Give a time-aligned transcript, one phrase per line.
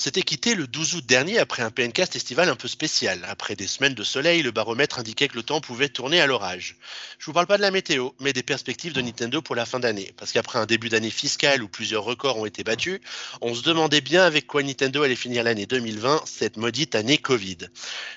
[0.00, 3.22] s'était quitté le 12 août dernier après un PNcast estival un peu spécial.
[3.28, 6.76] Après des semaines de soleil, le baromètre indiquait que le temps pouvait tourner à l'orage.
[7.18, 9.78] Je vous parle pas de la météo, mais des perspectives de Nintendo pour la fin
[9.78, 10.14] d'année.
[10.16, 13.00] Parce qu'après un début d'année fiscale où plusieurs records ont été battus,
[13.42, 17.58] on se demandait bien avec quoi Nintendo allait finir l'année 2020, cette maudite année Covid.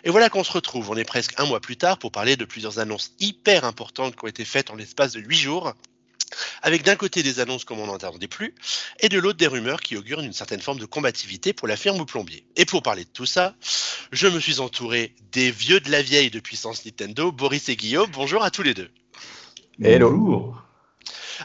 [0.06, 2.46] Et voilà qu'on se retrouve, on est presque un mois plus tard pour parler de
[2.46, 5.74] plusieurs annonces hyper importantes qui ont été faites en l'espace de 8 jours
[6.62, 8.56] avec d'un côté des annonces comme on n'en attendait plus,
[9.00, 12.00] et de l'autre des rumeurs qui augurent une certaine forme de combativité pour la firme
[12.00, 12.46] ou plombier.
[12.56, 13.56] Et pour parler de tout ça,
[14.12, 18.10] je me suis entouré des vieux de la vieille de puissance Nintendo, Boris et Guillaume.
[18.12, 18.90] Bonjour à tous les deux.
[19.82, 20.56] Hello.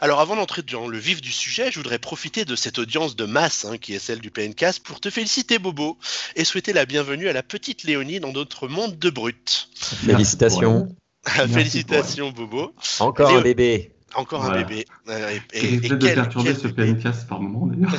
[0.01, 3.25] Alors avant d'entrer dans le vif du sujet, je voudrais profiter de cette audience de
[3.25, 5.97] masse hein, qui est celle du PNCast pour te féliciter Bobo
[6.35, 9.69] et souhaiter la bienvenue à la petite Léonie dans notre monde de brut.
[9.73, 10.95] Félicitations.
[11.25, 12.73] Félicitations Bobo.
[12.99, 13.91] Encore un bébé.
[14.15, 14.85] Encore un bébé.
[15.07, 17.93] Euh, et, et, de perturber ce PNcast par moment d'ailleurs.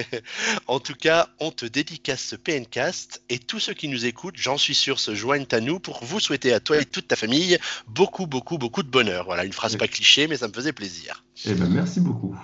[0.66, 4.58] en tout cas, on te dédicace ce PNcast et tous ceux qui nous écoutent, j'en
[4.58, 7.58] suis sûr, se joignent à nous pour vous souhaiter à toi et toute ta famille
[7.88, 9.24] beaucoup, beaucoup, beaucoup de bonheur.
[9.24, 11.24] Voilà, une phrase pas cliché, mais ça me faisait plaisir.
[11.44, 12.36] Eh ben, merci beaucoup.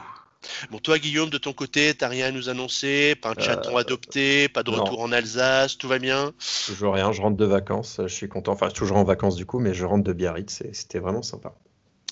[0.71, 3.15] Bon, toi, Guillaume, de ton côté, t'as rien à nous annoncer?
[3.17, 5.77] Pas un chaton euh, adopté Pas de retour en Alsace?
[5.77, 6.33] Tout va bien?
[6.67, 8.53] Toujours rien, je rentre de vacances, je suis content.
[8.53, 11.55] Enfin, toujours en vacances du coup, mais je rentre de Biarritz, c'était vraiment sympa.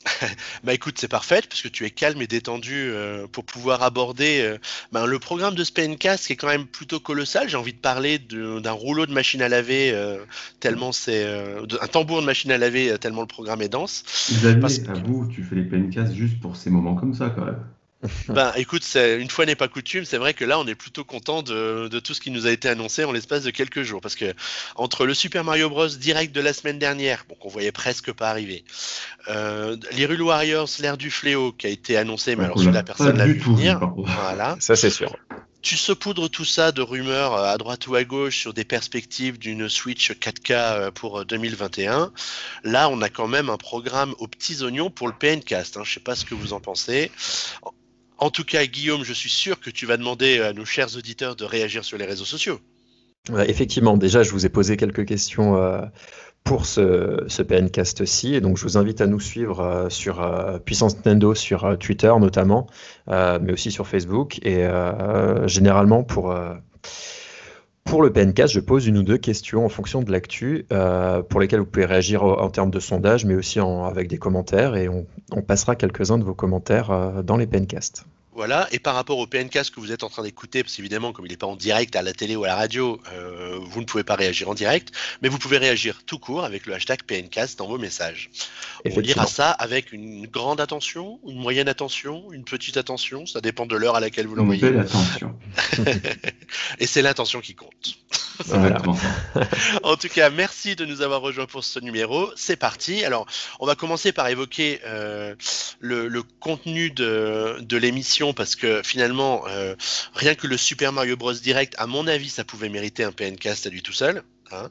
[0.65, 4.41] bah écoute, c'est parfait parce que tu es calme et détendu euh, pour pouvoir aborder
[4.41, 4.59] euh,
[4.93, 7.49] ben, le programme de Spaincast qui est quand même plutôt colossal.
[7.49, 10.19] J'ai envie de parler d'un rouleau de machine à laver euh,
[10.61, 14.05] tellement c'est un tambour de machine à laver tellement le programme est dense.
[14.31, 14.79] Xavier, parce...
[14.89, 17.62] à vous, tu fais les juste pour ces moments comme ça quand même.
[18.29, 21.43] Ben, écoute, une fois n'est pas coutume, c'est vrai que là, on est plutôt content
[21.43, 24.01] de, tout ce qui nous a été annoncé en l'espace de quelques jours.
[24.01, 24.35] Parce que
[24.75, 25.89] entre le Super Mario Bros.
[25.89, 28.65] direct de la semaine dernière, bon, qu'on voyait presque pas arriver,
[29.29, 33.27] euh, l'Hyrule Warriors, l'ère du fléau, qui a été annoncé, mais alors la personne l'a
[33.27, 33.81] vu venir.
[33.97, 34.57] Voilà.
[34.61, 35.17] Ça, c'est sûr.
[35.62, 39.37] Tu saupoudres tout ça de rumeurs euh, à droite ou à gauche sur des perspectives
[39.37, 42.12] d'une Switch 4K euh, pour 2021.
[42.62, 45.77] Là, on a quand même un programme aux petits oignons pour le PNcast.
[45.77, 45.83] Hein.
[45.83, 47.11] Je ne sais pas ce que vous en pensez.
[48.19, 51.37] En tout cas, Guillaume, je suis sûr que tu vas demander à nos chers auditeurs
[51.37, 52.59] de réagir sur les réseaux sociaux.
[53.47, 55.82] effectivement, déjà, je vous ai posé quelques questions euh,
[56.43, 60.59] pour ce, ce PNcast-ci, et donc je vous invite à nous suivre euh, sur euh,
[60.59, 62.66] Puissance Nintendo sur Twitter notamment,
[63.09, 64.66] mais aussi sur Facebook, et
[65.47, 66.34] généralement pour
[67.87, 71.41] pour le PNCast, je pose une ou deux questions en fonction de l'actu, euh, pour
[71.41, 75.07] lesquelles vous pouvez réagir en, termes de sondage, mais aussi avec des commentaires, et on,
[75.43, 78.05] passera quelques-uns de vos commentaires euh, dans les PNcasts.
[78.37, 81.25] Voilà, et par rapport au PNcast que vous êtes en train d'écouter, parce qu'évidemment, comme
[81.25, 83.87] il n'est pas en direct à la télé ou à la radio, euh, vous ne
[83.87, 84.93] pouvez pas réagir en direct,
[85.23, 88.29] mais vous pouvez réagir tout court avec le hashtag PNcast dans vos messages.
[88.85, 93.65] On lira ça avec une grande attention, une moyenne attention, une petite attention, ça dépend
[93.65, 94.69] de l'heure à laquelle vous l'envoyez.
[94.69, 95.35] Une attention.
[96.79, 97.97] et c'est l'intention qui compte.
[99.83, 102.31] en tout cas, merci de nous avoir rejoints pour ce numéro.
[102.37, 103.05] C'est parti.
[103.05, 103.27] Alors,
[103.61, 105.35] on va commencer par évoquer euh,
[105.81, 109.75] le, contenu de, de l'émission parce que finalement, euh,
[110.15, 111.33] rien que le Super Mario Bros.
[111.33, 114.23] Direct, à mon avis, ça pouvait mériter un PNcast à lui tout seul.
[114.53, 114.71] Hein.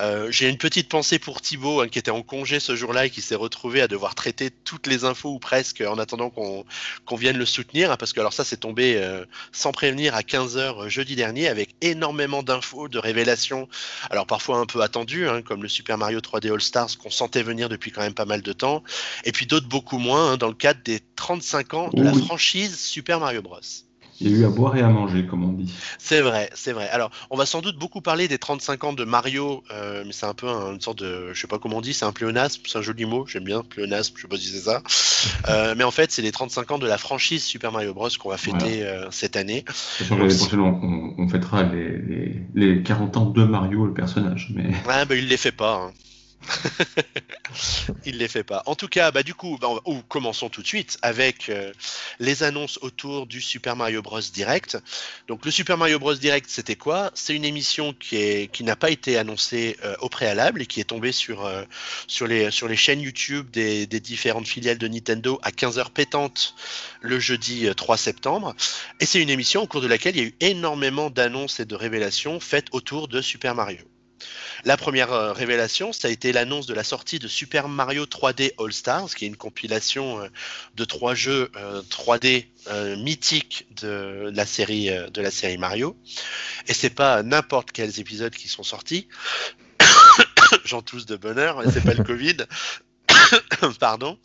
[0.00, 3.10] Euh, j'ai une petite pensée pour Thibaut hein, qui était en congé ce jour-là et
[3.10, 7.38] qui s'est retrouvé à devoir traiter toutes les infos ou presque en attendant qu'on vienne
[7.38, 10.88] le soutenir hein, parce que alors ça c'est tombé euh, sans prévenir à 15h euh,
[10.88, 13.68] jeudi dernier avec énormément d'infos, de révélations,
[14.10, 17.68] alors parfois un peu attendues comme le Super Mario 3D All Stars qu'on sentait venir
[17.68, 18.82] depuis quand même pas mal de temps
[19.24, 23.20] et puis d'autres beaucoup moins dans le cadre des 35 ans de la franchise Super
[23.20, 23.87] Mario Bros.
[24.20, 25.72] Il y a eu à boire et à manger, comme on dit.
[25.98, 26.88] C'est vrai, c'est vrai.
[26.88, 30.26] Alors, on va sans doute beaucoup parler des 35 ans de Mario, euh, mais c'est
[30.26, 32.78] un peu une sorte de, je sais pas comment on dit, c'est un pléonasme, c'est
[32.78, 34.82] un joli mot, j'aime bien, pléonasme, je sais pas si c'est ça.
[35.48, 38.08] Euh, mais en fait, c'est les 35 ans de la franchise Super Mario Bros.
[38.20, 39.64] qu'on va fêter euh, cette année.
[40.10, 44.52] L'année prochaine, on, on, fêtera les, les, les, 40 ans de Mario, le personnage.
[44.54, 44.68] Mais...
[44.86, 45.88] Ouais, bah, il les fait pas.
[45.88, 45.92] Hein.
[48.04, 48.62] il les fait pas.
[48.66, 49.68] En tout cas, bah du coup, bah,
[50.08, 51.72] commençons tout de suite avec euh,
[52.18, 54.78] les annonces autour du Super Mario Bros Direct.
[55.28, 57.10] Donc le Super Mario Bros Direct, c'était quoi?
[57.14, 60.80] C'est une émission qui est qui n'a pas été annoncée euh, au préalable et qui
[60.80, 61.64] est tombée sur euh,
[62.06, 66.54] sur les sur les chaînes YouTube des, des, différentes filiales de Nintendo à 15h pétantes
[67.00, 68.54] le jeudi 3 septembre.
[69.00, 71.64] Et c'est une émission au cours de laquelle il y a eu énormément d'annonces et
[71.64, 73.84] de révélations faites autour de Super Mario.
[74.64, 78.52] La première euh, révélation, ça a été l'annonce de la sortie de Super Mario 3D
[78.58, 80.28] All Stars, qui est une compilation euh,
[80.76, 81.50] de trois jeux
[81.90, 85.96] 3D euh, mythiques de la série de la série Mario.
[86.66, 89.08] Et c'est pas n'importe quels épisodes qui sont sortis.
[90.64, 92.38] J'en tousse de bonheur, c'est pas le Covid.
[93.80, 94.18] Pardon.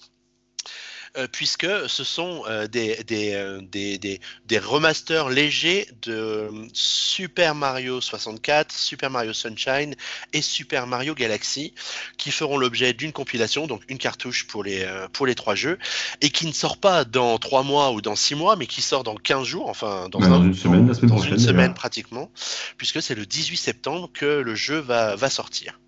[1.17, 9.11] Euh, puisque ce sont euh, des, des, des, remasters légers de Super Mario 64, Super
[9.11, 9.95] Mario Sunshine
[10.33, 11.73] et Super Mario Galaxy,
[12.17, 15.77] qui feront l'objet d'une compilation, donc une cartouche pour les, pour les trois jeux,
[16.21, 19.03] et qui ne sort pas dans trois mois ou dans six mois, mais qui sort
[19.03, 22.31] dans 15 jours, enfin dans, une semaine, semaine une semaine pratiquement,
[22.77, 25.79] puisque c'est le 18 septembre que le jeu va, va sortir.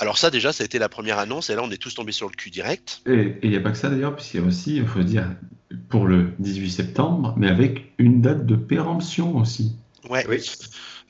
[0.00, 2.12] Alors ça déjà, ça a été la première annonce et là on est tous tombés
[2.12, 3.02] sur le cul direct.
[3.06, 5.30] Et il n'y a pas que ça d'ailleurs, puisqu'il y a aussi, il faut dire,
[5.88, 9.76] pour le 18 septembre, mais avec une date de péremption aussi.
[10.08, 10.24] Ouais.
[10.28, 10.40] Oui.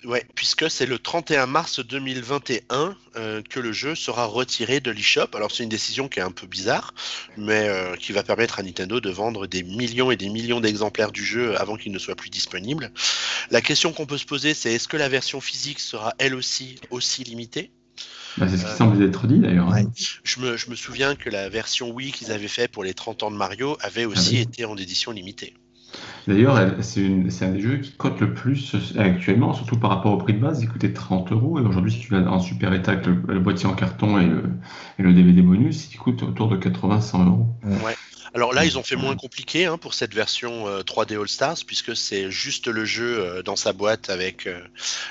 [0.05, 5.27] Ouais, puisque c'est le 31 mars 2021 euh, que le jeu sera retiré de l'eShop.
[5.35, 6.95] Alors c'est une décision qui est un peu bizarre,
[7.37, 11.11] mais euh, qui va permettre à Nintendo de vendre des millions et des millions d'exemplaires
[11.11, 12.93] du jeu avant qu'il ne soit plus disponible.
[13.51, 16.77] La question qu'on peut se poser, c'est est-ce que la version physique sera elle aussi
[16.91, 17.73] aussi limitée?
[18.39, 19.73] Bah, c'est ce qui semble être dit d'ailleurs.
[19.73, 19.85] Hein.
[20.25, 23.23] Je, me, je, me, souviens que la version Wii qu'ils avaient fait pour les 30
[23.25, 25.55] ans de Mario avait ah aussi été en édition limitée.
[26.27, 30.35] D'ailleurs, c'est un des jeux qui cote le plus actuellement, surtout par rapport au prix
[30.35, 30.63] de base.
[30.63, 33.67] Il coûtait 30 euros et aujourd'hui, si tu l'as en super état avec le, boîtier
[33.67, 34.43] en carton et le,
[34.99, 37.47] et le DVD bonus, il coûte autour de 80-100 euros.
[37.65, 37.95] Ouais.
[38.35, 41.59] Alors là, ils ont fait moins compliqué hein, pour cette version 3D euh, All Stars,
[41.67, 44.61] puisque c'est juste le jeu euh, dans sa boîte avec euh,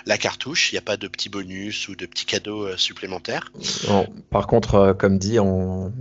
[0.05, 0.71] la cartouche.
[0.71, 3.51] Il n'y a pas de petits bonus ou de petits cadeaux supplémentaires.
[4.29, 5.91] par contre, comme dit, en,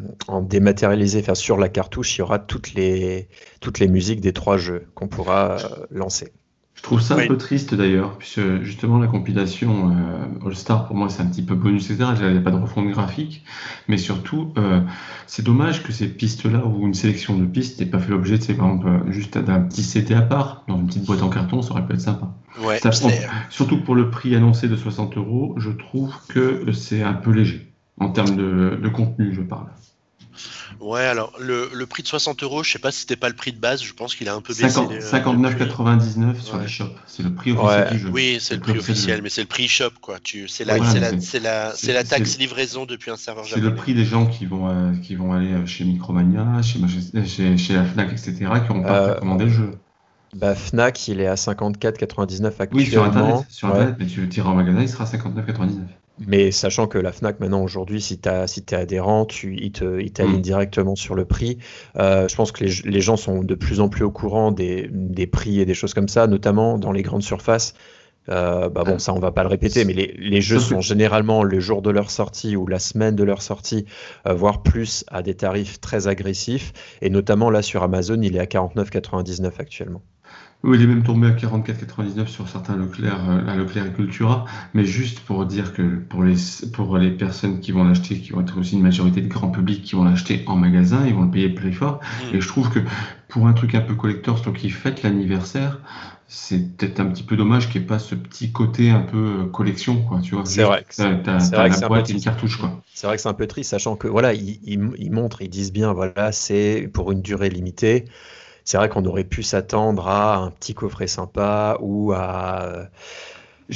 [0.42, 3.28] dématérialisé, enfin, sur la cartouche, il y aura toutes les,
[3.60, 5.58] toutes les musiques des trois jeux qu'on pourra
[5.90, 6.32] lancer.
[6.86, 10.94] Je trouve ça un peu triste d'ailleurs, puisque justement la compilation euh, All Star pour
[10.94, 12.10] moi c'est un petit peu bonus, etc.
[12.20, 13.42] Il n'y a pas de refonte graphique,
[13.88, 14.80] mais surtout euh,
[15.26, 18.52] c'est dommage que ces pistes-là ou une sélection de pistes n'ait pas fait l'objet, de
[18.52, 21.60] par exemple, euh, juste d'un petit CD à part, dans une petite boîte en carton,
[21.60, 22.32] ça aurait pu être sympa.
[22.62, 22.78] Ouais,
[23.50, 27.72] surtout pour le prix annoncé de 60 euros, je trouve que c'est un peu léger
[27.98, 29.66] en termes de contenu, je parle.
[30.86, 33.34] Ouais, alors le, le, prix de 60 euros, je sais pas si c'était pas le
[33.34, 34.78] prix de base, je pense qu'il a un peu baissé.
[34.78, 38.10] 59,99 sur les shops, c'est le prix officiel du jeu.
[38.12, 40.20] Oui, c'est le, prix officiel, mais c'est le prix shop quoi.
[40.22, 40.78] Tu, c'est la,
[41.18, 43.64] c'est la, la, la, taxe livraison depuis un serveur japonais.
[43.64, 46.78] C'est le prix des gens qui vont, euh, qui vont aller euh, chez Micromania, chez,
[47.26, 49.70] chez, chez la Fnac, etc., qui n'ont pas euh, commandé le jeu.
[50.36, 52.68] Bah, Fnac, il est à 54,99 actuellement.
[52.74, 55.80] Oui, sur Internet, sur Internet mais tu le tires en magasin, il sera à 59,99.
[56.18, 60.38] Mais sachant que la FNAC, maintenant, aujourd'hui, si tu si es adhérent, tu, il t'aligne
[60.38, 60.40] mm.
[60.40, 61.58] directement sur le prix.
[61.98, 65.26] Euh, je pense que les, gens sont de plus en plus au courant des, des,
[65.26, 67.74] prix et des choses comme ça, notamment dans les grandes surfaces.
[68.28, 71.44] Euh, bah bon, ça, on va pas le répéter, mais les, les jeux sont généralement
[71.44, 73.84] le jour de leur sortie ou la semaine de leur sortie,
[74.26, 76.72] euh, voire plus, à des tarifs très agressifs.
[77.02, 80.02] Et notamment là, sur Amazon, il est à 49,99 actuellement.
[80.62, 84.46] Oui, il est même tombé à 44,99 sur certains Leclerc, euh, à Leclerc et Cultura,
[84.74, 86.34] mais juste pour dire que pour les,
[86.72, 89.82] pour les personnes qui vont l'acheter, qui vont être aussi une majorité de grand public
[89.82, 92.00] qui vont l'acheter en magasin, ils vont le payer plus fort.
[92.32, 92.36] Mm.
[92.36, 92.80] Et je trouve que
[93.28, 95.78] pour un truc un peu collector, surtout qui fête l'anniversaire,
[96.26, 99.42] c'est peut-être un petit peu dommage qu'il n'y ait pas ce petit côté un peu
[99.42, 100.44] euh, collection, quoi, tu vois.
[100.46, 100.84] C'est vrai.
[100.88, 101.04] c'est
[101.52, 102.82] la boîte et une cartouche, quoi.
[102.92, 105.72] C'est vrai que c'est un peu triste, sachant que, voilà, ils, ils montrent, ils disent
[105.72, 108.06] bien, voilà, c'est pour une durée limitée
[108.66, 112.88] c'est vrai qu'on aurait pu s'attendre à un petit coffret sympa ou à,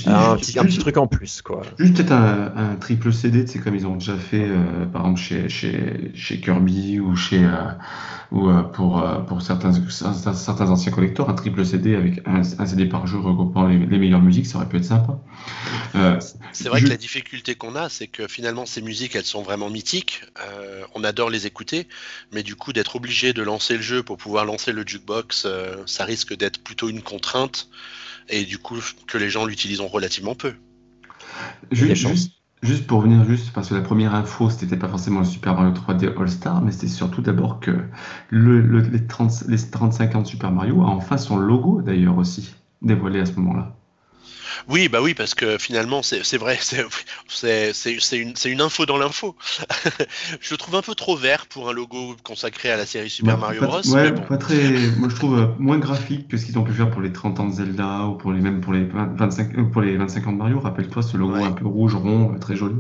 [0.07, 1.43] un, petit, un, petit, truc en plus.
[1.43, 1.63] Quoi.
[1.79, 5.49] Juste peut-être un, triple CD, c'est comme ils ont déjà fait euh, par exemple chez,
[5.49, 7.51] chez, chez, Kirby ou chez euh,
[8.31, 13.09] ou euh, pour, pour certains, certains anciens collecteurs, un triple CD avec un, CD par
[13.09, 15.19] jeu regroupant les, meilleures musiques, ça aurait pu être sympa.
[16.53, 19.71] c'est vrai que la difficulté qu'on a, c'est que finalement ces musiques, elles sont vraiment
[19.71, 20.23] mythiques.
[20.95, 21.89] on adore les écouter,
[22.31, 25.49] mais du coup d'être obligé de lancer le jeu pour pouvoir lancer le jukebox,
[25.87, 27.69] ça risque d'être plutôt une contrainte
[28.29, 30.55] et du coup que les gens l'utiliseront relativement peu.
[31.71, 35.55] Juste, juste, pour venir juste, parce que la première info, c'était pas forcément le Super
[35.55, 37.71] Mario 3D All-Star, mais c'était surtout d'abord que
[38.29, 42.55] le, les, 30, les 35 ans de Super Mario a enfin son logo d'ailleurs aussi
[42.83, 43.77] dévoilé à ce moment-là.
[44.69, 46.59] Oui, bah oui, parce que finalement, c'est vrai,
[47.29, 49.37] c'est une, une, info dans l'info.
[50.41, 53.39] je le trouve un peu trop vert pour un logo consacré à la série Super
[53.39, 53.87] Mario Bros.
[53.89, 54.71] Ouais, pas très.
[54.99, 57.41] Moi, je trouve euh, moins graphique que ce qu'ils ont pu faire pour les 30
[57.41, 60.33] ans de Zelda ou pour les même pour les 25 euh, pour les 25 ans
[60.33, 60.61] de Mario.
[60.61, 62.77] Rappelle-toi ce logo un peu rouge rond, euh, très joli.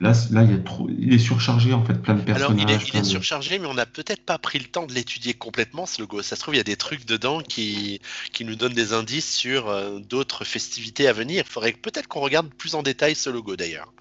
[0.00, 0.88] Là, là, il, y a trop...
[0.96, 2.50] il est surchargé en fait, plein de personnages.
[2.50, 5.86] Alors, il est, surchargé, mais on n'a peut-être pas pris le temps de l'étudier complètement
[5.86, 6.22] ce logo.
[6.22, 8.00] Ça se trouve, il y a des trucs dedans qui,
[8.32, 11.44] qui nous donnent des indices sur d'autres festivités à venir.
[11.46, 13.92] Il faudrait peut-être qu'on regarde plus en détail ce logo d'ailleurs.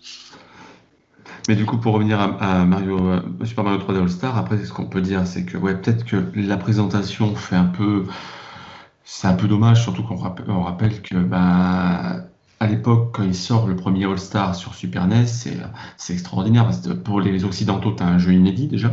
[1.47, 4.73] Mais du coup, pour revenir à, Mario, euh, Super Mario 3D All Star, après, ce
[4.73, 8.05] qu'on peut dire, c'est que ouais, peut-être que la présentation fait un peu.
[9.03, 12.17] C'est un peu dommage, surtout qu'on rappelle, rappelle que bah,
[12.59, 16.63] à l'époque, quand il sort le premier All Star sur Super NES, c'est extraordinaire.
[16.63, 18.91] Parce que pour les Occidentaux, tu as un jeu inédit déjà.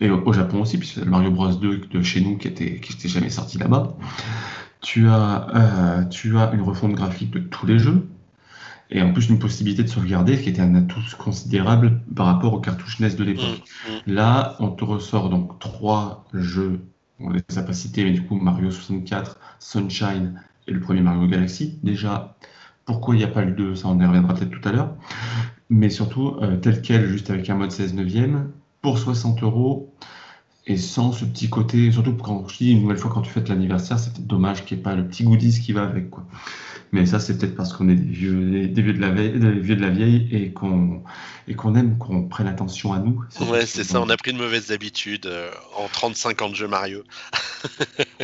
[0.00, 2.94] et au, Japon aussi, puisque le Mario Bros 2 de chez nous qui était, qui
[2.94, 3.94] était jamais sorti là-bas.
[4.80, 8.08] Tu as, euh, tu as une refonte graphique de tous les jeux,
[8.90, 12.60] et en plus une possibilité de sauvegarder qui était un atout considérable par rapport aux
[12.60, 13.62] cartouches NES de l'époque.
[13.88, 14.14] Mm, mm.
[14.14, 16.80] Là, on te ressort donc trois jeux,
[17.20, 21.26] on les a pas cités, mais du coup Mario 64, Sunshine et le premier Mario
[21.26, 21.78] Galaxy.
[21.82, 22.36] Déjà,
[22.84, 24.94] pourquoi il n'y a pas le 2, ça on y reviendra peut-être tout à l'heure.
[25.70, 28.50] Mais surtout, euh, tel quel, juste avec un mode 16 neuvième,
[28.82, 29.94] pour 60 euros,
[30.66, 33.48] et sans ce petit côté, surtout quand je dis une nouvelle fois quand tu fêtes
[33.48, 36.10] l'anniversaire, c'est dommage qu'il n'y ait pas le petit goodies qui va avec.
[36.10, 36.24] Quoi.
[36.92, 39.50] Mais ça, c'est peut-être parce qu'on est des vieux, des vieux de la vieille, des
[39.50, 41.02] vieux de la vieille et qu'on
[41.48, 43.24] et qu'on aime qu'on prenne attention à nous.
[43.48, 44.00] Ouais, c'est ça.
[44.00, 47.02] On a pris de mauvaises habitudes euh, en 35 ans de jeu Mario.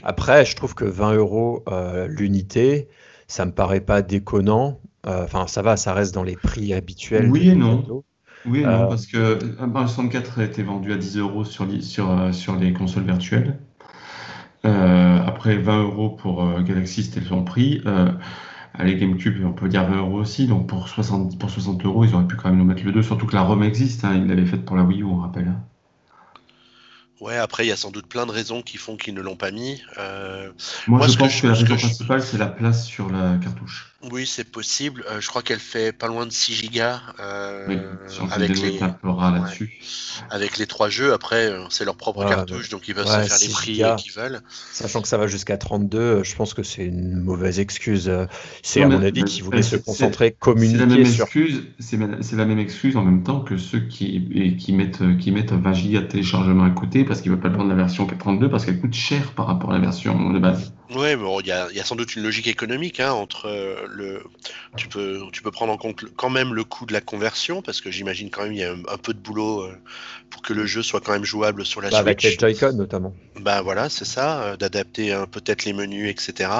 [0.02, 2.88] Après, je trouve que 20 euros euh, l'unité,
[3.28, 4.80] ça me paraît pas déconnant.
[5.06, 7.30] Euh, enfin, ça va, ça reste dans les prix habituels.
[7.30, 8.02] Oui et non.
[8.46, 12.34] Oui et non, parce que Mario 64 a été vendu à 10 euros sur, sur,
[12.34, 13.58] sur les consoles virtuelles.
[14.64, 17.82] après 20 euros pour Galaxy, c'était son prix.
[18.74, 20.46] Allez, GameCube, on peut dire 20 euros aussi.
[20.46, 23.02] Donc pour 60, pour 60 euros, ils auraient pu quand même nous mettre le 2.
[23.02, 24.04] Surtout que la ROM existe.
[24.04, 25.48] Hein, ils l'avaient faite pour la Wii U, on rappelle.
[25.48, 25.64] Hein.
[27.20, 29.36] Ouais, après, il y a sans doute plein de raisons qui font qu'ils ne l'ont
[29.36, 29.82] pas mis.
[29.98, 30.50] Euh,
[30.86, 33.87] moi, je pense que, la raison principale, c'est la place sur la cartouche.
[34.12, 35.04] Oui, c'est possible.
[35.10, 37.00] Euh, je crois qu'elle fait pas loin de 6 gigas.
[37.18, 37.78] Euh, oui,
[38.30, 38.78] avec, les...
[40.30, 41.12] avec les trois jeux.
[41.12, 44.40] Après, c'est leur propre cartouche, donc ils peuvent se faire les prix qu'ils veulent.
[44.72, 48.10] Sachant que ça va jusqu'à 32, je pense que c'est une mauvaise excuse.
[48.62, 52.60] C'est à mon avis qu'ils voulaient se concentrer, communiquer la même excuse, C'est la même
[52.60, 56.64] excuse en même temps que ceux qui, qui, mettent, qui mettent 20 gigas de téléchargement
[56.64, 59.32] à côté parce qu'ils ne veulent pas prendre la version 32 parce qu'elle coûte cher
[59.32, 60.72] par rapport à la version de base.
[60.90, 64.22] Oui, bon, il y a, sans doute une logique économique hein, entre euh, le.
[64.76, 67.80] Tu peux, tu peux prendre en compte quand même le coût de la conversion parce
[67.80, 69.76] que j'imagine quand même il y a un, peu de boulot euh,
[70.30, 72.06] pour que le jeu soit quand même jouable sur la bah, Switch.
[72.06, 73.14] Avec les Joy-Con notamment.
[73.40, 76.50] Bah voilà, c'est ça, euh, d'adapter peut-être les menus, etc.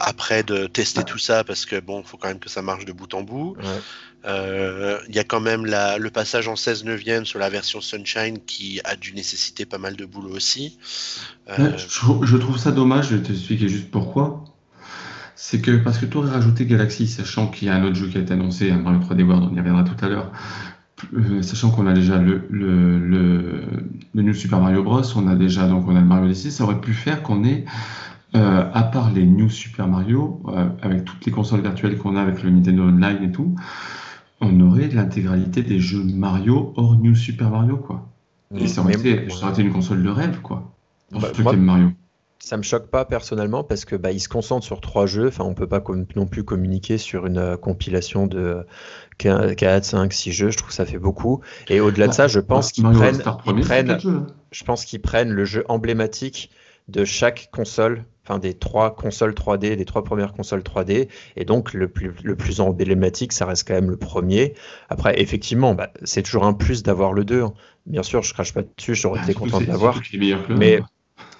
[0.00, 2.92] après de tester tout ça parce que bon, faut quand même que ça marche de
[2.92, 3.56] bout en bout.
[4.26, 8.80] Il y a quand même le passage en 16 neuvième sur la version Sunshine qui
[8.84, 10.78] a dû nécessiter pas mal de boulot aussi.
[11.48, 14.44] je, trouve ça dommage, je vais t'expliquer juste pourquoi.
[15.36, 18.08] C'est que parce que tu aurais rajouté Galaxy, sachant qu'il y a un autre jeu
[18.08, 20.32] qui a été annoncé, Mario 3D World, on y reviendra tout à l'heure,
[21.12, 22.40] euh, sachant qu'on a déjà le,
[24.14, 26.80] New Super Mario Bros, on a déjà donc on a le Mario Odyssey, ça aurait
[26.80, 27.66] pu faire qu'on ait,
[28.34, 32.22] euh, à part les New Super Mario, euh, avec toutes les consoles virtuelles qu'on a
[32.22, 33.54] avec le Nintendo Online et tout,
[34.40, 38.08] on aurait l'intégralité des jeux Mario hors New Super Mario, quoi.
[38.54, 40.72] Et ça aurait, été, ça aurait été une console de rêve, quoi.
[41.10, 41.90] Pour bah, ceux qui aiment Mario.
[42.38, 45.28] Ça me choque pas personnellement parce que bah, se concentrent sur trois jeux.
[45.28, 45.82] Enfin, on peut pas
[46.14, 48.64] non plus communiquer sur une euh, compilation de
[49.18, 50.50] 4, 5, 6 jeux.
[50.50, 51.40] Je trouve que ça fait beaucoup.
[51.68, 54.26] Et au-delà de ça, je pense qu'ils prennent, hein.
[54.52, 56.50] je pense qu'ils prennent le jeu emblématique
[56.88, 61.72] de chaque console, enfin des trois consoles 3D, des trois premières consoles 3D, et donc
[61.74, 64.54] le plus, le plus emblématique, ça reste quand même le premier.
[64.88, 67.42] Après, effectivement, bah, c'est toujours un plus d'avoir le 2.
[67.42, 67.54] Hein.
[67.86, 70.00] Bien sûr, je crache pas dessus, j'aurais été content de l'avoir.
[70.48, 70.80] Mais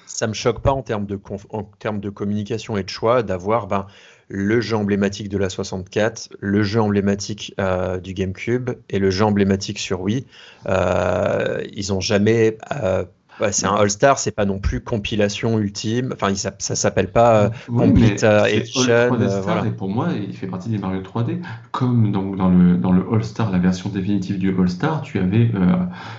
[0.06, 3.66] ça me choque pas en termes de, en termes de communication et de choix d'avoir
[3.66, 3.86] ben,
[4.28, 9.24] le jeu emblématique de la 64, le jeu emblématique euh, du GameCube et le jeu
[9.24, 10.26] emblématique sur Wii.
[10.66, 12.58] Euh, ils ont jamais.
[12.82, 13.04] Euh,
[13.50, 16.12] c'est un All-Star, c'est pas non plus compilation ultime.
[16.14, 19.64] Enfin, ça, ça s'appelle pas Complete Edition.
[19.64, 21.40] Et pour moi, il fait partie des Mario 3D.
[21.72, 25.50] Comme donc dans le dans le All-Star, la version définitive du All-Star, tu avais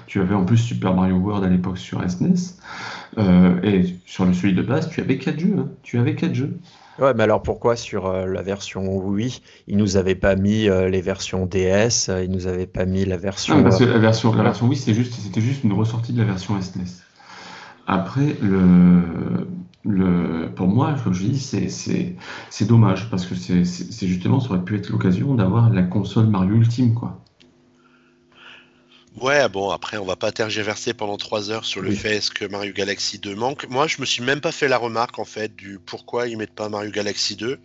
[0.06, 2.58] tu avais en plus Super Mario World à l'époque sur SNES.
[3.18, 5.56] Euh, et sur le celui de base, tu avais 4 jeux.
[5.58, 5.70] Hein.
[5.82, 6.60] Tu avais 4 jeux.
[7.00, 10.90] Ouais, mais alors pourquoi sur euh, la version Wii, ils nous avaient pas mis euh,
[10.90, 13.62] les versions DS, ils nous avaient pas mis la version.
[13.64, 16.26] parce que la version, la version Wii, c'était juste, c'était juste une ressortie de la
[16.26, 16.86] version SNES.
[17.88, 19.48] Après, le,
[19.86, 24.64] le, pour moi, comme je dis, c'est, dommage parce que c'est, c'est justement, ça aurait
[24.64, 27.18] pu être l'occasion d'avoir la console Mario Ultime, quoi.
[29.22, 32.46] Ouais, bon, après, on va pas tergiverser pendant trois heures sur le fait est-ce que
[32.46, 33.68] Mario Galaxy 2 manque.
[33.68, 36.54] Moi, je me suis même pas fait la remarque, en fait, du pourquoi ils mettent
[36.54, 37.58] pas Mario Galaxy 2.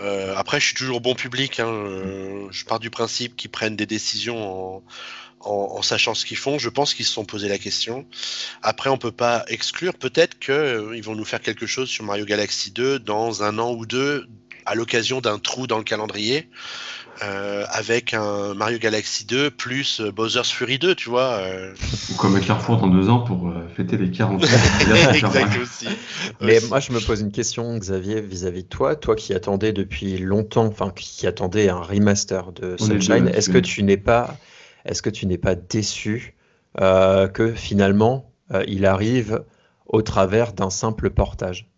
[0.00, 1.60] Euh, après, je suis toujours bon public.
[1.60, 4.82] Hein, euh, je pars du principe qu'ils prennent des décisions en,
[5.82, 6.58] sachant ce qu'ils font.
[6.58, 8.06] Je pense qu'ils se sont posé la question.
[8.62, 9.94] Après, on peut pas exclure.
[9.94, 13.72] Peut-être qu'ils euh, vont nous faire quelque chose sur Mario Galaxy 2 dans un an
[13.72, 14.26] ou deux,
[14.66, 16.48] à l'occasion d'un trou dans le calendrier.
[17.22, 21.34] Euh, avec un Mario Galaxy 2 plus euh, Bowser's Fury 2, tu vois.
[21.34, 21.72] Euh.
[22.10, 24.46] Ou comme Carrefour dans deux ans pour fêter les 40 ans.
[25.12, 25.88] exact aussi.
[26.40, 28.96] Mais moi, je me pose une question, Xavier, vis-à-vis de toi.
[28.96, 33.82] Toi qui attendais depuis longtemps, enfin, qui attendait un remaster de Sunshine, est-ce que tu
[33.82, 34.36] n'es pas,
[34.84, 36.34] est-ce que tu n'es pas déçu
[36.76, 38.32] que finalement
[38.66, 39.44] il arrive
[39.86, 41.70] au travers d'un simple portage?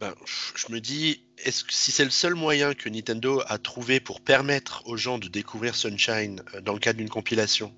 [0.00, 0.14] Ben,
[0.54, 4.82] je me dis, est-ce si c'est le seul moyen que Nintendo a trouvé pour permettre
[4.86, 7.74] aux gens de découvrir Sunshine dans le cadre d'une compilation,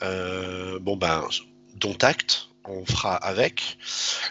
[0.00, 1.26] bon ben,
[1.76, 3.78] dont acte, on fera avec.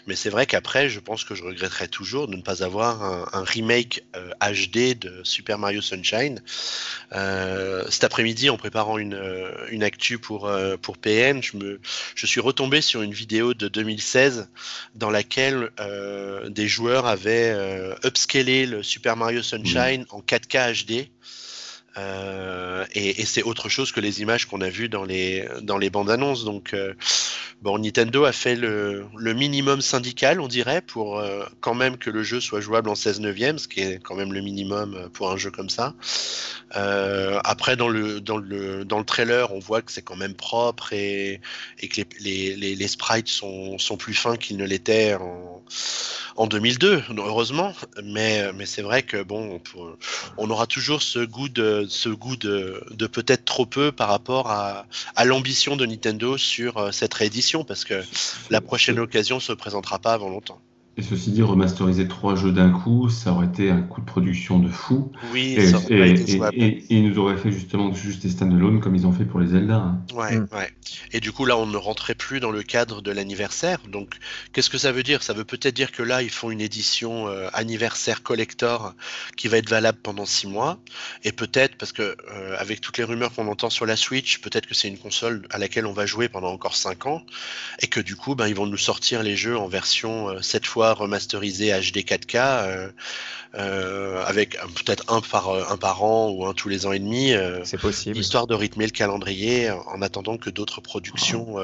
[0.08, 3.44] Mais c'est vrai qu'après, je pense que je regretterais toujours de ne pas avoir un,
[3.44, 4.04] remake
[4.42, 6.42] HD euh, de Super Mario Sunshine.
[7.14, 11.80] Euh, cet après-midi, en préparant une, euh, une actu pour, pour PN, je, me,
[12.16, 14.50] je suis retombé sur une vidéo de 2016
[14.96, 15.70] dans laquelle
[16.50, 17.56] des joueurs avaient
[18.06, 21.10] upscalé le Super Mario Sunshine en 4K HD.
[21.98, 25.90] Euh, et, c'est autre chose que les images qu'on a vues dans les, dans les
[25.90, 26.44] bandes annonces.
[26.44, 26.94] Donc, euh,
[27.62, 32.24] bon, Nintendo a fait le, minimum syndical, on dirait, pour euh, quand même que le
[32.24, 35.38] jeu soit jouable en 16 neuvième, ce qui est quand même le minimum pour un
[35.38, 35.94] jeu comme ça.
[36.72, 40.94] après, dans le, dans, le, dans le trailer, on voit que c'est quand même propre
[40.94, 41.42] et,
[41.80, 45.64] et que les, les, les, sprites sont, sont plus fins qu'ils ne l'étaient en,
[46.36, 47.74] en 2002, heureusement.
[48.04, 49.62] Mais, c'est vrai que bon,
[50.38, 51.88] on, aura toujours ce goût de
[53.08, 54.86] peut-être trop peu par rapport à,
[55.26, 58.04] l'ambition de Nintendo sur euh, cette réédition, parce que
[58.50, 60.62] la prochaine occasion se présentera pas avant longtemps.
[60.96, 64.60] Et ceci dit, remasteriser trois jeux d'un coup, ça aurait été un coût de production
[64.60, 65.12] de fou.
[65.32, 68.96] Oui, et, ça aurait été et, ils nous auraient fait justement juste des stand-alone comme
[68.96, 69.78] ils ont fait pour les Zelda.
[69.78, 70.02] Hein.
[70.14, 70.48] Ouais, mm.
[70.52, 70.72] ouais.
[71.12, 73.80] Et du coup, là, on ne rentrait plus dans le cadre de l'anniversaire.
[73.88, 74.18] Donc,
[74.52, 75.24] qu'est-ce que ça veut dire?
[75.24, 78.94] Ça veut peut-être dire que là, ils font une édition euh, anniversaire collector
[79.36, 80.78] qui va être valable pendant six mois.
[81.24, 84.68] Et peut-être, parce que euh, avec toutes les rumeurs qu'on entend sur la Switch, peut-être
[84.68, 87.24] que c'est une console à laquelle on va jouer pendant encore cinq ans.
[87.82, 90.68] Et que du coup, ben, ils vont nous sortir les jeux en version euh, cette
[90.68, 92.90] fois remasterisé HD 4K euh,
[93.56, 97.34] euh, avec peut-être un par un par an ou un tous les ans et demi.
[97.34, 98.18] Euh, c'est possible.
[98.18, 101.56] Histoire de rythmer le calendrier en attendant que d'autres productions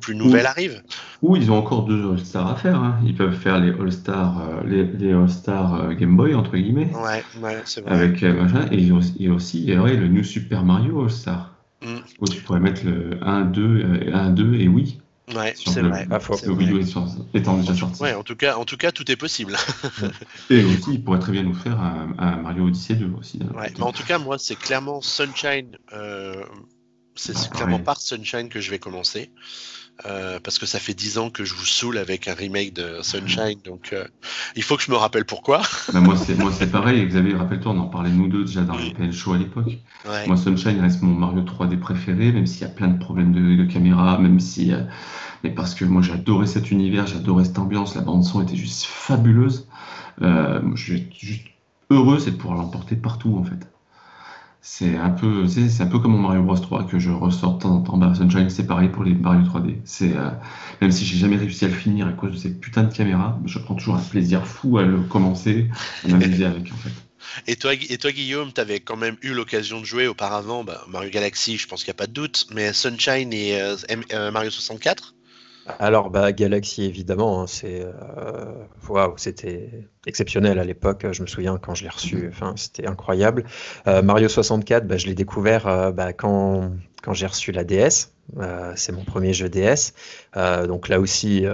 [0.00, 0.82] plus nouvelles arrivent.
[1.22, 2.76] Ou ils ont encore deux All-Star à faire.
[2.76, 2.98] Hein.
[3.06, 6.90] Ils peuvent faire les All-Star les, les All-Star Game Boy entre guillemets.
[6.94, 7.92] Ouais, ouais c'est vrai.
[7.92, 11.52] Avec machin, et il y a aussi, le New Super Mario All-Star.
[11.82, 11.98] Mm.
[12.20, 15.01] Où tu pourrais mettre le 1, 2, 1, 2 et oui.
[15.28, 16.06] Ouais, c'est vrai.
[16.10, 16.84] Ah, faut Wii U
[17.34, 18.02] étant déjà sorti.
[18.02, 19.56] Ouais, en tout cas, en tout cas, tout est possible.
[20.50, 23.38] et aussi, il pourrait très bien nous faire un, Mario Odyssey 2 aussi.
[23.54, 25.78] Ouais, mais en tout cas, moi, c'est clairement Sunshine.
[25.92, 26.44] Euh,
[27.14, 29.30] c'est ah, clairement par Sunshine que je vais commencer.
[30.06, 32.98] Euh, parce que ça fait 10 ans que je vous saoule avec un remake de
[33.02, 34.04] Sunshine, donc euh,
[34.56, 35.62] il faut que je me rappelle pourquoi.
[35.92, 39.12] Bah, moi, c'est pareil, Xavier, rappelle-toi, on en parlait nous deux déjà dans les PL
[39.12, 39.78] Show à l'époque.
[40.26, 43.64] Moi, Sunshine reste mon Mario 3D préféré, même s'il y a plein de problèmes de,
[43.64, 44.72] caméra, même si.
[45.44, 49.68] mais parce que moi, j'adorais cet univers, j'adorais cette ambiance, la bande-son était juste fabuleuse.
[50.20, 51.46] Euh, je suis juste
[51.90, 53.71] heureux, c'est de pouvoir l'emporter partout, en fait
[54.64, 57.62] c'est un peu c'est un peu comme mon Mario Bros 3 que je ressors de
[57.62, 57.96] temps en temps.
[57.96, 60.30] Bah, Sunshine c'est pareil pour les Mario 3D c'est euh,
[60.80, 63.38] même si j'ai jamais réussi à le finir à cause de ces putains de caméras
[63.44, 65.68] je prends toujours un plaisir fou à le commencer
[66.04, 66.90] à m'amuser avec en fait.
[67.46, 70.84] Et toi, et toi Guillaume, tu avais quand même eu l'occasion de jouer auparavant bah,
[70.88, 73.76] Mario Galaxy, je pense qu'il n'y a pas de doute, mais Sunshine et euh,
[74.12, 75.14] euh, Mario 64
[75.78, 79.70] alors, bah, Galaxy, évidemment, hein, c'est, euh, c'était
[80.06, 81.06] exceptionnel à l'époque.
[81.12, 83.44] Je me souviens quand je l'ai reçu, enfin, c'était incroyable.
[83.86, 86.72] Euh, Mario 64, bah, je l'ai découvert euh, bah, quand,
[87.02, 88.10] quand j'ai reçu la DS.
[88.74, 89.92] c'est mon premier jeu DS.
[90.66, 91.44] donc là aussi,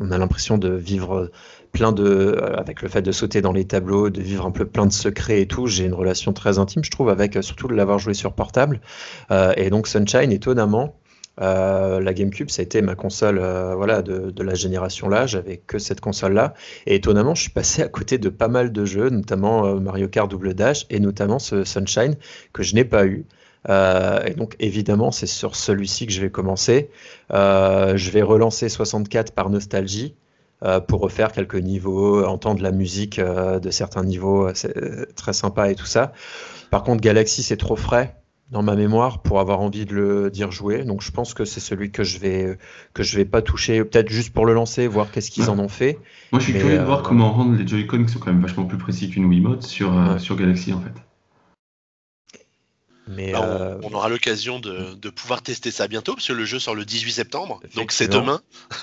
[0.00, 1.30] on a l'impression de vivre
[1.72, 4.86] plein de, avec le fait de sauter dans les tableaux, de vivre un peu plein
[4.86, 5.66] de secrets et tout.
[5.66, 8.80] J'ai une relation très intime, je trouve, avec surtout de l'avoir joué sur portable.
[9.30, 10.94] et donc Sunshine, étonnamment.
[11.40, 15.26] Euh, la GameCube, ça a été ma console euh, voilà, de, la génération là.
[15.26, 16.54] J'avais que cette console-là.
[16.86, 20.08] Et étonnamment, je suis passé à côté de pas mal de jeux, notamment euh, Mario
[20.08, 22.16] Kart Double Dash et notamment ce Sunshine
[22.52, 23.26] que je n'ai pas eu.
[23.68, 26.90] et donc, évidemment, c'est sur celui-ci que je vais commencer.
[27.30, 30.14] je vais relancer 64 par nostalgie.
[30.88, 35.86] pour refaire quelques niveaux, entendre la musique de certains niveaux, c'est très sympa et tout
[35.86, 36.12] ça.
[36.70, 38.14] Par contre, Galaxy, c'est trop frais
[38.50, 40.84] dans ma mémoire pour avoir envie de le dire jouer.
[40.84, 42.58] Donc je pense que c'est celui que je vais
[42.94, 45.68] que je vais pas toucher, peut-être juste pour le lancer, voir qu'est-ce qu'ils en ont
[45.68, 45.98] fait.
[46.32, 48.42] Moi je suis curieux de voir euh, comment rendre les Joy-Con qui sont quand même
[48.42, 51.05] vachement plus précis qu'une Wiimote sur euh, sur Galaxy en fait.
[53.08, 56.74] Bah, euh, on, aura l'occasion de, pouvoir tester ça bientôt, parce que le jeu sort
[56.74, 58.40] le 18 septembre, donc c'est demain.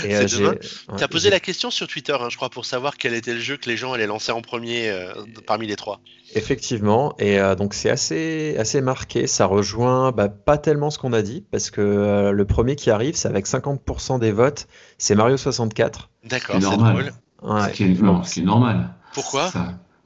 [0.00, 0.54] c'est euh, demain.
[0.96, 3.40] tu as posé la question sur Twitter, hein, je crois, pour savoir quel était le
[3.40, 5.12] jeu que les gens allaient lancer en premier euh,
[5.46, 6.00] parmi les trois.
[6.34, 11.20] Effectivement, et donc c'est assez, assez marqué, ça rejoint bah, pas tellement ce qu'on a
[11.20, 16.10] dit, parce que le premier qui arrive, c'est avec 50% des votes, c'est Mario 64.
[16.24, 17.12] D'accord, c'est drôle.
[17.42, 18.94] Ce, qui est, normal.
[19.12, 19.52] Pourquoi?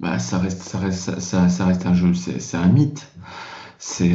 [0.01, 3.07] Bah, ça reste, ça reste, ça, ça reste un jeu, c'est un mythe.
[3.79, 4.11] c'est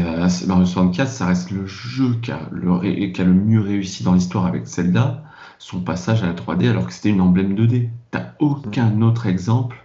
[0.47, 4.13] Mario 64, ça reste le jeu qui a le, qui a le mieux réussi dans
[4.13, 5.23] l'histoire avec Zelda.
[5.59, 7.89] Son passage à la 3D, alors que c'était une emblème 2D.
[8.11, 9.77] T'as aucun autre exemple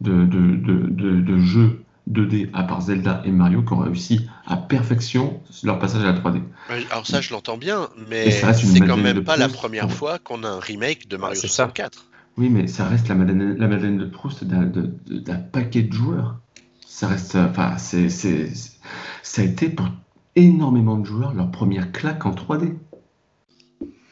[0.00, 4.56] de, de, de, de jeu 2D, à part Zelda et Mario, qui ont réussi à
[4.56, 6.42] perfection leur passage à la 3D.
[6.90, 10.48] Alors ça, je l'entends bien, mais c'est quand même pas la première fois qu'on a
[10.48, 12.06] un remake de Mario 64.
[12.36, 16.40] Oui, mais ça reste la Madeleine, la Madeleine de Proust d'un paquet de joueurs.
[16.86, 19.88] Ça reste, enfin, c'est, ça a été pour
[20.36, 22.74] énormément de joueurs leur première claque en 3D.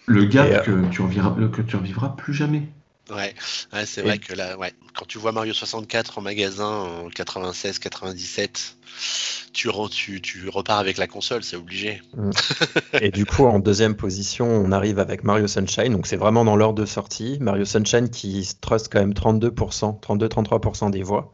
[0.07, 2.69] Le gap euh, que, tu revivras, que tu revivras plus jamais.
[3.11, 3.35] Ouais,
[3.85, 8.75] c'est vrai que là, ouais, quand tu vois Mario 64 en magasin en 96-97,
[9.53, 12.01] tu, tu, tu, repars avec la console, c'est obligé.
[12.15, 12.31] Mm.
[13.01, 16.57] Et du coup, en deuxième position, on arrive avec Mario Sunshine, donc c'est vraiment dans
[16.57, 17.39] l'ordre de sortie.
[17.41, 21.33] Mario Sunshine qui trust quand même 32%, 32-33% des voix.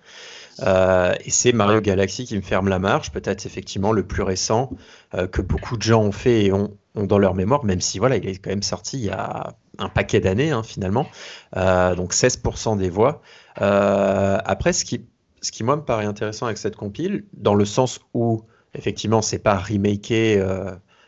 [0.60, 4.70] Euh, et c'est Mario Galaxy qui me ferme la marche, peut-être effectivement le plus récent
[5.14, 8.16] euh, que beaucoup de gens ont fait et ont, dans leur mémoire, même si voilà,
[8.16, 11.08] il est quand même sorti il y a un paquet d'années hein, finalement,
[11.56, 13.22] euh, donc 16% des voix.
[13.56, 15.06] après, ce qui,
[15.40, 18.42] ce qui moi me paraît intéressant avec cette compile, dans le sens où
[18.74, 20.44] effectivement c'est pas remaké,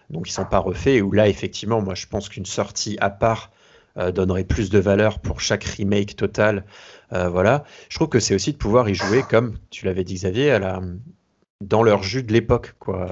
[0.09, 3.51] donc ils sont pas refaits, où là effectivement moi je pense qu'une sortie à part
[3.97, 6.65] donnerait plus de valeur pour chaque remake total
[7.13, 7.65] euh, voilà.
[7.89, 10.59] Je trouve que c'est aussi de pouvoir y jouer comme tu l'avais dit Xavier, à
[10.59, 10.81] la,
[11.61, 13.11] dans leur jus de l'époque, quoi,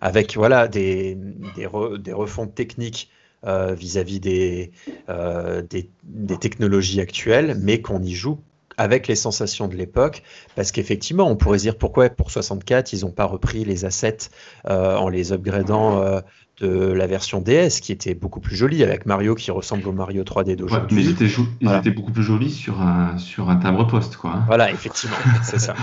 [0.00, 1.16] avec voilà des,
[1.56, 3.10] des, refontes techniques
[3.46, 4.72] euh, vis-à-vis des,
[5.08, 8.38] euh, des, des, technologies actuelles, mais qu'on y joue
[8.76, 10.22] avec les sensations de l'époque,
[10.56, 14.30] parce qu'effectivement, on pourrait dire pourquoi pour 64, ils n'ont pas repris les assets
[14.64, 16.22] en les upgradant
[16.60, 20.22] de la version DS qui était beaucoup plus jolie avec Mario qui ressemble au Mario
[20.22, 20.96] 3D d'aujourd'hui.
[20.96, 24.30] mais ils étaient, ils étaient, beaucoup plus jolis sur un, sur un timbre poste quoi.
[24.30, 24.44] Hein.
[24.46, 25.74] Voilà, effectivement, c'est ça.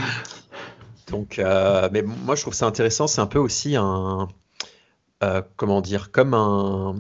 [1.10, 4.30] Donc, euh, mais moi je trouve ça intéressant, c'est un peu aussi un,
[5.24, 6.96] euh, comment dire, comme un,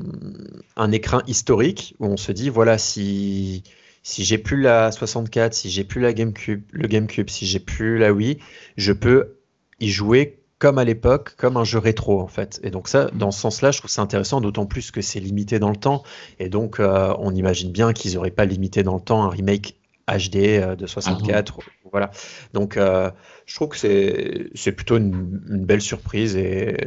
[0.75, 3.63] un, écran historique où on se dit voilà si
[4.03, 7.97] si j'ai plus la 64, si j'ai plus la GameCube, le GameCube, si j'ai plus
[7.97, 8.39] la Wii,
[8.77, 9.35] je peux
[9.79, 12.59] y jouer comme à l'époque, comme un jeu rétro en fait.
[12.63, 15.57] Et donc ça, dans ce sens-là, je trouve ça intéressant, d'autant plus que c'est limité
[15.57, 16.03] dans le temps.
[16.39, 19.75] Et donc, euh, on imagine bien qu'ils n'auraient pas limité dans le temps un remake
[20.07, 21.59] HD euh, de 64.
[21.59, 22.11] Ah voilà.
[22.53, 23.09] Donc, euh,
[23.47, 26.77] je trouve que c'est plutôt une, belle surprise et,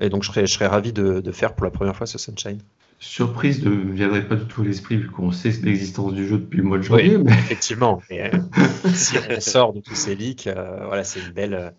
[0.00, 2.18] et, donc je serais, je serais ravi de, de, faire pour la première fois ce
[2.18, 2.58] Sunshine.
[2.98, 6.58] Surprise ne viendrait pas du tout à l'esprit vu qu'on sait l'existence du jeu depuis
[6.58, 7.18] le mois de janvier.
[7.18, 7.32] mais...
[7.32, 8.02] Effectivement.
[8.94, 10.48] si on sort de tous ces leaks,
[10.86, 11.74] voilà, c'est une belle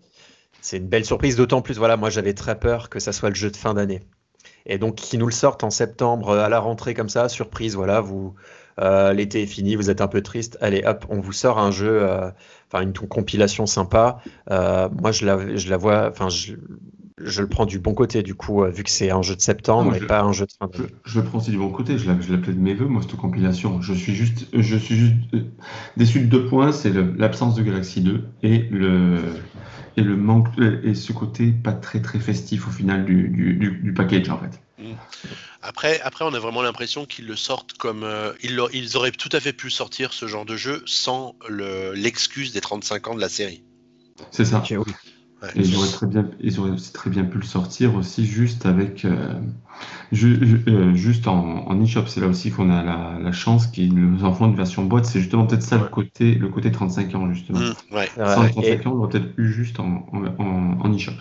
[0.60, 3.34] c'est une belle surprise, d'autant plus, voilà, moi j'avais très peur que ça soit le
[3.34, 4.00] jeu de fin d'année.
[4.66, 8.00] Et donc, qu'ils nous le sortent en septembre à la rentrée comme ça, surprise, voilà,
[8.00, 8.34] vous,
[8.80, 11.70] euh, l'été est fini, vous êtes un peu triste, allez hop, on vous sort un
[11.70, 12.30] jeu, euh,
[12.70, 14.20] enfin une, compilation sympa.
[14.50, 16.54] Euh, moi, je la, je la vois, enfin, je,
[17.22, 19.94] je, le prends du bon côté du coup, vu que c'est un jeu de septembre
[19.94, 20.90] et pas un jeu de fin d'année.
[21.04, 23.80] Je, le prends aussi du bon côté, je l'appelais de mes voeux, moi, cette compilation.
[23.82, 25.16] Je suis juste, je suis juste
[25.96, 29.18] déçu de deux points, c'est l'absence de Galaxy 2 et le
[29.98, 30.46] et le manque
[30.84, 34.60] et ce côté pas très très festif au final du, du, package en fait.
[34.78, 34.94] Mm.
[35.60, 39.40] Après, après, on a vraiment l'impression qu'ils le sortent comme euh, ils, auraient tout à
[39.40, 43.64] fait pu sortir ce genre de jeu sans l'excuse des 35 ans de la série.
[44.30, 44.62] C'est ça.
[45.54, 49.34] Ils auraient très bien, ils auraient très bien pu le sortir aussi juste avec, euh,
[50.12, 52.06] euh, juste en, en e-shop.
[52.06, 55.04] C'est là aussi qu'on a la, chance qu'ils nous en font une version boîte.
[55.04, 57.60] C'est justement peut-être ça le côté, le côté 35 ans justement.
[57.60, 57.74] Mmh,
[58.16, 60.06] Sans 35 ans, on aurait peut-être eu juste en,
[60.38, 61.12] en, e-shop.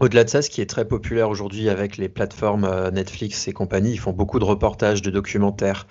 [0.00, 3.52] Au-delà de ça, ce qui est très populaire aujourd'hui avec les plateformes euh, Netflix et
[3.52, 5.86] compagnie, ils font beaucoup de reportages, de documentaires.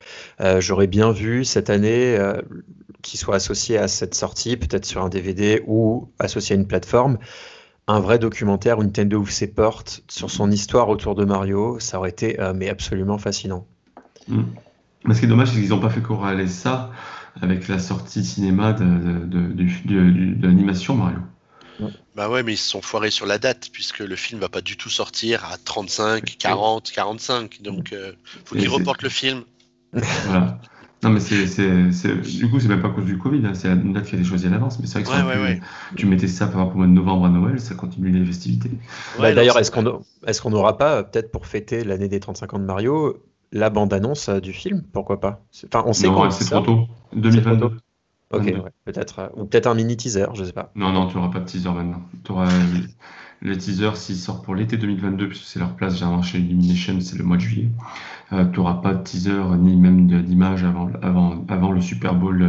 [0.59, 2.17] J'aurais bien vu cette année
[3.01, 7.17] qui soit associé à cette sortie, peut-être sur un DVD ou associé à une plateforme,
[7.87, 11.99] un vrai documentaire où Nintendo ouvre ses portes sur son histoire autour de Mario, ça
[11.99, 13.67] aurait été euh, mais absolument fascinant.
[14.27, 14.41] Mm.
[15.05, 16.91] Mais ce qui est dommage, c'est qu'ils n'ont pas fait corréler ça
[17.39, 21.19] avec la sortie cinéma de, de, l'animation Mario.
[22.15, 24.61] Bah ouais, mais ils se sont foirés sur la date, puisque le film va pas
[24.61, 27.61] du tout sortir à 35, 40, 45.
[27.61, 28.11] Donc, il euh,
[28.45, 29.43] faut qu'ils reportent le film.
[29.93, 30.59] Voilà.
[31.03, 31.45] Non, mais c'est,
[32.21, 34.17] du coup, c'est même pas à cause du Covid, hein, c'est une date qui a
[34.17, 34.79] été choisie à l'avance.
[34.79, 35.59] Mais c'est vrai
[35.91, 38.25] que tu mettais ça par rapport au mois de novembre à Noël, ça continue les
[38.25, 38.71] festivités.
[39.19, 39.85] Bah, d'ailleurs, est-ce qu'on
[40.25, 44.29] est qu'on n'aura pas, peut-être pour fêter l'année des 35 ans de Mario, la bande-annonce
[44.29, 44.83] euh, du film?
[44.93, 45.45] Pourquoi pas?
[45.65, 46.87] Enfin, on sait non, c'est trop tôt.
[47.13, 47.77] 2022.
[48.31, 48.53] Ok,
[48.85, 49.19] peut-être.
[49.19, 50.71] Euh, ou peut-être un mini teaser, je sais pas.
[50.75, 52.01] Non, non, tu n'auras pas de teaser maintenant.
[52.23, 52.49] Tu auras
[53.41, 57.17] Le teaser, s'il sort pour l'été 2022, puisque c'est leur place généralement chez Illumination, c'est
[57.17, 57.69] le mois de juillet,
[58.33, 62.43] euh, tu n'auras pas de teaser ni même d'image avant, avant, avant le Super Bowl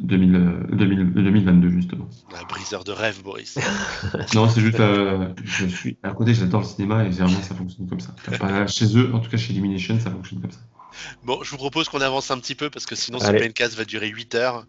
[0.00, 2.08] 2022, justement.
[2.38, 3.58] Un briseur de rêve, Boris.
[4.34, 4.82] non, c'est juste,
[5.44, 8.14] je suis à côté, j'adore le cinéma et généralement ça fonctionne comme ça.
[8.38, 10.60] Pas, chez eux, en tout cas chez Illumination, ça fonctionne comme ça.
[11.22, 13.84] Bon, je vous propose qu'on avance un petit peu parce que sinon ce PNcast va
[13.84, 14.66] durer 8 heures.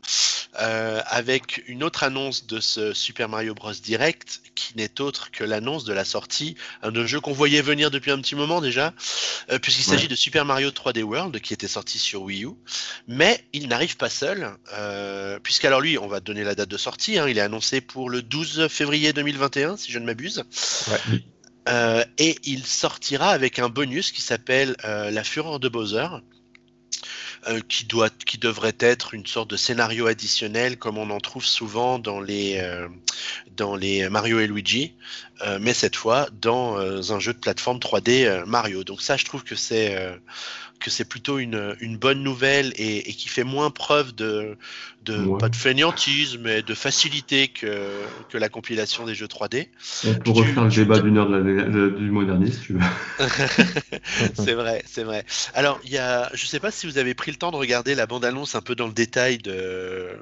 [0.62, 3.72] Euh, avec une autre annonce de ce Super Mario Bros.
[3.74, 8.12] Direct qui n'est autre que l'annonce de la sortie d'un jeu qu'on voyait venir depuis
[8.12, 8.94] un petit moment déjà,
[9.52, 12.50] euh, puisqu'il s'agit de Super Mario 3D World qui était sorti sur Wii U.
[13.08, 17.18] Mais il n'arrive pas seul, euh, puisqu'alors lui, on va donner la date de sortie,
[17.18, 17.28] hein.
[17.28, 20.44] il est annoncé pour le 12 février 2021, si je ne m'abuse.
[20.88, 21.24] Ouais.
[21.70, 26.08] Euh, et il sortira avec un bonus qui s'appelle euh, La Fureur de Bowser,
[27.48, 31.46] euh, qui, doit, qui devrait être une sorte de scénario additionnel comme on en trouve
[31.46, 32.62] souvent dans les,
[33.56, 34.96] dans les Mario et Luigi,
[35.60, 36.78] mais cette fois dans
[37.12, 38.84] un jeu de plateforme 3D Mario.
[38.84, 40.20] Donc ça, je trouve que c'est
[40.80, 44.58] que c'est plutôt une, une, bonne nouvelle et, qui fait moins preuve de,
[45.06, 47.90] de pas de fainéantisme, mais de facilité que,
[48.30, 49.68] que la compilation des jeux 3D.
[50.06, 52.80] On peut refaire le débat d'une heure du modernisme, tu veux.
[54.34, 55.26] c'est vrai, c'est vrai.
[55.54, 57.96] Alors, il y a, je sais pas si vous avez pris le temps de regarder
[57.96, 60.18] la bande-annonce un peu dans le détail de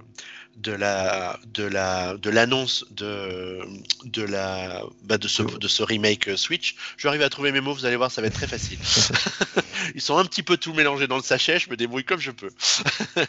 [0.58, 3.60] de la de la de l'annonce de
[4.06, 6.76] de la bah, de ce de ce remake euh, Switch.
[6.98, 8.78] Je vais arriver à trouver mes mots, vous allez voir, ça va être très facile.
[10.02, 12.32] Ils sont un petit peu tout mélangés dans le sachet, je me débrouille comme je
[12.32, 12.50] peux.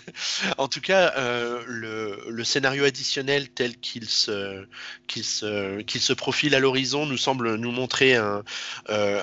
[0.56, 4.64] en tout cas, euh, le, scénario additionnel tel qu'il se
[5.06, 9.22] qu'il se qu'il se profile à l'horizon nous semble nous montrer euh,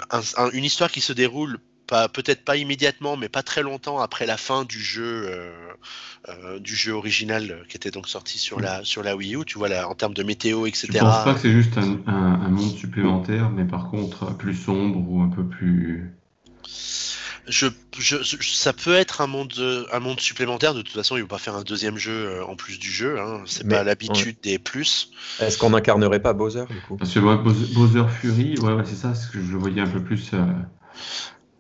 [0.53, 1.57] une histoire qui se déroule
[2.13, 5.27] peut-être pas immédiatement, mais pas très longtemps après la fin du jeu,
[6.27, 9.43] euh, du jeu original qui était donc sorti sur la sur la Wii U.
[9.43, 10.87] Tu vois là, en termes de météo, etc.
[10.91, 15.23] Je pense pas que c'est juste un, monde supplémentaire, mais par contre plus sombre ou
[15.23, 16.13] un peu plus.
[17.49, 17.67] Je,
[18.41, 19.53] ça peut être un monde,
[19.91, 20.73] un monde supplémentaire.
[20.73, 23.19] De toute façon, il ne vont pas faire un deuxième jeu en plus du jeu.
[23.19, 23.41] Hein.
[23.45, 25.11] C'est pas l'habitude des plus.
[25.39, 26.97] Est-ce qu'on n'incarnerait pas Bowser du coup?
[26.97, 29.15] Parce que Bowser Fury, ouais, c'est ça.
[29.15, 30.31] Ce que je le voyais un peu plus.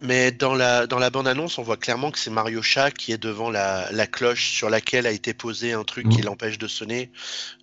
[0.01, 3.21] Mais dans la, dans la bande-annonce, on voit clairement que c'est Mario Chat qui est
[3.21, 6.25] devant la, la, cloche sur laquelle a été posé un truc qui mm.
[6.25, 7.09] l'empêche de sonner.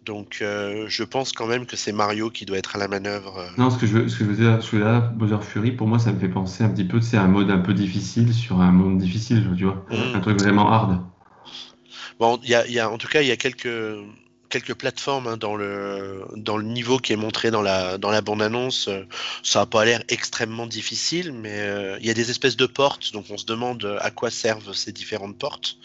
[0.04, 3.38] Donc euh, je pense quand même que c'est Mario qui doit être à la manœuvre.
[3.38, 3.48] Euh.
[3.56, 5.86] Non, ce que je veux, ce que je veux dire, ce là, Bowser Fury, pour
[5.86, 8.60] moi, ça me fait penser un petit peu, c'est un mode un peu difficile sur
[8.60, 9.86] un monde difficile, tu vois.
[9.90, 10.16] Mm.
[10.16, 11.00] Un truc vraiment hard.
[12.18, 13.68] Bon, y a, y a, en tout cas, il y a quelques
[14.48, 18.20] quelques plateformes hein, dans, le, dans le niveau qui est montré dans la, dans la
[18.20, 18.88] bande-annonce.
[18.88, 19.04] Euh,
[19.42, 23.12] ça n'a pas l'air extrêmement difficile, mais euh, il y a des espèces de portes,
[23.12, 25.78] donc on se demande à quoi servent ces différentes portes.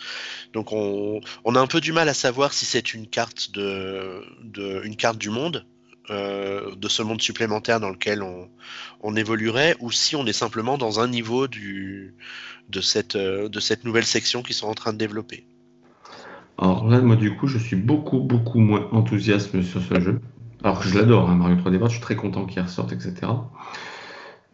[0.54, 4.24] Donc on, on a un peu du mal à savoir si c'est une carte de,
[4.44, 5.66] de, une carte du monde.
[6.10, 8.50] Euh, de ce monde supplémentaire dans lequel on,
[9.02, 12.16] on, évoluerait ou si on est simplement dans un niveau du,
[12.70, 15.46] de, cette, de cette nouvelle section qu'ils sont en train de développer.
[16.62, 20.22] Alors là, moi, du coup, je suis beaucoup, beaucoup moins enthousiaste sur ce jeu.
[20.64, 23.16] Alors que je l'adore, hein, Mario 3D World, je suis très content qu'il ressorte, etc.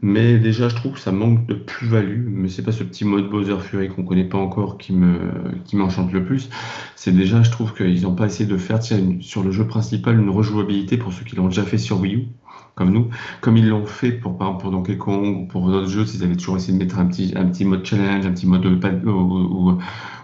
[0.01, 2.27] Mais déjà, je trouve que ça manque de plus-value.
[2.29, 5.19] Mais c'est pas ce petit mode Bowser Fury qu'on connaît pas encore qui me
[5.65, 6.49] qui m'enchante le plus.
[6.95, 10.29] C'est déjà, je trouve qu'ils n'ont pas essayé de faire sur le jeu principal une
[10.29, 12.27] rejouabilité pour ceux qui l'ont déjà fait sur Wii U,
[12.75, 13.09] comme nous,
[13.41, 16.05] comme ils l'ont fait pour par exemple pour Donkey Kong ou pour d'autres jeux.
[16.13, 18.65] Ils avaient toujours essayé de mettre un petit un petit mode challenge, un petit mode
[18.65, 19.77] ou,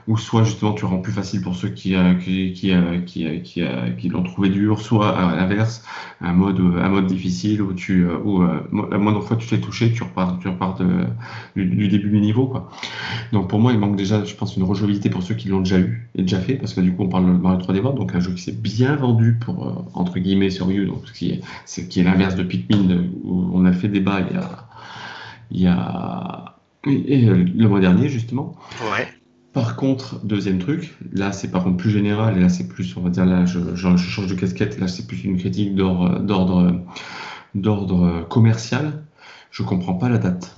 [0.07, 3.25] ou soit justement tu rends plus facile pour ceux qui euh, qui qui euh, qui,
[3.25, 3.63] euh, qui,
[3.97, 5.83] qui l'ont trouvé dur, soit à l'inverse
[6.21, 10.03] un mode un mode difficile où tu où la moindre fois tu t'es touché, tu
[10.03, 10.77] repars tu repars
[11.55, 12.69] du, début du niveau quoi.
[13.31, 15.79] Donc pour moi il manque déjà je pense une rejouabilité pour ceux qui l'ont déjà
[15.79, 18.15] eu et déjà fait parce que du coup on parle de Mario 3D World donc
[18.15, 21.31] un jeu qui s'est bien vendu pour entre guillemets sur Wii U donc ce qui
[21.31, 24.67] est c'est qui est l'inverse de Pikmin où on a fait débat il y a
[25.51, 28.55] il y a le mois dernier justement.
[28.91, 29.07] Ouais.
[29.53, 33.01] Par contre, deuxième truc, là c'est par contre plus général, et là c'est plus, on
[33.01, 36.81] va dire, là je, je, change de casquette, là c'est plus une critique d'ordre
[37.53, 39.03] d'ordre commercial.
[39.51, 40.57] Je comprends pas la date.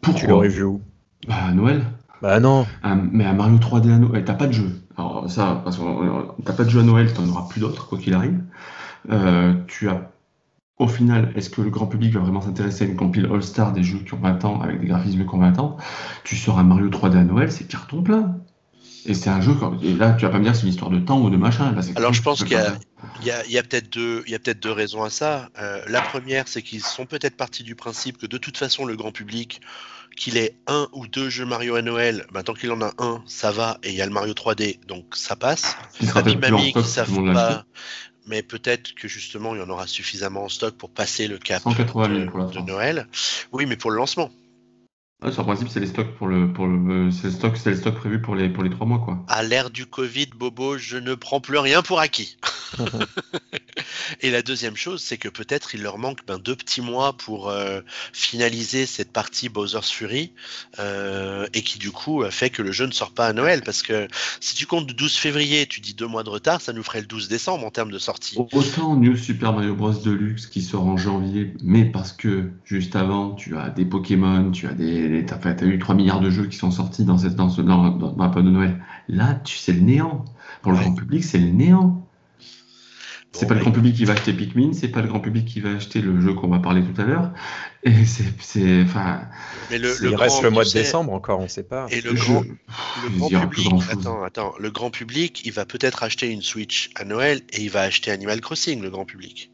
[0.00, 0.20] Pourquoi?
[0.20, 0.80] Tu l'aurais vu où?
[1.28, 1.84] Bah à Noël.
[2.20, 2.66] Bah non.
[3.12, 4.70] mais à Mario 3D à Noël, t'as pas de jeu.
[4.96, 5.82] Alors ça, parce que
[6.44, 8.40] t'as pas de jeu à Noël, t'en auras plus d'autres quoi qu'il arrive.
[9.10, 10.11] Euh, tu as
[10.82, 13.82] au final, est-ce que le grand public va vraiment s'intéresser à une compile All-Star des
[13.82, 15.76] jeux qui ont 20 ans avec des graphismes qui ont 20 ans?
[16.24, 18.36] Tu sors un Mario 3D à Noël, c'est carton plein.
[19.04, 21.00] Et c'est un jeu, et là tu vas pas me dire c'est une histoire de
[21.00, 21.74] temps ou de machin.
[21.96, 25.48] Alors je pense qu'il y a, y a, peut-être deux, peut deux raisons à ça.
[25.58, 28.94] Euh, la première, c'est qu'ils sont peut-être partis du principe que de toute façon le
[28.94, 29.60] grand public,
[30.16, 33.22] qu'il ait un ou deux jeux Mario à Noël, bah, tant qu'il en a un,
[33.26, 35.76] ça va, et il y a le Mario 3D, donc ça passe.
[36.14, 37.64] Mamie, Mamie qui savent pas,
[38.26, 41.62] mais peut-être que justement il y en aura suffisamment en stock pour passer le cap
[41.64, 43.06] de, Noël.
[43.52, 44.30] Oui, mais pour le lancement.
[45.22, 47.76] Ouais, sur principe, c'est les stocks pour le, pour le, c'est le stock, c'est le
[47.76, 49.24] stock prévu pour les, pour les trois mois, quoi.
[49.28, 52.36] À l'ère du Covid, Bobo, je ne prends plus rien pour acquis.
[54.20, 57.48] et la deuxième chose, c'est que peut-être il leur manque ben, deux petits mois pour
[57.48, 57.80] euh,
[58.12, 60.32] finaliser cette partie Bowser's Fury,
[60.78, 63.82] euh, et qui du coup fait que le jeu ne sort pas à Noël, parce
[63.82, 64.08] que
[64.40, 67.06] si tu comptes 12 février, tu dis deux mois de retard, ça nous ferait le
[67.06, 68.36] 12 décembre en termes de sortie.
[68.52, 73.32] Autant New Super Mario Bros Deluxe qui sort en janvier, mais parce que juste avant,
[73.34, 76.56] tu as des Pokémon, tu as des tu as, eu 3 milliards de jeux qui
[76.56, 78.82] sont sortis dans, cette, dans, ce, dans, dans, la de Noël.
[79.08, 80.24] Là, tu sais le néant.
[80.62, 82.01] Pour le grand public, c'est le néant.
[83.32, 85.60] C'est pas le grand public qui va acheter Pikmin, c'est pas le grand public qui
[85.60, 87.32] va acheter le jeu qu'on va parler tout à l'heure.
[87.82, 89.22] Et c'est, enfin.
[89.70, 91.86] Mais le, il reste le mois de décembre encore, on sait pas.
[91.90, 96.28] Et le grand, le grand public, attends, attends, le grand public, il va peut-être acheter
[96.28, 99.52] une Switch à Noël et il va acheter Animal Crossing, le grand public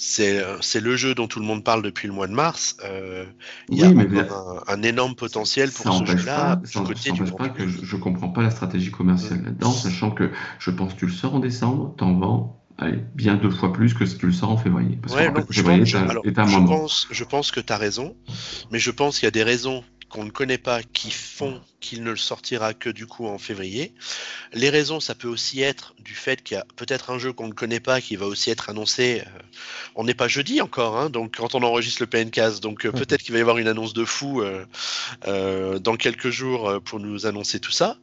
[0.00, 2.76] c'est le jeu dont tout le monde parle depuis le mois de mars.
[2.84, 3.24] Euh,
[3.68, 6.60] il y a un, énorme potentiel pour ce jeu-là.
[6.64, 10.70] Ça n'empêche pas que je, ne comprends pas la stratégie commerciale là-dedans, sachant que je
[10.70, 14.06] pense que tu le sors en décembre, t'en vends allez, bien deux fois plus que
[14.06, 14.98] si tu le sors en février.
[15.02, 15.14] Parce
[15.50, 18.16] je, pense, je pense que tu as raison,
[18.70, 22.02] mais je pense qu'il y a des raisons qu'on ne connaît pas qui font qu'il
[22.02, 23.92] ne le sortira que du coup en février.
[24.52, 27.48] Les raisons, ça peut aussi être du fait qu'il y a peut-être un jeu qu'on
[27.48, 29.22] ne connaît pas qui va aussi être annoncé.
[29.24, 29.40] Euh,
[29.94, 33.22] on n'est pas jeudi encore, hein, donc quand on enregistre le PNCast, donc euh, peut-être
[33.22, 37.60] qu'il va y avoir une annonce de fou euh, dans quelques jours pour nous annoncer
[37.60, 37.98] tout ça.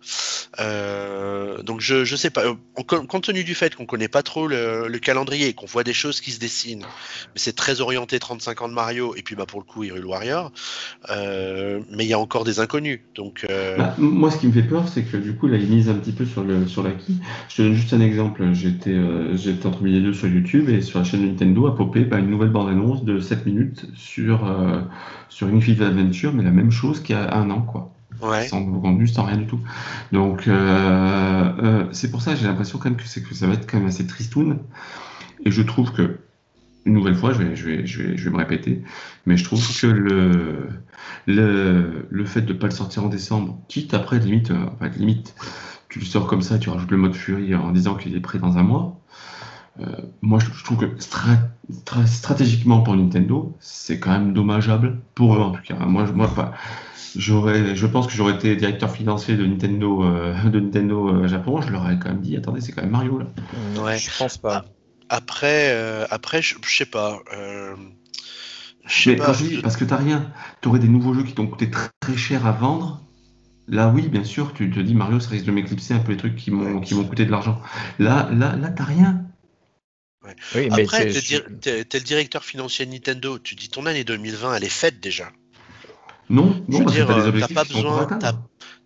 [0.57, 2.43] donc je ne sais pas.
[2.85, 6.21] compte tenu du fait qu'on ne connaît pas trop le, calendrier, qu'on voit des choses
[6.21, 6.85] qui se dessinent,
[7.33, 10.05] mais c'est très orienté 35 ans de Mario et puis bah pour le coup Hyrule
[10.05, 10.51] Warrior,
[11.95, 13.45] mais il y a encore des inconnus, donc.
[13.49, 15.89] Euh, bah, moi, ce qui me fait peur, c'est que du coup, là, ils misent
[15.89, 17.19] un petit peu sur le sur l'acquis.
[17.49, 18.43] Je te donne juste un exemple.
[18.53, 21.75] J'étais euh, j'étais entre midi et deux sur YouTube et sur la chaîne Nintendo a
[21.75, 24.81] popé bah, une nouvelle bande-annonce de 7 minutes sur, euh,
[25.29, 27.91] sur Infinite Adventure, mais la même chose qu'il y a un an, quoi.
[28.21, 28.47] Ouais.
[28.47, 29.59] Sans rendu, sans rien du tout.
[30.11, 30.49] Donc,
[31.91, 33.87] c'est pour ça que j'ai l'impression quand même que, que ça va être quand même
[33.87, 34.59] assez tristoun.
[35.45, 36.17] Et je trouve que
[36.85, 38.83] une nouvelle fois, je vais, me répéter,
[39.25, 39.87] mais je trouve que
[41.27, 45.35] le, fait de ne pas le sortir en décembre, quitte après, limite, euh, limite,
[45.89, 48.37] tu le sors comme ça, tu rajoutes le mode Fury en disant qu'il est prêt
[48.37, 48.99] dans un mois.
[49.81, 49.87] Euh,
[50.21, 50.85] moi, je, trouve que
[52.05, 55.75] stratégiquement pour Nintendo, c'est quand même dommageable pour eux en tout cas.
[55.85, 56.11] Moi, je
[57.87, 61.97] pense que j'aurais été directeur financier de Nintendo, euh, de Nintendo Japon, je leur aurais
[61.97, 63.25] quand même dit, attendez, c'est quand même Mario là.
[63.81, 64.65] Ouais, je pense pas.
[65.09, 67.21] Après, euh, après je, sais pas.
[67.33, 67.75] Euh,
[69.05, 71.47] mais quand je dis, parce que t'as rien, tu aurais des nouveaux jeux qui t'ont
[71.47, 73.01] coûté très, cher à vendre.
[73.67, 76.17] Là, oui, bien sûr, tu te dis Mario, ça risque de m'éclipser un peu les
[76.17, 77.59] trucs qui m'ont qui m'ont coûté de l'argent.
[77.97, 79.25] Là, là, là, t'as rien.
[80.55, 83.39] Oui, Après, t'es es, le directeur financier de Nintendo.
[83.39, 85.31] Tu dis ton année 2020, elle est faite déjà.
[86.29, 88.07] Non, non, je veux dire, t'as pas besoin,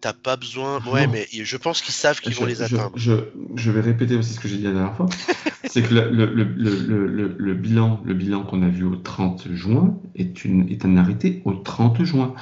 [0.01, 0.79] t'as pas besoin.
[0.87, 2.91] Ouais, mais je pense qu'ils savent qu'ils vont les atteindre.
[2.95, 3.13] Je,
[3.55, 5.07] je, vais répéter aussi ce que j'ai dit la dernière fois.
[5.65, 9.97] c'est que le, le, le, le, bilan, le bilan qu'on a vu au 30 juin
[10.15, 12.33] est, une, est un arrêté au 30 juin.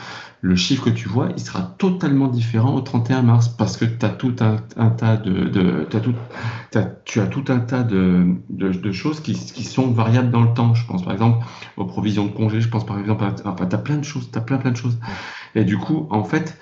[0.41, 4.05] Le chiffre que tu vois, il sera totalement différent au 31 mars parce que tu
[4.05, 6.13] as tout un, un tas de, de as tout,
[6.75, 10.43] as, tu as tout un tas de, de, de choses qui, qui, sont variables dans
[10.43, 10.75] le temps.
[10.75, 11.43] Je pense par exemple
[11.75, 12.61] aux provisions de congés.
[12.61, 14.99] Je pense par exemple, à, enfin, as plein de choses, as plein plein de choses.
[15.55, 16.59] Et du coup, en fait,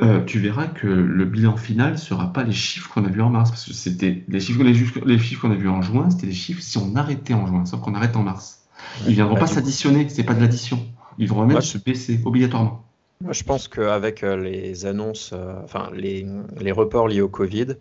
[0.00, 3.30] euh, tu verras que le bilan final sera pas les chiffres qu'on a vus en
[3.30, 6.32] mars, parce que c'était les chiffres, les, chiffres qu'on a vus en juin, c'était les
[6.32, 8.62] chiffres si on arrêtait en juin, sauf qu'on arrête en mars.
[9.06, 10.86] Ils viendront bah, pas s'additionner, c'est pas de l'addition.
[11.18, 12.84] Ils vont même se baisser obligatoirement.
[13.20, 16.24] Moi, je pense qu'avec euh, les annonces, euh, enfin les,
[16.60, 17.74] les, reports liés au Covid,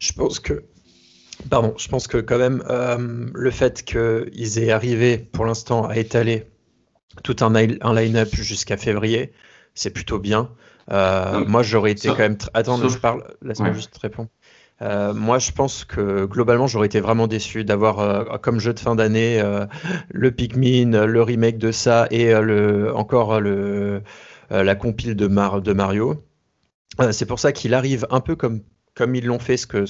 [0.00, 0.64] je pense que
[1.48, 2.62] Pardon, je pense que quand même
[3.32, 6.44] le fait qu'ils aient arrivé pour l'instant à étaler
[7.22, 9.32] tout un, un line-up jusqu'à février,
[9.74, 10.50] c'est plutôt bien.
[10.90, 12.38] Euh, moi, j'aurais été quand même.
[12.54, 13.24] Attends, je parle.
[13.42, 14.28] Laisse-moi juste répondre.
[14.82, 18.80] Euh, moi, je pense que globalement, j'aurais été vraiment déçu d'avoir euh, comme jeu de
[18.80, 19.42] fin d'année
[20.10, 24.02] le Pikmin, le remake de ça et le, encore le,
[24.50, 26.24] la compile de, Mar de Mario.
[27.12, 28.62] c'est pour ça qu'il arrive un peu comme,
[28.94, 29.84] comme ils l'ont fait, ce que,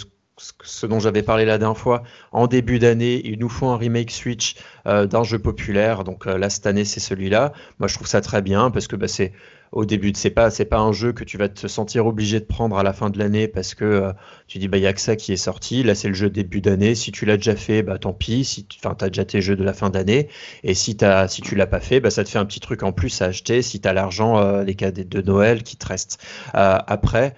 [0.62, 4.11] ce dont j'avais parlé la dernière fois, en début d'année, ils nous font un remake
[4.11, 6.03] Switch d'un jeu populaire.
[6.03, 7.53] Donc là, cette année, c'est celui-là.
[7.78, 9.32] Moi, je trouve ça très bien parce que bah, c'est
[9.72, 10.12] au début.
[10.14, 12.82] C'est pas c'est pas un jeu que tu vas te sentir obligé de prendre à
[12.82, 14.12] la fin de l'année parce que euh,
[14.46, 15.82] tu dis bah il y a que ça qui est sorti.
[15.82, 16.94] Là c'est le jeu début d'année.
[16.94, 18.44] Si tu l'as déjà fait, bah tant pis.
[18.44, 20.28] Si enfin as déjà tes jeux de la fin d'année.
[20.64, 22.82] Et si t'as si tu l'as pas fait, bah ça te fait un petit truc
[22.82, 25.86] en plus à acheter si tu as l'argent euh, les cadeaux de Noël qui te
[25.86, 26.22] restent.
[26.54, 27.34] Euh, après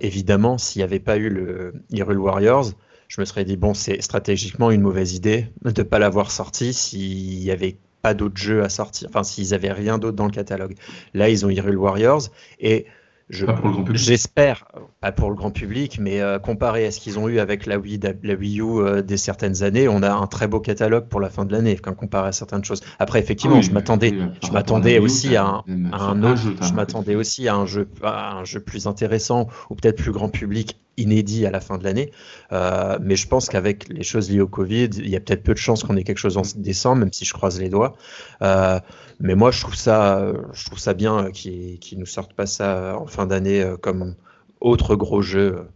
[0.00, 2.72] évidemment s'il n'y avait pas eu le Hyrule Warriors
[3.08, 6.72] je me serais dit, bon, c'est stratégiquement une mauvaise idée de ne pas l'avoir sorti
[6.72, 7.76] s'il n'y avait
[8.06, 10.76] pas d'autres jeux à sortir, enfin, s'ils n'avaient rien d'autre dans le catalogue.
[11.12, 12.22] Là, ils ont Hyrule Warriors
[12.60, 12.86] et
[13.28, 14.66] J'espère,
[15.00, 17.76] pas pour le grand public, mais euh, comparé à ce qu'ils ont eu avec la
[17.78, 21.20] Wii, la Wii U euh, des certaines années, on a un très beau catalogue pour
[21.20, 22.82] la fin de l'année, quand comparé à certaines choses.
[23.00, 24.14] Après, effectivement, je m'attendais,
[24.44, 28.36] je m'attendais aussi à un, à un autre, je m'attendais aussi à un jeu, à
[28.36, 32.10] un jeu plus intéressant ou peut-être plus grand public inédit à la fin de l'année.
[32.52, 35.52] Euh, mais je pense qu'avec les choses liées au Covid, il y a peut-être peu
[35.52, 37.96] de chances qu'on ait quelque chose en décembre, même si je croise les doigts.
[38.42, 38.80] Euh,
[39.20, 42.98] mais moi, je trouve ça, je trouve ça bien qu'ils ne nous sortent pas ça
[42.98, 44.14] en fin d'année euh, comme
[44.60, 45.68] autre gros jeu.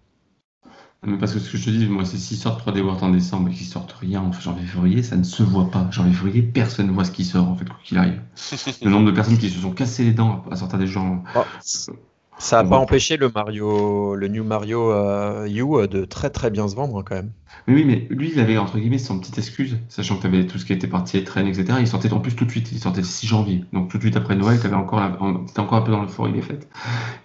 [1.19, 3.49] Parce que ce que je te dis, moi, c'est s'ils sortent 3D World en décembre
[3.49, 5.89] et qu'ils sortent rien en janvier-février, ça ne se voit pas.
[5.91, 8.21] Janvier-février, personne ne voit ce qui sort, en fait, quoi qu'il arrive.
[8.83, 11.25] le nombre de personnes qui se sont cassées les dents à sortir des gens.
[11.35, 11.45] Oh,
[12.41, 16.51] ça n'a pas empêché le Mario, le New Mario euh, U euh, de très très
[16.51, 17.33] bien se vendre hein, quand même.
[17.69, 20.59] Oui, mais lui, il avait entre guillemets son petite excuse, sachant que tu avais tout
[20.59, 21.75] ce qui était parti et traîne, etc.
[21.81, 23.65] Il sortait en plus tout de suite, il sortait le 6 janvier.
[23.75, 25.03] Donc tout de suite après Noël, tu encore,
[25.49, 26.69] étais encore un peu dans l'euphorie des fêtes.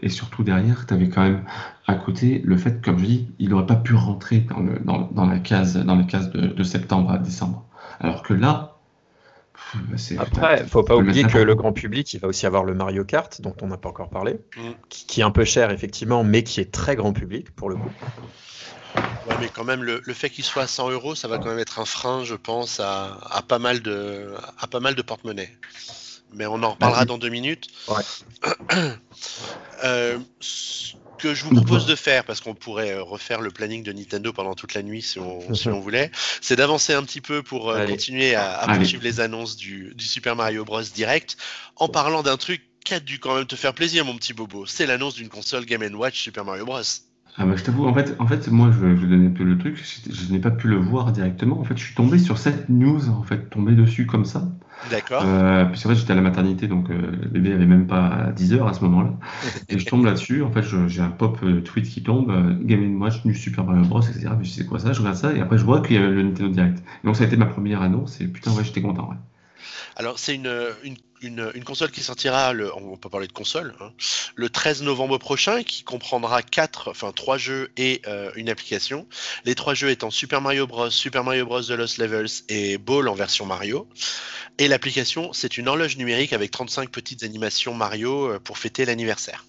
[0.01, 1.43] Et surtout derrière, tu avais quand même
[1.88, 4.45] à côté le fait, comme je dis, il n'aurait pas pu rentrer
[4.84, 7.66] dans, dans, la case, dans la case de, de septembre à décembre.
[8.01, 8.74] Alors que là,
[10.18, 13.03] après, il faut pas oublier que le grand public, il va aussi avoir le Mario
[13.03, 14.72] Kart, dont on n'a pas encore parlé, mm.
[14.89, 17.91] qui, est un peu cher effectivement, mais qui est très grand public pour le coup.
[18.95, 21.59] Ouais, mais quand même, le, fait qu'il soit à 100 euros, ça va quand même
[21.59, 25.51] être un frein, je pense, à, pas mal de, à pas mal de porte-monnaie.
[26.34, 27.68] Mais on en reparlera dans deux minutes.
[27.88, 28.03] Ouais.
[29.84, 30.20] euh,
[31.18, 34.34] que je vous propose de faire, parce qu'on pourrait euh, refaire le planning de Nintendo
[34.34, 36.11] pendant toute la nuit si on, si on voulait,
[36.41, 40.05] c'est d'avancer un petit peu pour euh, continuer à, à poursuivre les annonces du, du,
[40.05, 40.82] Super Mario Bros.
[40.82, 41.38] Direct,
[41.76, 44.66] en parlant d'un truc qui a dû quand même te faire plaisir, mon petit bobo.
[44.66, 46.82] C'est l'annonce d'une console Game Watch Super Mario Bros.
[47.38, 49.43] Ah bah je t'avoue, en fait, en fait, moi, je vais vous donner un peu
[49.43, 49.84] le truc.
[50.09, 51.59] Je, n'ai pas pu le voir directement.
[51.59, 54.47] En fait, je suis tombé sur cette news, en fait, tombé dessus comme ça.
[54.89, 55.23] D'accord.
[55.26, 58.32] Euh, puis en fait, j'étais à la maternité, donc euh, le bébé avait même pas
[58.36, 59.11] 10 heures à ce moment-là.
[59.69, 60.43] et je tombe là-dessus.
[60.43, 62.32] En fait, j'ai un pop euh, tweet qui tombe,
[62.63, 64.30] Game Watch, nu Super Mario Bros, etc.
[64.38, 66.11] Mais je sais quoi ça, je regarde ça, et après, je vois qu'il y avait
[66.11, 66.84] le Nintendo Direct.
[67.03, 69.17] donc, ça a été ma première annonce, et putain, ouais, j'étais content, ouais.
[69.95, 70.51] Alors, c'est une,
[70.84, 73.91] une une, console qui sortira, le, on peut parler de console, hein,
[74.36, 79.07] le 13 novembre prochain, qui comprendra quatre, enfin trois jeux et euh, une application.
[79.45, 83.07] Les trois jeux étant Super Mario Bros, Super Mario Bros The Lost Levels et Ball
[83.07, 83.88] en version Mario.
[84.57, 89.45] Et l'application, c'est une horloge numérique avec 35 petites animations Mario euh, pour fêter l'anniversaire.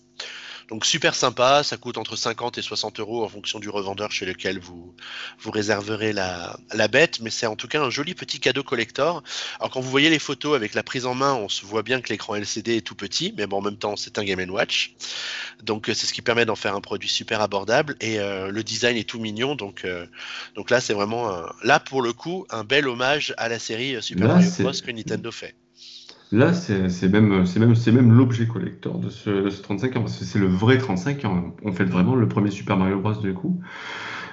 [0.68, 4.26] Donc super sympa, ça coûte entre 50 et 60 euros en fonction du revendeur chez
[4.26, 4.94] lequel vous,
[5.38, 9.22] vous réserverez la, la bête, mais c'est en tout cas un joli petit cadeau collector.
[9.60, 12.00] Alors quand vous voyez les photos avec la prise en main, on se voit bien
[12.00, 14.94] que l'écran LCD est tout petit, mais bon, en même temps c'est un Game Watch.
[15.62, 18.64] Donc euh, c'est ce qui permet d'en faire un produit super abordable et euh, le
[18.64, 19.54] design est tout mignon.
[19.54, 20.06] Donc, euh,
[20.56, 24.28] donc là c'est vraiment, là pour le coup, un bel hommage à la série Super
[24.28, 25.54] Mario Bros que Nintendo fait.
[26.32, 30.46] Là, c'est même, l'objet collector de ce, de ce 35 ans, parce que c'est le
[30.46, 31.54] vrai 35 ans.
[31.64, 33.14] On fait vraiment le premier Super Mario Bros.
[33.14, 33.60] du coup.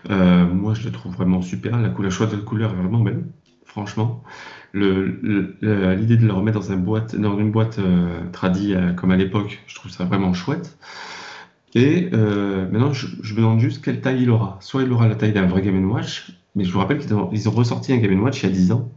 [0.10, 1.80] Euh, moi, je le trouve vraiment super.
[1.80, 3.26] La, couleur, choix de couleur est vraiment belle,
[3.66, 4.24] franchement.
[4.74, 9.16] L'idée de le remettre dans, une boîte, dans une boîte euh, tradie euh, comme à
[9.16, 10.78] l'époque, je trouve ça vraiment chouette.
[11.76, 14.58] Et maintenant, je, je, me demande juste quelle taille il aura.
[14.62, 17.32] Soit il aura la taille d'un vrai Game Watch, mais je vous rappelle qu'ils ont,
[17.32, 18.92] ont, ressorti un Game Watch il y a 10 ans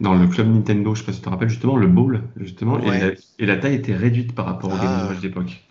[0.00, 2.80] dans le club Nintendo, je sais pas si tu te rappelles justement, le Bowl, justement,
[2.80, 5.08] et, la, taille était réduite par rapport au Game ah.
[5.08, 5.62] Watch d'époque.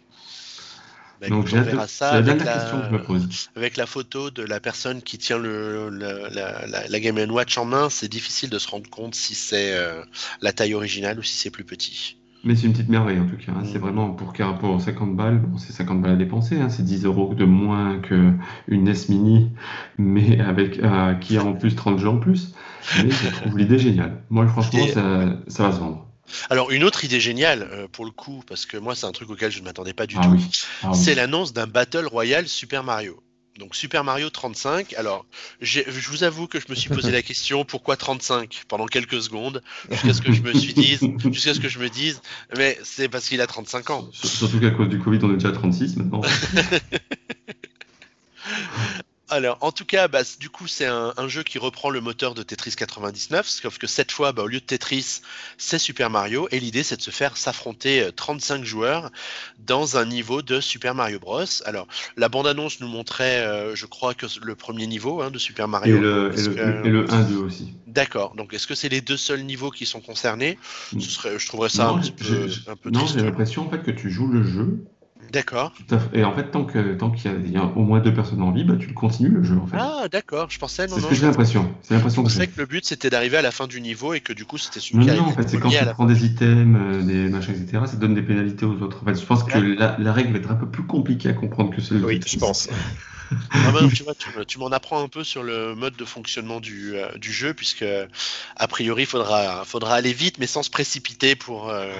[1.22, 3.50] Bah, Donc avec la, question que je me pose.
[3.56, 8.08] avec la photo de la personne qui tient le, la, Game Watch en main, c'est
[8.08, 10.02] difficile de se rendre compte si c'est euh,
[10.42, 12.18] la taille originale ou si c'est plus petit.
[12.44, 13.52] Mais c'est une petite merveille en tout cas.
[13.52, 13.64] Hein.
[13.66, 13.82] C'est mm.
[13.82, 16.60] vraiment pour, pour 50 balles, bon, c'est 50 balles à dépenser.
[16.60, 16.70] Hein.
[16.70, 19.52] C'est 10 euros de moins qu'une NES Mini,
[19.98, 22.54] mais avec euh, qui a en plus 30 jeux en plus.
[23.04, 24.24] Mais je trouve l'idée géniale.
[24.30, 26.08] Moi, franchement, ça, ça, va se vendre.
[26.50, 29.30] Alors, une autre idée géniale, euh, pour le coup, parce que moi, c'est un truc
[29.30, 30.38] auquel je ne m'attendais pas du ah tout,
[30.84, 33.22] ah c'est l'annonce d'un Battle Royale Super Mario.
[33.60, 34.94] Donc Super Mario 35.
[34.94, 35.26] Alors,
[35.60, 39.62] je vous avoue que je me suis posé la question pourquoi 35 pendant quelques secondes,
[39.90, 40.98] jusqu'à ce que je me suis dit,
[41.32, 42.22] jusqu'à ce que je me dise,
[42.58, 44.10] mais c'est parce qu'il a 35 ans.
[44.14, 46.22] Surtout qu'à cause du Covid, on est déjà à 36 maintenant.
[49.32, 52.44] Alors, en tout cas, bah, du coup, c'est un, jeu qui reprend le moteur de
[52.44, 55.22] Tetris 99, sauf que cette fois, bah, au lieu de Tetris,
[55.58, 59.10] c'est Super Mario, et l'idée, c'est de se faire s'affronter 35 euh, joueurs
[59.60, 61.46] dans un niveau de Super Mario Bros.
[61.66, 65.70] Alors, la bande-annonce nous montrait, euh, je crois, que le premier niveau hein, de Super
[65.70, 65.96] Mario.
[65.96, 66.34] Et le,
[66.86, 67.74] et le, 1-2 aussi.
[67.88, 68.36] D'accord.
[68.36, 70.60] Donc, est-ce que c'est les deux seuls niveaux qui sont concernés?
[70.92, 72.50] Ce serait, Je trouverais ça un petit peu,
[72.92, 74.84] Non, j'ai l'impression en fait que tu joues le jeu
[75.32, 75.72] D'accord.
[76.14, 78.74] Et en fait, tant qu'il tant y, a au moins deux personnes en vie, bah,
[78.78, 79.58] tu le continues le jeu.
[79.58, 79.78] En fait.
[79.80, 80.48] Ah, d'accord.
[80.50, 80.88] Je pensais.
[80.88, 81.74] C'est ce que j'ai l'impression.
[81.84, 84.20] C'est l'impression je pensais que, le but c'était d'arriver à la fin du niveau et
[84.20, 86.78] que du coup c'était celui non, Non, en fait, c'est quand tu prends des items,
[86.80, 87.84] euh, des machins, etc.
[87.86, 89.00] Ça donne des pénalités aux autres.
[89.02, 91.34] En fait, je pense que la, la, règle va être un peu plus compliquée à
[91.34, 92.68] comprendre que celle Oui, je pense.
[93.52, 93.72] ah
[94.48, 97.86] tu, m'en apprends un peu sur le mode de fonctionnement du, euh, du jeu, puisque
[98.56, 101.70] a priori, il faudra, faudra aller vite, mais sans se précipiter pour.
[101.70, 101.94] Euh,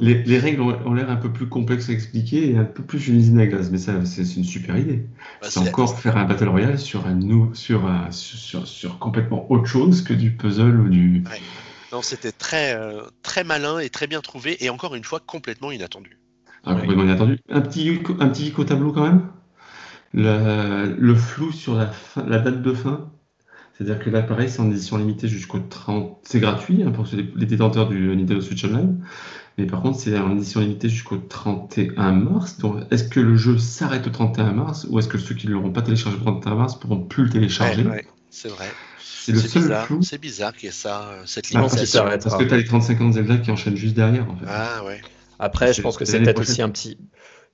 [0.00, 3.08] les, les, règles ont, l'air un peu plus complexes à expliquer et un peu plus
[3.08, 5.06] une usine à gaz, mais ça, c'est une super idée.
[5.40, 7.18] Bah, c'est encore faire un Battle Royale sur, un,
[7.54, 11.24] sur, un, sur, sur, complètement autre chose que du puzzle ou du.
[11.92, 15.72] Non, c'était très, euh, très malin et très bien trouvé, et encore une fois, complètement
[15.72, 16.18] inattendu.
[16.64, 17.38] Ah, complètement inattendu.
[17.48, 19.28] Un petit, un petit au tableau quand même?
[20.12, 23.10] Le, le flou sur la, la date de fin,
[23.78, 26.18] c'est-à-dire que là, pareil, c'est en édition limitée jusqu'au 30.
[26.24, 28.98] C'est gratuit hein, pour les détenteurs du Nintendo Switch Online.
[29.56, 32.58] Mais par contre, c'est en édition limitée jusqu'au 31 mars.
[32.58, 35.52] Donc, est-ce que le jeu s'arrête au 31 mars ou est-ce que ceux qui ne
[35.52, 37.86] l'auront pas téléchargé au 31 mars pourront plus le télécharger?
[38.30, 38.68] C'est vrai.
[39.00, 39.86] C'est le seul bizarre.
[39.86, 40.02] flou.
[40.02, 42.04] C'est bizarre qu'il y ait ça, cette ah, limitation.
[42.04, 44.28] parce que tu as les 35 ans de Zelda qui enchaînent juste derrière.
[44.28, 44.46] En fait.
[44.48, 45.00] Ah ouais.
[45.38, 46.98] Après, je pense que c'est peut-être aussi un petit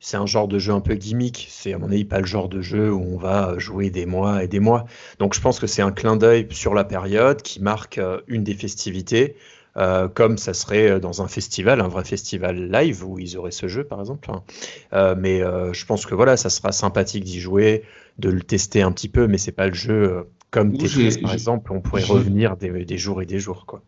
[0.04, 1.46] c'est un genre de jeu un peu gimmick.
[1.50, 4.44] C'est à mon avis pas le genre de jeu où on va jouer des mois
[4.44, 4.84] et des mois.
[5.18, 8.44] Donc je pense que c'est un clin d'œil sur la période qui marque euh, une
[8.44, 9.34] des festivités,
[9.78, 13.50] euh, comme ça serait euh, dans un festival, un vrai festival live où ils auraient
[13.50, 14.30] ce jeu par exemple.
[14.30, 15.14] Hein.
[15.16, 17.82] mais je pense que voilà, ça sera sympathique d'y jouer,
[18.18, 21.72] de le tester un petit peu, mais c'est pas le jeu comme Tetris par exemple.
[21.72, 23.80] On pourrait revenir des, des jours et des jours quoi.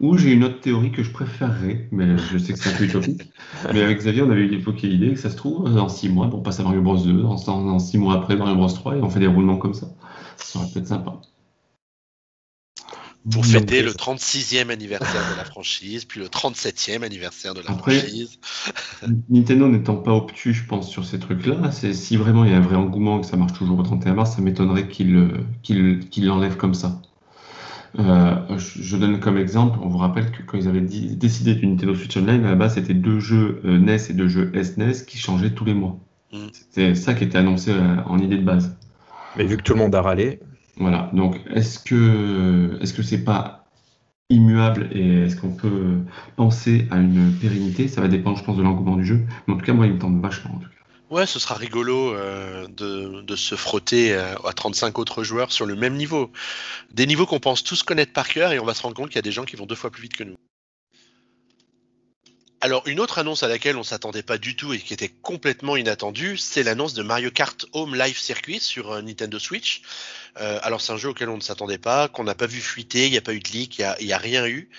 [0.00, 2.84] Ou j'ai une autre théorie que je préférerais, mais je sais que c'est un peu
[2.84, 3.22] utopique.
[3.72, 6.40] mais avec Xavier, on avait évoqué l'idée que ça se trouve, dans 6 mois, on
[6.40, 9.20] passe à Mario Bros 2, dans 6 mois après Mario Bros 3, et on fait
[9.20, 9.88] des roulements comme ça.
[10.36, 11.20] Ça serait peut-être sympa.
[13.30, 18.38] Pour fêter le 36e anniversaire de la franchise, puis le 37e anniversaire de la franchise.
[19.30, 22.60] Nintendo n'étant pas obtus, je pense, sur ces trucs-là, si vraiment il y a un
[22.60, 26.58] vrai engouement et que ça marche toujours au 31 mars, ça m'étonnerait qu'il euh, l'enlève
[26.58, 27.00] comme ça.
[27.98, 31.94] Euh, je, donne comme exemple, on vous rappelle que quand ils avaient décidé du Nintendo
[31.94, 35.04] Switch Online, à la base, c'était deux jeux euh, NES et deux jeux SNES e
[35.06, 35.96] qui changeaient tous les mois.
[36.32, 36.38] Mm.
[36.52, 38.76] C'était ça qui était annoncé euh, en idée de base.
[39.36, 40.40] Mais vu que tout le monde a râlé.
[40.76, 43.66] Voilà, donc est-ce que est-ce que c'est pas
[44.28, 45.98] immuable et est-ce qu'on peut
[46.34, 47.86] penser à une pérennité?
[47.86, 49.20] Ça va dépendre, je pense, de l'engouement du jeu.
[49.46, 50.56] Mais en tout cas, moi, il me tente vachement.
[50.56, 50.83] En tout cas.
[51.10, 55.76] Ouais, ce sera rigolo euh, de, se frotter euh, à 35 autres joueurs sur le
[55.76, 56.32] même niveau.
[56.92, 59.16] Des niveaux qu'on pense tous connaître par cœur et on va se rendre compte qu'il
[59.16, 60.36] y a des gens qui vont deux fois plus vite que nous.
[62.62, 65.76] Alors, une autre annonce à laquelle on s'attendait pas du tout et qui était complètement
[65.76, 69.82] inattendue, c'est l'annonce de Mario Kart Home Live Circuit sur euh, Nintendo Switch.
[70.36, 73.10] alors, c'est un jeu auquel on ne s'attendait pas, qu'on n'a pas vu fuiter, il
[73.10, 74.70] n'y a pas eu de leak, il n'y a, rien eu.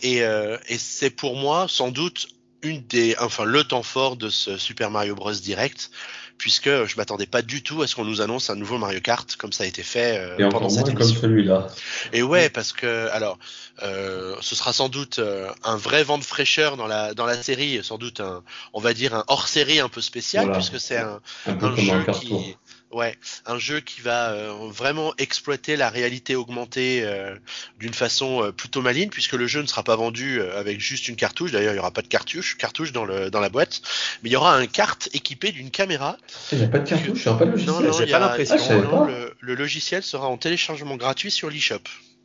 [0.00, 2.28] Et, et c'est pour moi, sans doute,
[2.62, 5.90] une des, enfin le temps fort de ce Super Mario Bros Direct,
[6.38, 9.36] puisque je m'attendais pas du tout à ce qu'on nous annonce un nouveau Mario Kart
[9.36, 11.14] comme ça a été fait euh, pendant cette émission.
[11.14, 11.66] comme celui-là.
[12.12, 13.38] Et ouais, parce que alors,
[13.82, 17.40] euh, ce sera sans doute euh, un vrai vent de fraîcheur dans la dans la
[17.40, 18.42] série, sans doute un,
[18.72, 22.56] on va dire un hors série un peu spécial, puisque c'est un, un, jeu qui
[22.92, 23.16] Ouais,
[23.46, 27.34] un jeu qui va euh, vraiment exploiter la réalité augmentée euh,
[27.78, 31.16] d'une façon euh, plutôt maligne, puisque le jeu ne sera pas vendu avec juste une
[31.16, 31.52] cartouche.
[31.52, 33.80] D'ailleurs, il n'y aura pas de cartouche, cartouche dans, le, dans la boîte,
[34.22, 36.18] mais il y aura un carte équipé d'une caméra.
[36.52, 37.74] Il n'y a pas de cartouche, il n'y pas de logiciel.
[37.74, 38.56] Non, non, j'ai pas l'impression.
[38.60, 41.80] Ah, le, le, logiciel sera en téléchargement gratuit sur l'eShop.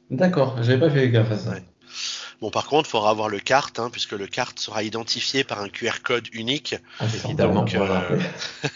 [0.10, 1.56] D'accord, j'avais pas fait gaffe à ça.
[2.40, 5.60] Bon, par contre, il faudra avoir le carte, hein, puisque le carte sera identifié par
[5.60, 6.76] un QR code unique.
[7.00, 7.64] Ah, évidemment.
[7.64, 8.20] Donc, euh...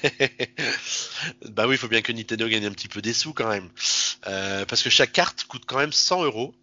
[1.50, 3.70] bah oui, il faut bien que Nintendo gagne un petit peu des sous quand même.
[4.28, 6.56] Euh, parce que chaque carte coûte quand même 100 euros.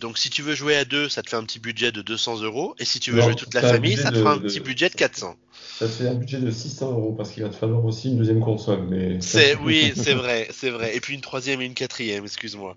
[0.00, 2.40] Donc si tu veux jouer à deux, ça te fait un petit budget de 200
[2.42, 2.74] euros.
[2.78, 4.94] Et si tu veux jouer toute la famille, ça te fera un petit budget de
[4.94, 5.36] 400.
[5.78, 8.18] Ça te fait un budget de 600 euros parce qu'il va te falloir aussi une
[8.18, 8.86] deuxième console.
[8.88, 10.96] Mais c'est oui, c'est vrai, c'est vrai.
[10.96, 12.76] Et puis une troisième et une quatrième, excuse-moi.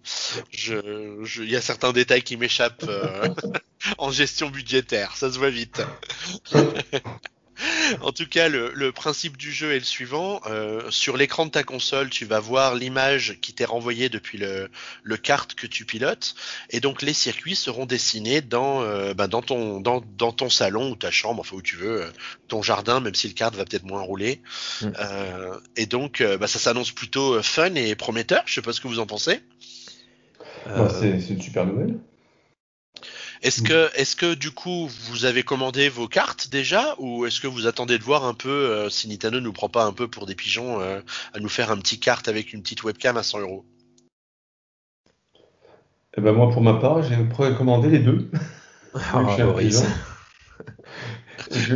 [0.52, 3.30] Je, il y a certains détails qui m'échappent euh,
[3.98, 5.16] en gestion budgétaire.
[5.16, 5.82] Ça se voit vite.
[8.02, 10.42] en tout cas, le, principe du jeu est le suivant.
[10.46, 14.70] Euh, sur l'écran de ta console, tu vas voir l'image qui t'est renvoyée depuis le,
[15.04, 16.36] le kart que tu pilotes.
[16.70, 20.92] Et donc, les circuits seront dessinés dans, euh, bah, dans, ton, dans, dans, ton salon
[20.92, 22.12] ou ta chambre, enfin où tu veux, euh,
[22.48, 24.42] ton jardin, même si le kart va peut-être moins rouler.
[24.82, 24.92] Mm.
[25.76, 28.44] et donc, bah, ça s'annonce plutôt fun et prometteur.
[28.46, 29.42] Je sais pas ce que vous en pensez.
[30.66, 32.00] Bah, c'est une super nouvelle.
[33.44, 33.66] Est-ce mm.
[33.66, 37.68] que, est-ce que du coup vous avez commandé vos cartes déjà ou est-ce que vous
[37.68, 40.34] attendez de voir un peu euh, si Nintendo nous prend pas un peu pour des
[40.34, 41.02] pigeons euh,
[41.34, 43.66] à nous faire un petit carte avec une petite webcam à 100 euros?
[46.18, 47.16] Eh ben moi pour ma part j'ai
[47.56, 48.32] commandé les deux.
[48.96, 49.26] Ah,
[51.50, 51.76] je,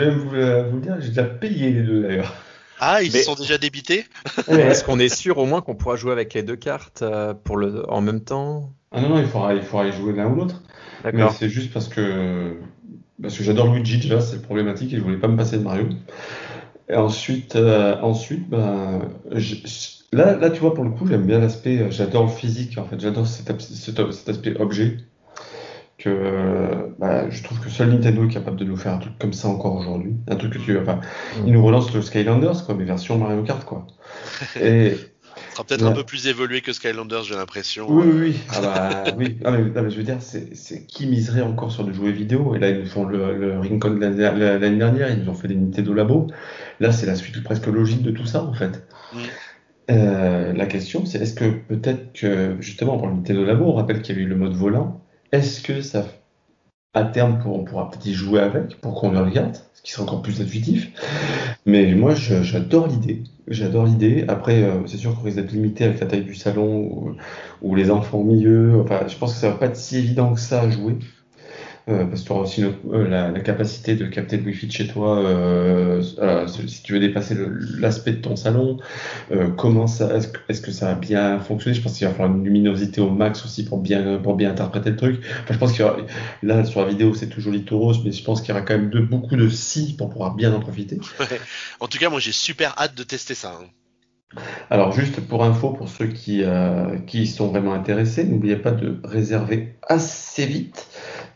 [0.00, 0.30] vais vous,
[0.70, 2.34] vous dire, j'ai déjà payé les deux d'ailleurs.
[2.80, 4.06] Ah, ils sont déjà débités?
[4.48, 7.56] Est-ce qu'on est sûr au moins qu'on pourra jouer avec les deux cartes euh, pour
[7.56, 7.88] le...
[7.90, 8.72] en même temps?
[8.90, 10.62] Ah non, non, il faudra, il faudra y jouer l'un ou l'autre.
[11.12, 12.56] Mais c'est juste parce que,
[13.20, 15.88] parce que j'adore Luigi déjà, c'est problématique et je voulais pas me passer de Mario.
[16.88, 19.00] Et ensuite, euh, ensuite ben,
[20.12, 23.00] là, là, tu vois, pour le coup, j'aime bien l'aspect, j'adore le physique en fait,
[23.00, 24.98] j'adore cet, cet, aspect objet
[25.96, 29.32] que bah, je trouve que seul Nintendo est capable de nous faire un truc comme
[29.32, 30.14] ça encore aujourd'hui.
[30.28, 30.76] Un truc que tu.
[30.78, 31.00] Enfin,
[31.46, 33.86] il nous relance le Skylanders, quoi, mais version Mario Kart, quoi.
[34.60, 34.96] Et.
[35.54, 37.86] Sera peut-être un peu plus évolué que Skylanders, j'ai l'impression.
[37.88, 38.36] Oui, oui, oui.
[38.50, 39.38] Ah bah, oui.
[39.44, 42.56] Ah, mais, je veux dire, c'est qui miserait encore sur des jouets vidéo?
[42.56, 45.54] Et là, ils nous font le, le Rincon l'année dernière, ils nous ont fait des
[45.54, 46.26] Nintendo Labo.
[46.80, 48.84] Là, c'est la suite presque logique de tout ça, en fait.
[49.12, 49.18] Mm.
[49.90, 54.02] Euh, la question, c'est est-ce que peut-être que, justement, pour le Nintendo Labo, on rappelle
[54.02, 56.04] qu'il y avait eu le mode volant, est-ce que ça,
[56.94, 60.04] à terme, on pourra peut-être y jouer avec pour qu'on le regarde, ce qui sera
[60.04, 60.90] encore plus intuitif.
[61.66, 63.24] Mais moi, j'adore l'idée.
[63.48, 64.24] J'adore l'idée.
[64.28, 67.16] Après, euh, c'est sûr qu'on risque d'être limité avec la taille du salon
[67.62, 68.80] ou, les enfants au milieu.
[68.80, 70.96] Enfin, je pense que ça va pas être si évident que ça à jouer.
[71.86, 74.86] Euh, parce que tu auras aussi euh, la, capacité de capter le Wi-Fi de chez
[74.88, 76.00] toi euh,
[76.56, 77.36] si tu veux dépasser
[77.78, 78.78] l'aspect de ton salon.
[79.58, 81.76] comment ça, est-ce, que ça a bien fonctionné?
[81.76, 84.90] Je pense qu'il va falloir une luminosité au max aussi pour bien pour bien interpréter
[84.90, 85.20] le truc.
[85.42, 85.98] Enfin, je pense qu'il y aura,
[86.42, 88.88] là sur la vidéo c'est toujours rose, mais je pense qu'il y aura quand même
[88.88, 90.98] de, beaucoup de si pour pouvoir bien en profiter.
[91.80, 93.58] En tout cas, moi j'ai super hâte de tester ça.
[93.60, 94.40] Hein.
[94.70, 96.42] Alors juste pour info, pour ceux qui,
[97.06, 100.88] qui sont vraiment intéressés, n'oubliez pas de réserver assez vite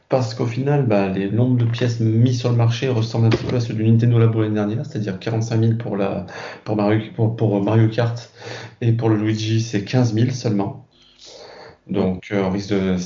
[0.09, 3.45] parce qu'au final, bah, les nombres de pièces mises sur le marché ressemblent un petit
[3.45, 6.27] peu à ceux du Nintendo Labo l'année dernière, c'est-à-dire 45 000 pour, la,
[6.65, 8.31] pour, Mario, pour, Mario Kart
[8.81, 10.87] et pour le Luigi, c'est 15 000 seulement.
[11.91, 12.97] Donc, euh, on risque de,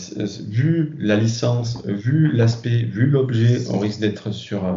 [0.49, 4.73] vu la licence, vu l'aspect, vu l'objet, on risque d'être sur euh,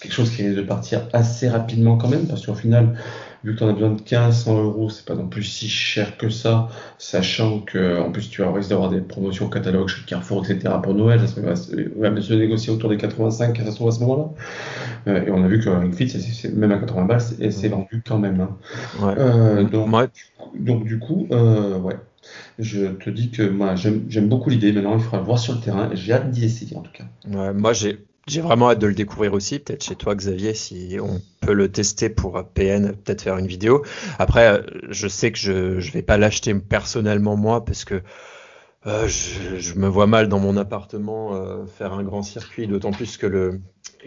[0.00, 2.98] quelque chose qui risque de partir assez rapidement quand même, parce qu'au final,
[3.44, 6.16] vu que tu en as besoin de 1500 euros, c'est pas non plus si cher
[6.16, 6.68] que ça,
[6.98, 10.74] sachant que en plus tu as risque d'avoir des promotions catalogue chez Carrefour, etc.
[10.82, 11.54] pour Noël, ça va,
[12.10, 14.30] va se négocier autour des 85 ça se trouve à ce moment-là.
[15.08, 17.68] Euh, et on a vu que Ring Fit, c'est, même à 80 balles, c'est, c'est
[17.68, 18.40] vendu quand même.
[18.40, 18.56] Hein.
[19.00, 19.14] Ouais.
[19.18, 19.90] Euh, donc,
[20.58, 21.96] donc, du coup, euh, ouais.
[22.58, 24.72] Je te dis que moi j'aime, beaucoup l'idée.
[24.72, 27.04] Maintenant, il faudra le voir sur le terrain j'ai hâte d'y essayer en tout cas.
[27.28, 30.96] Ouais, moi j'ai j'ai vraiment hâte de le découvrir aussi, peut-être chez toi Xavier, si
[31.02, 33.84] on peut le tester pour PN, peut-être faire une vidéo.
[34.18, 38.00] Après, euh, je sais que je ne vais pas l'acheter personnellement moi parce que
[38.86, 43.16] euh, je, me vois mal dans mon appartement euh, faire un grand circuit, d'autant plus
[43.16, 43.60] que le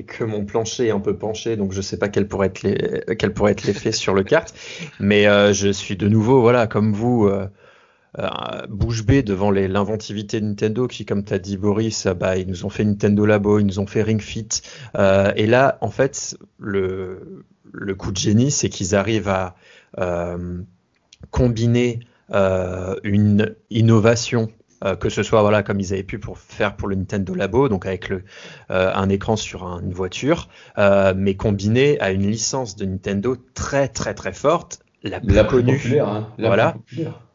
[0.08, 3.94] que mon plancher est un peu penché, donc je sais pas quel pourrait être l'effet
[3.94, 4.54] sur le kart.
[5.00, 7.30] Mais je suis de nouveau, voilà, comme vous
[8.70, 12.48] bouche bée devant l'inventivité de Nintendo qui, comme tu as dit Boris, euh, bah, ils
[12.48, 14.48] nous ont fait Nintendo Labo, ils nous ont fait Ring Fit.
[14.98, 17.42] Euh, et là, en fait, le,
[17.98, 19.56] coup de génie, c'est qu'ils arrivent à
[21.32, 22.00] combiner
[23.04, 24.50] une innovation
[25.00, 27.86] que ce soit voilà comme ils avaient pu pour faire pour le Nintendo Labo, donc
[27.86, 28.12] avec
[28.70, 34.34] un écran sur une voiture, mais combiné à une licence de Nintendo très très très
[34.34, 36.00] forte la plus connue.
[36.00, 36.76] Hein, voilà.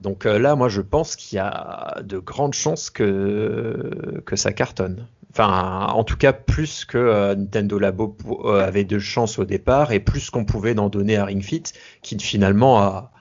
[0.00, 4.52] Donc euh, là, moi, je pense qu'il y a de grandes chances que, que ça
[4.52, 5.06] cartonne.
[5.32, 9.92] Enfin, en tout cas, plus que euh, Nintendo Labo euh, avait de chance au départ
[9.92, 11.62] et plus qu'on pouvait en donner à Ring Fit,
[12.02, 13.12] qui finalement a,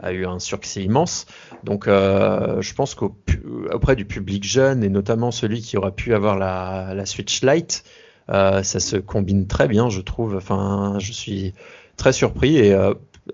[0.00, 1.26] a eu un succès immense.
[1.64, 6.94] Donc, je pense qu'auprès du public jeune et notamment celui qui aura pu avoir la,
[6.94, 7.84] la Switch Lite,
[8.28, 10.36] ça se combine très bien, je trouve.
[10.36, 11.52] Enfin, je suis
[11.96, 12.76] très surpris et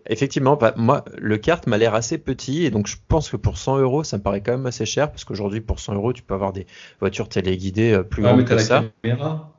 [0.07, 3.59] Effectivement, bah, moi, le kart m'a l'air assez petit et donc je pense que pour
[3.59, 6.23] 100 euros, ça me paraît quand même assez cher parce qu'aujourd'hui, pour 100 euros, tu
[6.23, 6.67] peux avoir des
[7.01, 8.85] voitures téléguidées euh, plus grandes que ça.
[9.03, 9.53] Caméra.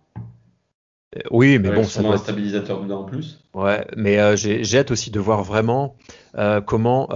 [1.16, 3.44] Euh, oui, mais bon, ça doit un stabilisateur dedans en plus.
[3.54, 5.96] Ouais, mais euh, j'ai hâte aussi de voir vraiment
[6.66, 7.10] comment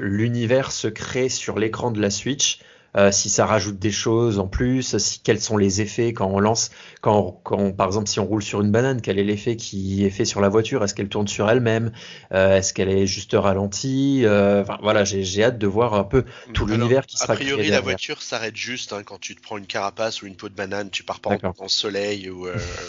[0.00, 2.60] l'univers se crée sur l'écran de la Switch
[2.96, 6.38] euh, si ça rajoute des choses en plus, si, quels sont les effets quand on
[6.38, 6.70] lance,
[7.00, 10.10] quand, quand par exemple si on roule sur une banane, quel est l'effet qui est
[10.10, 10.84] fait sur la voiture?
[10.84, 11.92] Est-ce qu'elle tourne sur elle-même?
[12.32, 14.22] Euh, Est-ce qu'elle est juste ralentie?
[14.24, 17.68] Euh, enfin, Voilà, j'ai hâte de voir un peu tout l'univers qui sera A priori,
[17.68, 20.54] la voiture s'arrête juste hein, quand tu te prends une carapace ou une peau de
[20.54, 22.46] banane, tu pars pas en, en, soleil ou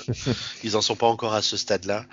[0.64, 2.06] ils en sont pas encore à ce stade-là.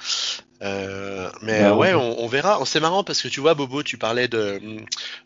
[0.62, 2.60] Euh, mais bah, ouais, on, verra.
[2.66, 4.60] C'est marrant parce que tu vois, Bobo, tu parlais de,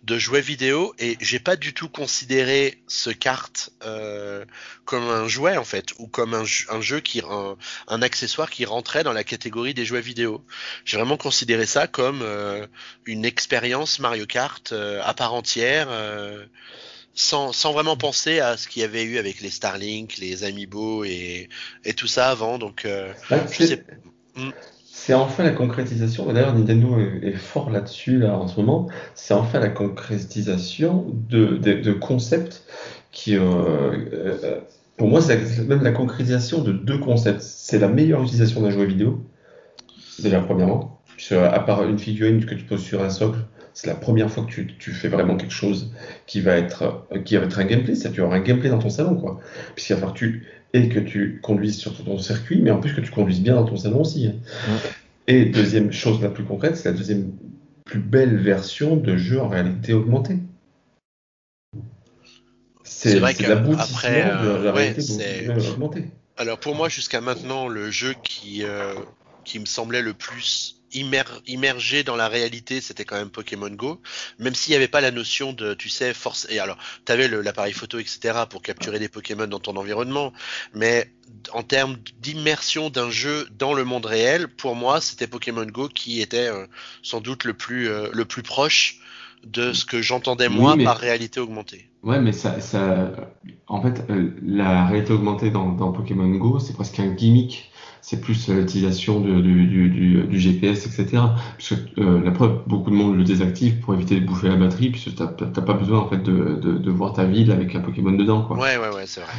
[0.03, 4.45] de jouets vidéo et j'ai pas du tout considéré ce kart euh,
[4.87, 7.57] comme un jouet en fait ou comme un, un jeu qui un,
[7.89, 10.43] un, accessoire qui rentrait dans la catégorie des jouets vidéo.
[10.87, 12.66] J'ai vraiment considéré ça comme euh,
[13.05, 15.89] une expérience Mario Kart à part entière.
[17.14, 21.05] sans, sans, vraiment penser à ce qu'il y avait eu avec les Starlink, les Amiibo
[21.05, 21.49] et,
[21.84, 22.59] et tout ça avant.
[22.59, 23.39] Donc, euh, bah,
[24.37, 24.51] hmm.
[24.99, 26.32] C'est enfin la concrétisation.
[26.32, 28.88] D'ailleurs, Nintendo est, fort là-dessus là en ce moment.
[29.14, 32.64] C'est enfin la concrétisation de, concepts
[33.12, 34.61] qui, euh, euh,
[34.97, 37.42] pour moi, c'est même la concrétisation de deux concepts.
[37.42, 39.22] C'est la meilleure utilisation d'un jouet vidéo,
[40.18, 43.40] déjà premièrement, à part une figurine que tu poses sur un socle
[43.76, 45.92] c'est la première fois que tu, fais vraiment quelque chose
[46.26, 47.94] qui va être, qui va être un gameplay.
[47.94, 49.38] Ça, tu auras un gameplay dans ton salon, quoi.
[49.74, 53.00] Puisqu'il va falloir tu, et que tu conduises sur ton circuit, mais en plus que
[53.00, 54.30] tu conduises bien dans ton salon aussi.
[55.26, 57.32] Et deuxième chose la plus concrète, c'est la deuxième
[57.84, 60.38] plus belle version de jeu en réalité augmentée.
[62.82, 66.04] C'est vrai que après, de la euh, réalité augmentée.
[66.36, 68.94] Alors pour moi, jusqu'à maintenant, le jeu qui, euh,
[69.44, 74.01] qui me semblait le plus immergé dans la réalité, c'était quand même Pokémon Go,
[74.39, 76.47] même s'il n'y avait pas la notion de, tu sais, force.
[76.51, 80.32] Et alors, tu avais l'appareil photo, etc., pour capturer des Pokémon dans ton environnement,
[80.74, 81.11] mais
[81.53, 86.20] en termes d'immersion d'un jeu dans le monde réel, pour moi, c'était Pokémon Go qui
[86.20, 86.66] était euh,
[87.03, 89.01] sans doute le plus, euh, le plus proche
[89.45, 91.89] de ce que j'entendais moi par réalité augmentée.
[92.03, 93.12] Ouais, mais ça, ça
[93.68, 97.70] en fait, euh, la réalité augmentée dans, dans Pokémon Go, c'est presque un gimmick
[98.09, 101.09] c'est plus euh, l'utilisation du, du, du, du, GPS, etc.
[101.57, 104.54] Parce que euh, la preuve, beaucoup de monde le désactive pour éviter de bouffer la
[104.54, 107.80] batterie, puisque t'as pas besoin en fait de, de, de, voir ta ville avec un
[107.80, 108.59] Pokémon dedans, quoi.
[108.59, 109.32] Ouais, ouais, ouais, c'est vrai.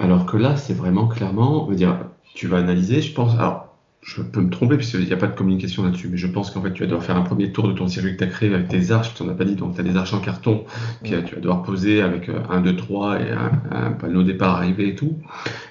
[0.00, 1.98] Alors que là, c'est vraiment clairement, on veut dire,
[2.34, 3.32] tu vas analyser, je pense.
[3.38, 3.69] Alors,
[4.02, 6.62] je peux me tromper puisqu'il n'y a pas de communication là-dessus, mais je pense qu'en
[6.62, 8.52] fait tu vas devoir faire un premier tour de ton circuit que tu as créé
[8.52, 10.64] avec tes arches, tu n'en as pas dit, donc tu as des arches en carton
[11.04, 13.30] que tu vas devoir poser avec euh, un, 2, 3 et
[13.70, 15.18] un, panneau départ arrivé et tout,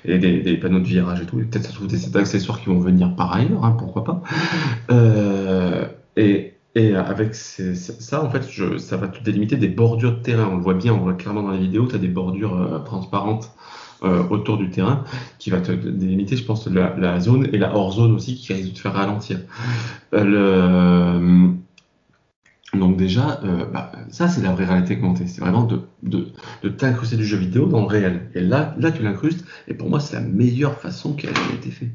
[0.05, 3.15] et des, panneaux de virage et tout, peut-être ça trouve des accessoires qui vont venir
[3.15, 4.21] par ailleurs, hein, pourquoi pas.
[4.91, 10.21] Euh, et, et avec ça, en fait, je, ça va te délimiter des bordures de
[10.21, 10.49] terrain.
[10.51, 12.79] On le voit bien, on voit clairement dans la vidéo, tu as des bordures euh,
[12.79, 13.51] transparentes
[14.03, 15.03] euh, autour du terrain
[15.39, 18.69] qui va te délimiter, je pense, la, zone et la hors zone aussi qui risque
[18.69, 19.39] de te faire ralentir.
[20.13, 21.53] Euh, le,
[22.77, 25.27] donc déjà, euh, bah, ça c'est la vraie réalité augmentée.
[25.27, 28.29] C'est vraiment de, de, t'incruster du jeu vidéo dans le réel.
[28.35, 29.43] Et là, là tu l'incrustes.
[29.67, 31.89] Et pour moi, c'est la meilleure façon qui a été faite.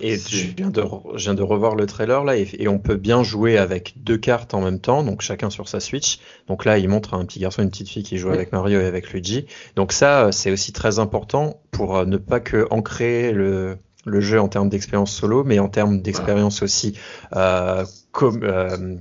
[0.00, 0.82] Et je viens, de,
[1.14, 4.54] je viens de revoir le trailer là et, on peut bien jouer avec deux cartes
[4.54, 6.18] en même temps, donc chacun sur sa Switch.
[6.48, 8.80] Donc là, il montre un petit garçon et une petite fille qui jouent avec Mario
[8.80, 9.46] et avec Luigi.
[9.76, 14.40] Donc ça, c'est aussi très important pour euh, ne pas que ancrer le, le jeu
[14.40, 16.98] en termes d'expérience solo, mais en termes d'expérience aussi
[17.36, 18.96] euh, com euh,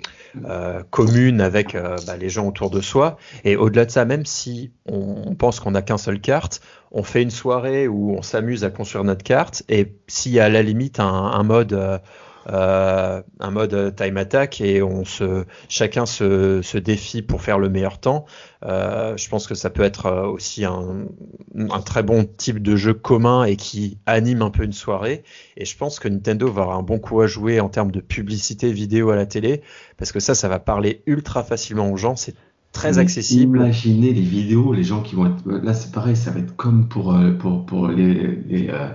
[0.46, 3.18] euh, commune avec euh, bah, les gens autour de soi.
[3.44, 6.62] Et au-delà de ça, même si on, pense qu'on n'a qu'un seul carte,
[6.92, 9.64] on fait une soirée où on s'amuse à construire notre carte.
[9.70, 11.98] Et s'il y a à la limite un, un mode euh,
[12.50, 17.70] euh, un mode time attack et on se, chacun se, se défie pour faire le
[17.70, 18.26] meilleur temps.
[18.66, 21.06] Euh, je pense que ça peut être euh, aussi un,
[21.56, 25.24] un, très bon type de jeu commun et qui anime un peu une soirée.
[25.58, 28.00] Et je pense que Nintendo va avoir un bon coup à jouer en termes de
[28.00, 29.62] publicité vidéo à la télé,
[29.98, 32.16] parce que ça, ça va parler ultra facilement aux gens.
[32.16, 32.36] C'est
[32.72, 33.58] très accessible.
[33.58, 36.88] Imaginez les vidéos, les gens qui vont être là, c'est pareil, ça va être comme
[36.88, 38.14] pour pour pour les,
[38.48, 38.90] les euh,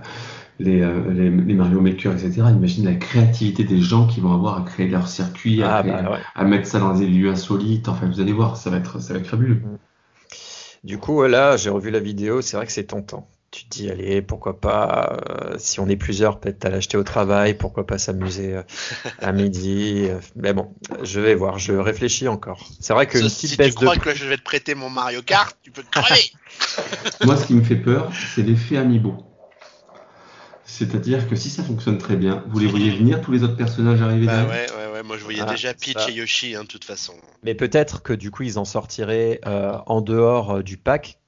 [0.63, 2.43] les, les, Mario Maker, etc.
[2.51, 6.45] Imagine la créativité des gens qui vont avoir à créer leur circuit, à, ah, bah,
[6.45, 7.89] mettre ça dans des lieux insolites.
[7.89, 9.57] Enfin, vous allez voir, ça va être, ça va être fabuleux.
[9.57, 9.79] Mm.
[10.85, 13.29] Du coup, là, j'ai revu la vidéo, c'est vrai que c'est tentant.
[13.53, 17.05] Tu te dis, allez, pourquoi pas, euh, si on est plusieurs, peut-être à l'acheter au
[17.05, 18.63] travail, pourquoi pas s'amuser euh,
[19.21, 20.09] à midi.
[20.35, 22.67] mais bon, je vais voir, je réfléchis encore.
[22.81, 25.71] C'est vrai que si tu crois que je vais te prêter mon Mario Kart, tu
[25.71, 26.33] peux te crever.
[27.25, 29.32] Moi, ce qui me fait peur, c'est l'effet Amiibo.
[30.73, 34.01] C'est-à-dire que si ça fonctionne très bien, vous les voyez venir tous les autres personnages
[34.01, 36.67] arriver bah ouais, ouais, ouais, moi je voyais ah, déjà Peach et Yoshi, hein, de
[36.67, 37.13] toute façon.
[37.43, 41.19] Mais peut-être que du coup ils en sortiraient euh, en dehors euh, du pack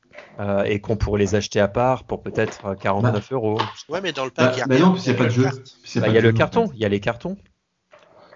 [0.40, 3.60] euh, et qu'on pourrait les acheter à part pour peut-être 49 bah, euros.
[3.90, 5.28] Ouais, mais dans le pack, bah, il y a, non, il y a pas de
[5.28, 5.46] jeu.
[5.94, 7.36] Il y a le carton, il y a les cartons.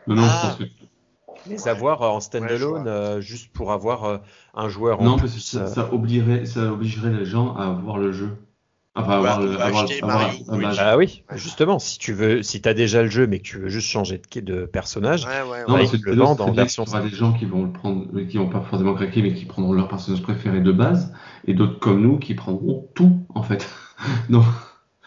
[0.06, 0.42] Non, non, je ah.
[0.42, 0.64] pense que
[1.48, 4.20] les avoir en standalone juste pour avoir
[4.52, 7.96] un joueur en Non, parce que ça, ça, obligerait, ça obligerait les gens à voir
[7.96, 8.36] le jeu.
[8.94, 13.68] Ah oui, justement, si tu veux, si as déjà le jeu mais que tu veux
[13.68, 16.84] juste changer de, de personnage, ouais, non, le vendre en version.
[16.84, 19.34] Il y aura des gens qui vont le prendre, qui vont pas forcément craquer, mais
[19.34, 21.12] qui prendront leur personnage préféré de base,
[21.46, 23.68] et d'autres comme nous qui prendront tout en fait.
[24.28, 24.44] non.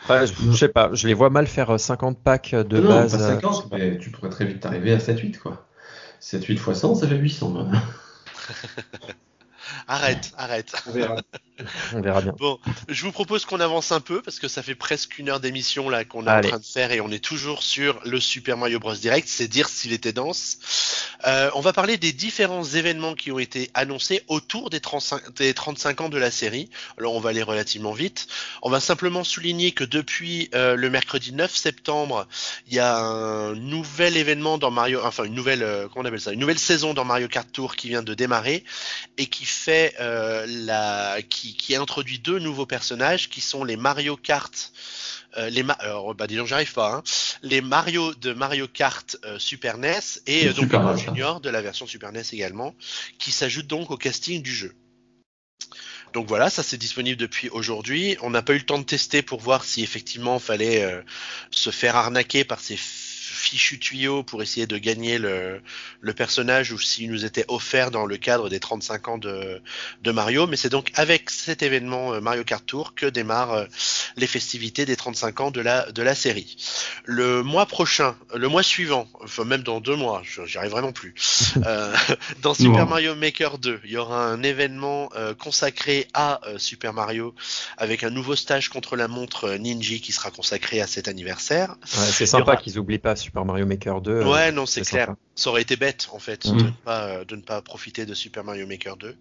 [0.09, 3.11] je, sais pas, je les vois mal faire 50 euh, packs de non, base.
[3.11, 5.67] Pas 50, euh, mais tu pourrais très vite arriver à 7-8 quoi.
[6.21, 7.71] 7-8 fois 100, ça fait 800.
[9.87, 10.71] Arrête, arrête.
[10.87, 11.15] On verra.
[11.93, 12.33] bien.
[12.37, 12.59] Bon,
[12.89, 15.89] je vous propose qu'on avance un peu parce que ça fait presque une heure d'émission
[15.89, 18.79] là qu'on est en train de faire et on est toujours sur le Super Mario
[18.79, 19.27] Bros Direct.
[19.27, 20.57] C'est dire s'il était dense.
[21.25, 25.53] Euh, on va parler des différents événements qui ont été annoncés autour des 35, des
[25.53, 26.69] 35 ans de la série.
[26.97, 28.27] Alors on va aller relativement vite.
[28.61, 32.27] On va simplement souligner que depuis euh, le mercredi 9 septembre,
[32.67, 36.21] il y a un nouvel événement dans Mario, enfin une nouvelle, euh, comment on appelle
[36.21, 38.63] ça, une nouvelle saison dans Mario Kart Tour qui vient de démarrer
[39.17, 44.71] et qui fait la, qui, qui introduit deux nouveaux personnages qui sont les Mario Kart
[45.37, 47.03] euh, les alors bah disons j'arrive pas hein.
[47.41, 51.61] les Mario de Mario Kart euh, Super NES et euh, donc le Junior de la
[51.61, 52.75] version Super NES également
[53.17, 54.75] qui s'ajoute donc au casting du jeu.
[56.13, 58.17] Donc voilà, ça c'est disponible depuis aujourd'hui.
[58.21, 61.01] On n'a pas eu le temps de tester pour voir si effectivement fallait
[61.51, 62.75] se faire arnaquer par ces
[63.31, 65.61] fichu tuyau pour essayer de gagner le,
[66.01, 69.61] le personnage ou s'il nous était offert dans le cadre des 35 ans de,
[70.01, 70.47] de Mario.
[70.47, 73.65] Mais c'est donc avec cet événement euh, Mario Kart Tour que démarrent euh,
[74.17, 76.57] les festivités des 35 ans de la, de la série.
[77.05, 81.13] Le mois prochain, le mois suivant, enfin même dans deux mois, j'y arrive vraiment plus,
[81.65, 81.95] euh,
[82.41, 85.09] dans Super Mario Maker 2, il y aura un événement
[85.39, 87.33] consacré à Super Mario
[87.77, 91.75] avec un nouveau stage contre la montre Ninja qui sera consacré à cet anniversaire.
[91.85, 94.23] c'est sympa qu'ils oublient pas Super Mario Maker 2.
[94.23, 95.15] Ouais, euh, non, c'est clair.
[95.35, 96.57] Ça aurait été bête, en fait, mhm.
[96.57, 99.15] de, ne pas, euh, de ne pas profiter de Super Mario Maker 2.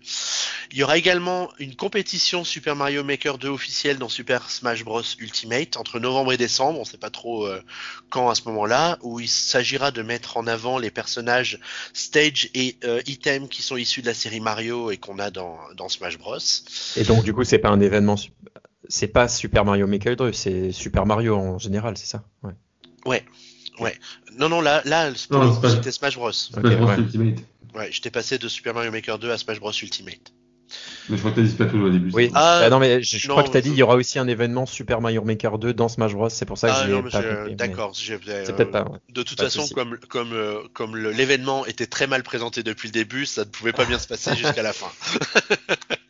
[0.73, 5.03] Il y aura également une compétition Super Mario Maker 2 officielle dans Super Smash Bros
[5.19, 6.79] Ultimate entre novembre et décembre.
[6.79, 7.63] On ne sait pas trop euh,
[8.09, 11.61] quand à ce moment-là, où il s'agira de mettre en avant les personnages
[11.93, 12.77] stage et
[13.07, 16.39] items qui sont issus de la série Mario et qu'on a dans, dans Smash Bros.
[16.97, 18.17] Et donc, du coup, c'est pas un événement
[18.91, 22.25] c'est pas Super Mario Maker 2, c'est Super Mario en général, c'est ça?
[22.43, 22.53] Ouais.
[23.07, 23.25] Ouais,
[23.81, 23.99] Ouais.
[24.37, 26.33] Non, non, là, là c'était Smash Bros.
[26.33, 27.39] Smash Bros Ultimate.
[27.75, 30.33] Ouais, j'étais passé de Super Mario Maker 2 à Smash Bros Ultimate.
[31.09, 32.11] Mais je crois que t'as dit Splatoon au début.
[32.13, 32.31] Oui.
[32.35, 34.67] Ah, ah, non, mais je, crois que t'as dit il y aura aussi un événement
[34.67, 36.29] Super Mario Maker 2 dans Smash Bros.
[36.29, 37.93] C'est pour ça que ah, j'ai pas D'accord.
[37.95, 38.87] C'est peut-être pas.
[39.09, 43.27] De toute façon, comme comme euh, comme l'événement était très mal présenté depuis le début,
[43.27, 44.91] ça ne pouvait pas bien se passer jusqu'à la fin.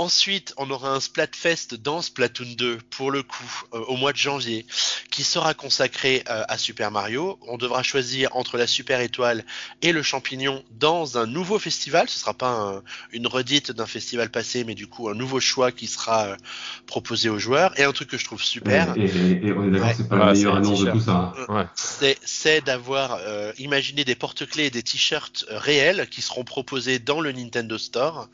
[0.00, 4.16] Ensuite, on aura un Splatfest dans Splatoon 2 pour le coup euh, au mois de
[4.16, 4.64] janvier
[5.10, 7.38] qui sera consacré euh, à Super Mario.
[7.46, 9.44] On devra choisir entre la Super Étoile
[9.82, 12.08] et le Champignon dans un nouveau festival.
[12.08, 12.80] Ce sera pas
[13.12, 16.36] une redite d'un festival passé, mais du coup un nouveau choix qui sera euh,
[16.86, 17.78] proposé aux joueurs.
[17.78, 18.94] Et un truc que je trouve super.
[18.96, 21.34] Et, on est d'accord, c'est pas la meilleure annonce de tout ça.
[22.24, 23.18] C'est d'avoir
[23.58, 28.28] imaginé des porte-clés et des t-shirts réels qui seront proposés dans le Nintendo Store.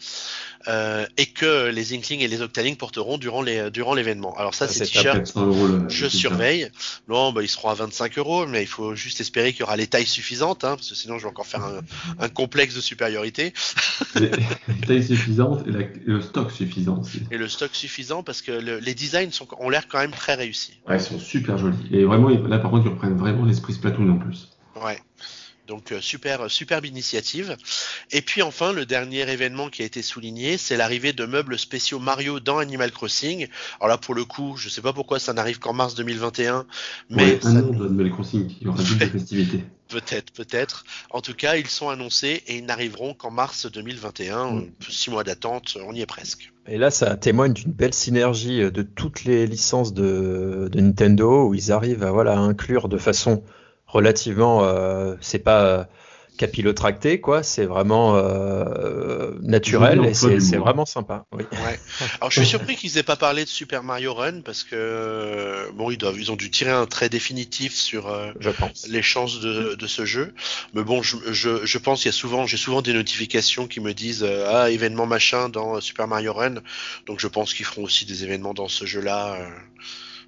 [0.69, 4.37] Euh, et que les Inklings et les Octalings porteront durant les durant l'événement.
[4.37, 5.35] Alors ça, c'est t-shirts,
[5.89, 6.71] je surveille.
[7.09, 9.77] Non, bah, ils seront à 25 euros, mais il faut juste espérer qu'il y aura
[9.77, 11.81] les tailles suffisantes, hein, parce que sinon je vais encore faire un,
[12.19, 13.53] un complexe de supériorité.
[14.15, 14.31] les,
[14.87, 15.73] tailles suffisantes et,
[16.07, 17.23] le stock suffisant aussi.
[17.31, 20.79] Et le stock suffisant parce que les designs sont, ont l'air quand même très réussis.
[20.89, 21.77] Ouais, ils sont super jolis.
[21.91, 24.49] Et vraiment, là par contre, ils reprennent vraiment l'esprit Splatoon en plus.
[24.83, 24.99] Ouais.
[25.67, 27.57] Donc euh, super superbe initiative.
[28.11, 31.99] Et puis enfin le dernier événement qui a été souligné, c'est l'arrivée de meubles spéciaux
[31.99, 33.49] Mario dans Animal Crossing.
[33.81, 36.67] Alors là pour le coup, je sais pas pourquoi ça n'arrive qu'en mars 2021,
[37.11, 39.65] mais un an d'Animal Crossing, il y aura de festivités.
[39.89, 40.85] Peut-être, peut-être.
[41.11, 44.51] En tout cas, ils sont annoncés et ils n'arriveront qu'en mars 2021.
[44.51, 44.71] Mm.
[44.89, 46.53] Six mois d'attente, on y est presque.
[46.67, 51.55] Et là, ça témoigne d'une belle synergie de toutes les licences de, de Nintendo où
[51.55, 53.45] ils arrivent à voilà à inclure de façon
[53.87, 55.85] relativement, euh, c'est pas euh,
[56.39, 57.43] capillotracté, quoi.
[57.43, 61.25] C'est vraiment euh, naturel et c'est vraiment sympa.
[61.33, 61.45] Oui.
[62.21, 65.91] Alors je suis surpris qu'ils aient pas parlé de Super Mario Run parce que bon,
[65.91, 68.15] ils doivent, ils ont dû tirer un trait définitif sur
[68.89, 70.35] les chances de, de, ce jeu.
[70.75, 73.81] Mais bon, je, je, je pense qu'il y a souvent, j'ai souvent des notifications qui
[73.81, 76.57] me disent ah événement machin dans Super Mario Run.
[77.07, 79.39] Donc je pense qu'ils feront aussi des événements dans ce jeu-là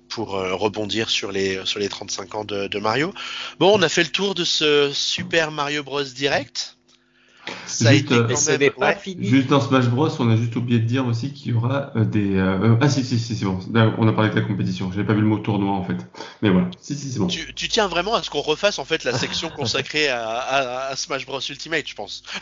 [0.08, 3.12] pour euh, rebondir sur les, sur les 35 ans de, Mario.
[3.58, 6.02] Bon, on a fait le tour de ce Super Mario Bros.
[6.02, 6.76] Direct.
[7.66, 9.24] Ça juste, a été quand même...
[9.24, 12.04] juste dans Smash Bros, on a juste oublié de dire aussi qu'il y aura euh,
[12.04, 12.36] des.
[12.36, 13.58] Euh, ah si si si c'est bon.
[13.96, 14.90] On a parlé de la compétition.
[14.92, 15.96] J'avais pas vu le mot tournoi en fait.
[16.42, 16.68] Mais voilà.
[16.80, 17.26] Si si c'est bon.
[17.26, 20.88] Tu, tu, tiens vraiment à ce qu'on refasse en fait la section consacrée à, à,
[20.88, 22.22] à Smash Bros Ultimate, je pense.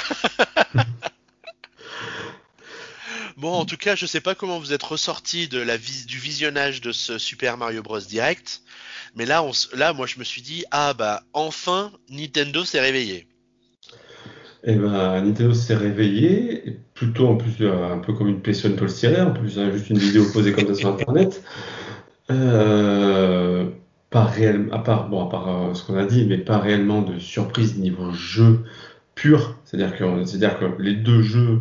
[3.36, 6.80] Bon, en tout cas, je sais pas comment vous êtes ressorti de la du visionnage
[6.80, 8.62] de ce Super Mario Bros Direct,
[9.14, 13.26] mais là, on, là, moi, je me suis dit, ah bah, enfin, Nintendo s'est réveillé.
[14.64, 19.28] Eh ben, Nintendo s'est réveillé, plutôt en plus euh, un peu comme une pression polystyrène,
[19.28, 21.42] en plus hein, juste une vidéo posée comme ça sur Internet.
[22.30, 23.68] Euh,
[24.08, 27.02] pas réellement, à part, bon, à part euh, ce qu'on a dit, mais pas réellement
[27.02, 28.64] de surprise niveau jeu
[29.14, 29.58] pur.
[29.66, 31.60] C'est-à-dire que, c'est-à-dire que les deux jeux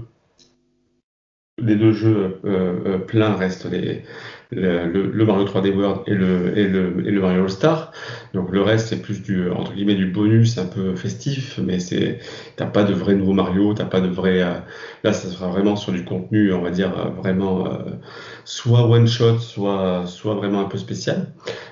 [1.57, 4.03] les deux jeux euh, euh, pleins restent les,
[4.51, 7.91] le, Mario 3D World et le, et le, et le Mario All Star.
[8.33, 12.19] Donc le reste, c'est plus du, entre guillemets, du bonus un peu festif, mais c'est,
[12.55, 14.53] t'as pas de vrai nouveau Mario, t'as pas de vrai, euh,
[15.03, 17.79] là, ça sera vraiment sur du contenu, on va dire, euh, vraiment, euh,
[18.43, 21.27] soit one shot, soit, soit vraiment un peu spécial.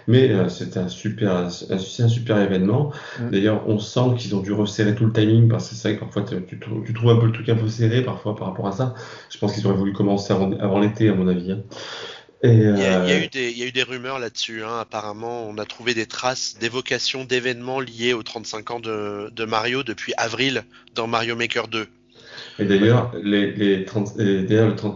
[0.07, 2.91] Mais c'est un super, c'est un super événement.
[3.31, 6.03] D'ailleurs, on sent qu'ils ont dû resserrer tout le timing parce que c'est vrai que
[6.03, 8.73] parfois tu, tu, trouves un peu le truc un peu serré parfois par rapport à
[8.73, 8.95] ça.
[9.29, 11.53] Je pense qu'ils auraient voulu commencer avant, avant l'été, à mon avis.
[11.53, 11.59] Hein.
[12.43, 14.63] Il, y a, eu des, il, y a, eu des, rumeurs là-dessus.
[14.63, 14.79] Hein.
[14.81, 19.83] Apparemment, on a trouvé des traces d'évocation d'événements liés aux 35 ans de, de, Mario
[19.83, 20.63] depuis avril
[20.93, 21.87] dans Mario Maker 2.
[22.59, 23.85] Et d'ailleurs, les, les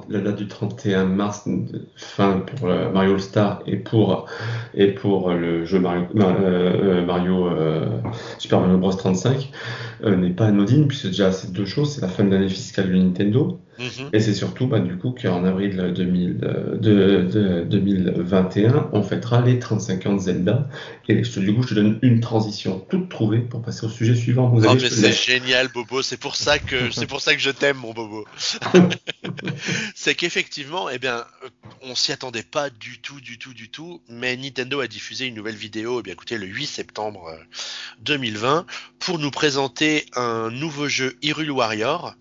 [0.09, 1.47] la date du 31 mars,
[1.95, 4.27] fin pour Mario All Star et pour,
[4.75, 7.87] et pour le jeu Mario, euh, Mario euh,
[8.37, 9.51] Super Mario Bros 35
[10.03, 12.89] euh, n'est pas anodine, puisque déjà c'est deux choses, c'est la fin de l'année fiscale
[12.89, 14.09] de Nintendo, Mhm.
[14.13, 16.37] Et c'est surtout bah, du coup qu'en avril 2000,
[16.79, 20.67] de, 2021, on fêtera les 35 ans de Zelda.
[21.07, 24.49] Et du coup, je te donne une transition toute trouvée pour passer au sujet suivant.
[24.49, 26.01] Vous oh, c'est génial, Bobo.
[26.01, 28.25] C'est pour ça que c'est pour ça que je t'aime, mon Bobo.
[29.95, 31.23] c'est qu'effectivement, eh bien,
[31.83, 34.01] on s'y attendait pas du tout, du tout, du tout.
[34.09, 37.31] Mais Nintendo a diffusé une nouvelle vidéo, eh bien, écoutez, le 8 septembre
[38.01, 38.63] 2020, euh,
[38.99, 42.15] pour nous présenter un nouveau jeu Hyrule Warrior,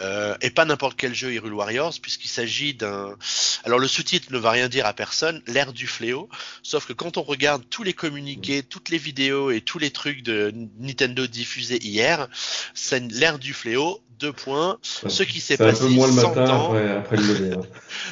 [0.00, 3.16] euh, et pas n'importe quel jeu Hyrule Warriors, puisqu'il s'agit d'un...
[3.64, 6.28] Alors le sous-titre ne va rien dire à personne, l'ère du fléau,
[6.62, 10.22] sauf que quand on regarde tous les communiqués, toutes les vidéos et tous les trucs
[10.22, 12.28] de Nintendo diffusés hier,
[12.74, 14.78] c'est l'ère du fléau, deux points.
[14.82, 16.74] Ce qui s'est passé 100 ans.
[16.74, 17.60] Après, hein.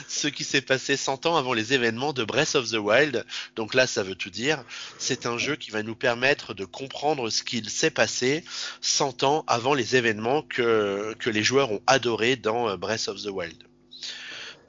[0.08, 3.24] ce qui s'est passé 100 ans avant les événements de Breath of the Wild.
[3.56, 4.64] Donc là, ça veut tout dire.
[4.98, 8.44] C'est un jeu qui va nous permettre de comprendre ce qu'il s'est passé
[8.80, 13.22] 100 ans avant les événements que, que les joueurs ont adoré dans euh, Breath of
[13.22, 13.64] the Wild.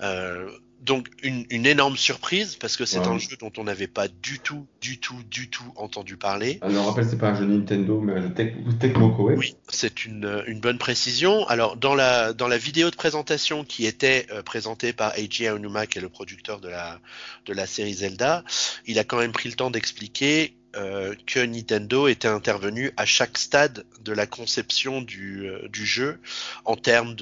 [0.02, 0.50] Euh,
[0.82, 4.66] donc une, énorme surprise parce que c'est un jeu dont on n'avait pas du tout,
[4.82, 6.58] du tout, du tout entendu parler.
[6.62, 8.34] Alors rappelle, c'est pas un jeu Nintendo, mais un jeu
[8.80, 9.36] Tecmo Koei.
[9.36, 11.48] Oui, c'est une, une, bonne précision.
[11.48, 15.86] Alors dans la dans la vidéo de présentation qui était euh, présentée par Eiji Aonuma,
[15.86, 17.00] qui est le producteur de la
[17.46, 18.44] de la série Zelda,
[18.88, 23.38] il a quand même pris le temps d'expliquer euh, que Nintendo était intervenu à chaque
[23.38, 26.20] stade de la conception du, euh, du jeu
[26.64, 27.14] en termes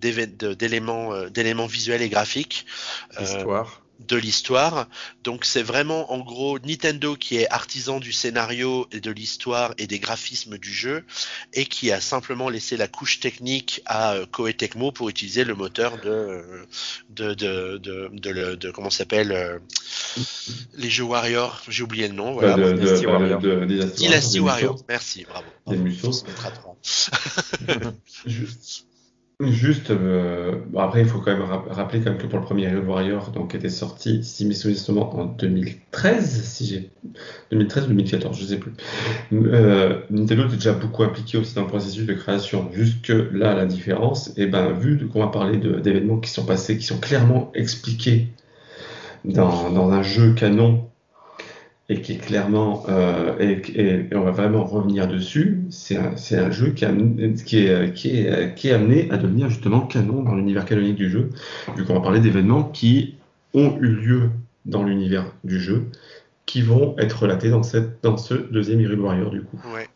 [0.00, 2.66] d'éléments euh, d'éléments visuels et graphiques.
[3.18, 4.88] Histoire de l'histoire.
[5.24, 9.86] Donc c'est vraiment en gros Nintendo qui est artisan du scénario et de l'histoire et
[9.86, 11.04] des graphismes du jeu
[11.52, 15.54] et qui a simplement laissé la couche technique à euh, Koei Tecmo pour utiliser le
[15.54, 16.66] moteur de euh,
[17.10, 19.58] de de de, de, de, comment s'appelle euh,
[20.74, 22.72] les jeux Warrior, j'ai oublié le nom voilà.
[22.72, 23.40] Dynasty Warrior.
[23.96, 24.76] Dynasty Warrior.
[24.88, 25.46] Merci, bravo.
[29.40, 32.82] Juste, euh, après, il faut quand même rappeler quand même que pour le premier Hero
[32.82, 36.90] Warrior, donc, était sorti, si mes souvenirs en 2013, si j'ai
[37.52, 38.72] 2013 ou 2014, je sais plus.
[39.32, 42.68] Euh, Nintendo était déjà beaucoup impliqué aussi dans le processus de création.
[42.72, 46.44] Juste que là, la différence, et eh ben, vu qu'on va parler d'événements qui sont
[46.44, 48.26] passés, qui sont clairement expliqués
[49.24, 50.87] dans, dans un jeu canon
[51.90, 56.84] et qui est clairement, euh, et, on va vraiment revenir dessus, c'est un, jeu qui,
[56.84, 61.30] est, amené à devenir justement canon dans l'univers canonique du jeu,
[61.76, 63.14] vu qu'on va parler d'événements qui
[63.54, 64.30] ont eu lieu
[64.66, 65.86] dans l'univers du jeu,
[66.44, 69.58] qui vont être relatés dans, cette, dans ce deuxième Hyrule Warrior du coup.
[69.74, 69.88] Ouais.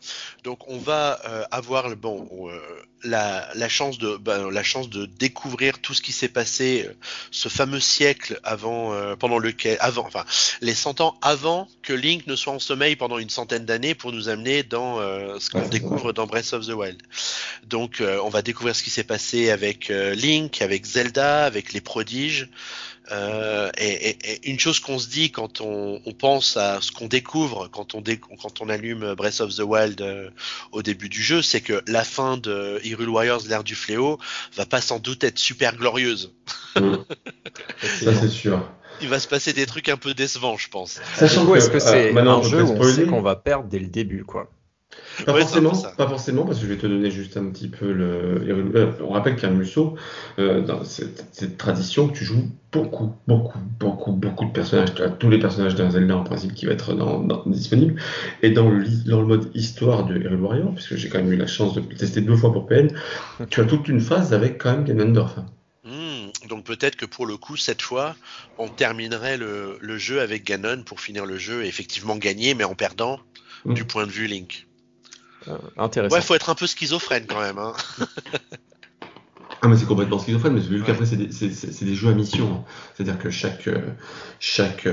[0.45, 2.59] Donc on va euh, avoir le bon euh,
[3.05, 6.95] la, la, chance de ben, la chance de découvrir tout ce qui s'est passé euh,
[7.31, 10.25] ce fameux siècle avant pendant lequel avant enfin
[10.61, 14.13] les 100 ans avant que Link ne soit en sommeil pendant une centaine d'années pour
[14.13, 14.99] nous amener dans
[15.39, 17.01] ce qu'on découvre dans Breath of the Wild.
[17.65, 22.49] Donc on va découvrir ce qui s'est passé avec Link, avec Zelda, avec les prodiges.
[23.11, 24.17] Euh, et,
[24.49, 28.03] une chose qu'on se dit quand on, pense à ce qu'on découvre quand on,
[28.41, 30.31] quand on allume Breath of the Wild euh,
[30.71, 34.19] au début du jeu, c'est que la fin de Hyrule Warriors, l'ère du fléau,
[34.57, 36.33] va pas sans doute être super glorieuse.
[36.75, 38.69] Ça c'est sûr.
[39.01, 41.01] Il va se passer des trucs un peu décevants, je pense.
[41.17, 43.81] Sachant que, est-ce que c'est euh, un jeu où on sait qu'on va perdre dès
[43.81, 44.49] le début, quoi.
[45.27, 48.43] Pas, forcément, pas forcément, parce que je vais te donner juste un petit peu le.
[48.49, 49.97] Euh, on rappelle qu'un Musso,
[50.39, 54.95] euh, dans cette, cette, tradition, tu joues beaucoup, beaucoup, beaucoup, beaucoup de personnages.
[54.95, 58.01] Tu as tous les personnages d'un Zelda en principe qui va être dans, dans, disponible.
[58.43, 61.37] Et dans le, dans le mode histoire de Hero Warrior, puisque j'ai quand même eu
[61.37, 62.89] la chance de tester deux fois pour PN,
[63.51, 65.37] tu as toute une phase avec quand même Ganondorf.
[65.85, 68.17] Hmm, donc peut-être que pour le coup, cette fois,
[68.57, 72.65] on terminerait le, le jeu avec Ganon pour finir le jeu et effectivement gagner, mais
[72.65, 73.21] en perdant
[73.67, 73.75] hmm.
[73.75, 74.67] du point de vue Link.
[75.49, 76.15] Euh, intéressant.
[76.15, 77.59] Ouais, faut être un peu schizophrène quand même.
[77.59, 77.73] Hein.
[79.65, 82.65] Ah mais c'est complètement schizophrène, mais vu qu'après c'est des, des, jeux à mission, hein.
[82.97, 83.71] c'est-à-dire que chaque
[84.41, 84.89] chaque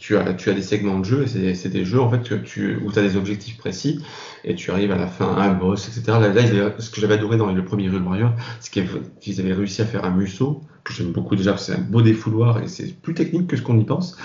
[0.00, 2.34] tu as tu as des segments de jeu et c'est des jeux en fait que
[2.34, 4.04] tu où tu as des objectifs précis
[4.42, 6.18] et tu arrives à la fin à un boss etc.
[6.20, 8.72] Là, là ce que j'avais adoré dans le premier Rule Warrior, c'est
[9.20, 12.62] qu'ils avaient réussi à faire un musso que j'aime beaucoup déjà, c'est un beau défouloir
[12.62, 14.16] et c'est plus technique que ce qu'on y pense.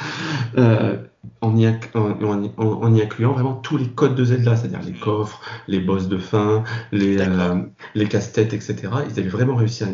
[0.57, 0.97] Euh,
[1.41, 5.80] en y, en, y, incluant vraiment tous les codes de Zelda, c'est-à-dire les coffres, les
[5.80, 7.61] boss de fin, les, euh,
[7.95, 8.76] les casse-têtes, etc.
[9.09, 9.88] Ils avaient vraiment réussi à,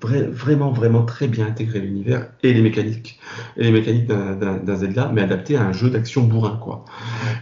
[0.00, 3.18] vraiment, vraiment très bien intégrer l'univers et les mécaniques,
[3.56, 6.84] et les mécaniques d'un Zelda, mais adapté à un jeu d'action bourrin, quoi.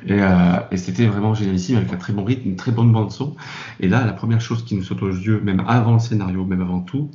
[0.07, 0.26] Et, euh,
[0.70, 3.37] et c'était vraiment génialissime avec un très bon rythme, une très bonne bande son.
[3.81, 6.62] Et là, la première chose qui nous saute aux yeux, même avant le scénario, même
[6.62, 7.11] avant tout,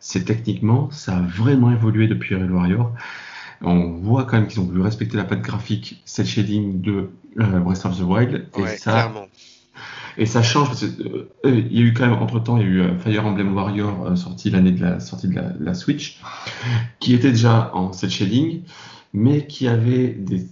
[0.00, 2.92] c'est techniquement, ça a vraiment évolué depuis Hyrule Warrior.
[3.62, 7.60] On voit quand même qu'ils ont voulu respecter la patte graphique, cette shading de euh,
[7.60, 8.46] Breath of the Wild.
[8.56, 9.12] Et ça,
[10.16, 12.66] Et ça change parce euh, il y a eu quand même entre temps, il y
[12.66, 16.18] a eu euh, Fire Emblem Warrior sorti l'année de la sortie de la, Switch,
[16.98, 18.62] qui était déjà en cette shading,
[19.12, 20.46] mais qui avait des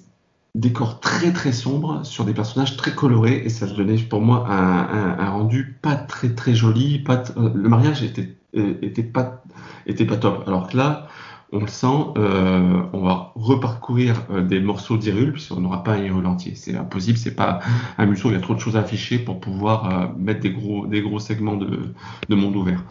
[0.54, 4.46] décors très très sombres sur des personnages très colorés et ça se donnait pour moi
[4.50, 6.98] un, rendu pas très très joli.
[6.98, 8.37] Pas le mariage était
[8.82, 9.42] était pas
[9.86, 10.44] était pas top.
[10.46, 11.08] Alors que là,
[11.50, 11.86] on le sent,
[12.18, 16.52] euh, on va reparcourir euh, des morceaux d'Hyrule, puisqu'on n'aura pas un Hyrule entier.
[16.54, 17.60] C'est impossible, c'est pas
[17.96, 20.50] un museau, il y a trop de choses à afficher pour pouvoir euh, mettre des
[20.50, 21.94] gros, des gros segments de,
[22.28, 22.84] de monde ouvert.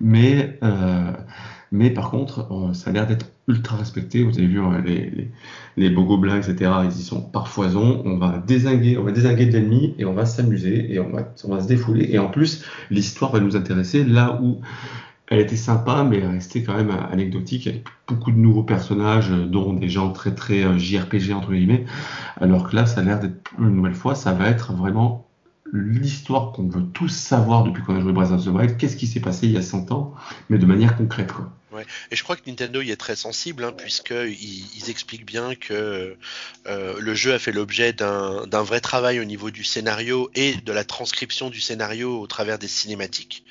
[0.00, 0.58] Mais,
[1.70, 4.22] mais par contre, ça a l'air d'être ultra respecté.
[4.24, 5.30] Vous avez vu les, les,
[5.76, 6.70] les gobelins, etc.
[6.84, 8.02] Ils y sont par foison.
[8.04, 11.32] On va désinguer, on va désinguer de l'ennemi et on va s'amuser et on va,
[11.44, 12.08] on va se défouler.
[12.10, 14.60] Et en plus, l'histoire va nous intéresser là où
[15.28, 19.46] elle était sympa, mais elle restait quand même anecdotique, avec beaucoup de nouveaux personnages, euh,
[19.46, 21.84] dont des gens très très euh, JRPG entre guillemets,
[22.40, 25.26] alors que là, ça a l'air d'être, une nouvelle fois, ça va être vraiment
[25.72, 29.06] l'histoire qu'on veut tous savoir depuis qu'on a joué Breath of the Wild, qu'est-ce qui
[29.06, 30.14] s'est passé il y a 100 ans,
[30.50, 31.32] mais de manière concrète.
[31.32, 31.50] Quoi.
[32.10, 36.16] Et je crois que Nintendo y est très sensible, hein, puisqu'ils ils expliquent bien que
[36.66, 40.72] euh, le jeu a fait l'objet d'un vrai travail au niveau du scénario et de
[40.72, 43.44] la transcription du scénario au travers des cinématiques,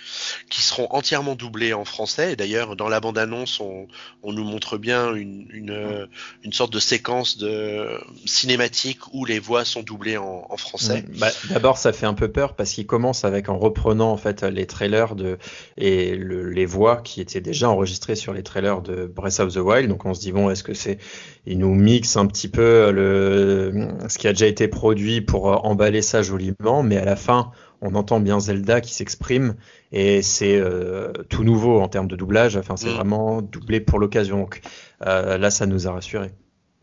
[0.49, 2.33] qui seront entièrement doublées en français.
[2.33, 3.87] Et d'ailleurs, dans la bande-annonce, on,
[4.23, 10.17] nous montre bien une, une, sorte de séquence de cinématique où les voix sont doublées
[10.17, 11.03] en, français.
[11.17, 14.43] Bah, d'abord, ça fait un peu peur parce qu'il commence avec en reprenant en fait
[14.43, 15.37] les trailers de,
[15.77, 19.89] et les voix qui étaient déjà enregistrées sur les trailers de Breath of the Wild.
[19.89, 20.97] Donc on se dit bon, est-ce que c'est
[21.45, 25.55] il nous mixe un petit peu le ce qui a déjà été produit pour euh,
[25.55, 27.51] emballer ça joliment, mais à la fin
[27.81, 29.55] on entend bien Zelda qui s'exprime
[29.91, 32.55] et c'est euh, tout nouveau en termes de doublage.
[32.55, 32.95] Enfin c'est mm.
[32.95, 34.39] vraiment doublé pour l'occasion.
[34.39, 34.61] Donc
[35.05, 36.31] euh, là ça nous a rassurés.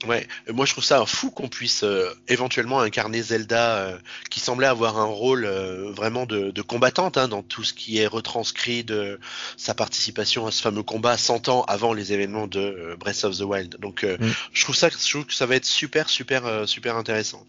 [0.08, 3.98] Ouais, moi je trouve ça fou qu'on puisse euh, éventuellement incarner Zelda, euh,
[4.30, 7.98] qui semblait avoir un rôle euh, vraiment de, de combattante hein, dans tout ce qui
[7.98, 9.20] est retranscrit de
[9.58, 13.42] sa participation à ce fameux combat 100 ans avant les événements de Breath of the
[13.42, 13.76] Wild.
[13.78, 14.26] Donc mm.
[14.54, 17.44] je trouve ça, je trouve que ça va être super, super, super intéressant.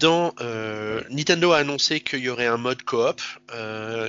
[0.00, 0.34] Dans
[1.10, 3.20] Nintendo a annoncé qu'il y aurait un mode coop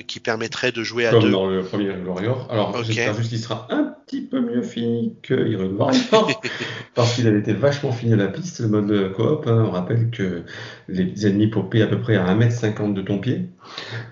[0.07, 1.31] qui permettrait de jouer à Comme deux.
[1.31, 2.47] dans le premier Warrior.
[2.49, 6.29] Alors j'espère juste qu'il sera un petit peu mieux fini que Hyrule Warrior
[6.95, 9.45] parce qu'il avait été vachement vachement fini la piste, le mode coop.
[9.47, 9.65] Hein.
[9.67, 10.43] On rappelle que
[10.87, 13.49] les ennemis popaient à peu près à 1m50 de ton pied.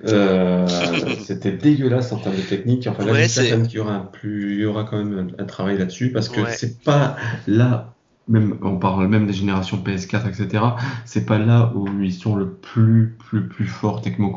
[0.08, 0.68] Euh,
[1.24, 2.88] c'était dégueulasse en termes de technique.
[2.88, 5.78] Enfin, là, j'espère qu'il y aura, un plus, il y aura quand même un, travail
[5.78, 7.94] là-dessus parce que c'est pas là
[8.30, 10.64] même on parle même des générations PS4 etc
[11.04, 14.30] c'est pas là où ils sont le plus plus plus fort techno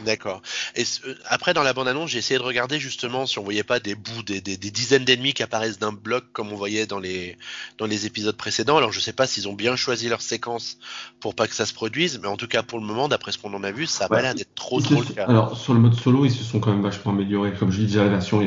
[0.00, 0.42] D'accord.
[0.76, 0.84] Et
[1.26, 4.22] après, dans la bande-annonce, j'ai essayé de regarder justement si on voyait pas des bouts,
[4.22, 7.36] des, dizaines d'ennemis qui apparaissent d'un bloc comme on voyait dans les,
[7.78, 8.76] dans les épisodes précédents.
[8.76, 10.78] Alors, je sais pas s'ils ont bien choisi leur séquence
[11.20, 13.38] pour pas que ça se produise, mais en tout cas, pour le moment, d'après ce
[13.38, 15.26] qu'on en a vu, ça a pas l'air d'être trop, trop le cas.
[15.26, 17.52] Alors, sur le mode solo, ils se sont quand même vachement améliorés.
[17.52, 18.40] Comme je dis déjà, la version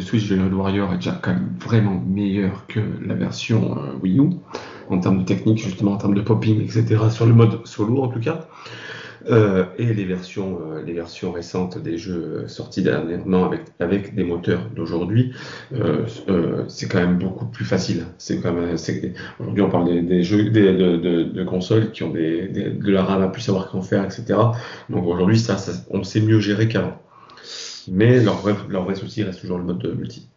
[0.00, 4.18] Switch de Red Warrior est déjà quand même vraiment meilleure que la version euh, Wii
[4.18, 4.30] U
[4.90, 6.96] en termes de technique, justement, en termes de popping, etc.
[7.10, 8.48] Sur le mode solo, en tout cas.
[9.30, 14.24] Euh, et les versions, euh, les versions récentes des jeux sortis dernièrement avec, avec des
[14.24, 15.32] moteurs d'aujourd'hui,
[15.74, 16.06] euh,
[16.68, 18.06] c'est quand même beaucoup plus facile.
[18.18, 18.40] C'est
[19.38, 23.04] aujourd'hui on parle des, jeux des, de, de, de, consoles qui ont des, de la
[23.04, 24.24] RAM à plus savoir qu'en faire, etc.
[24.88, 27.00] Donc aujourd'hui ça, ça, on sait mieux gérer qu'avant.
[27.88, 30.28] Mais leur vrai, leur vrai souci reste toujours le mode de multi.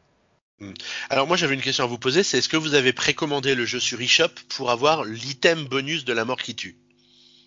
[0.60, 0.72] Hmm.
[1.10, 3.66] Alors moi j'avais une question à vous poser, c'est est-ce que vous avez précommandé le
[3.66, 6.78] jeu sur eShop pour avoir l'item bonus de la mort qui tue?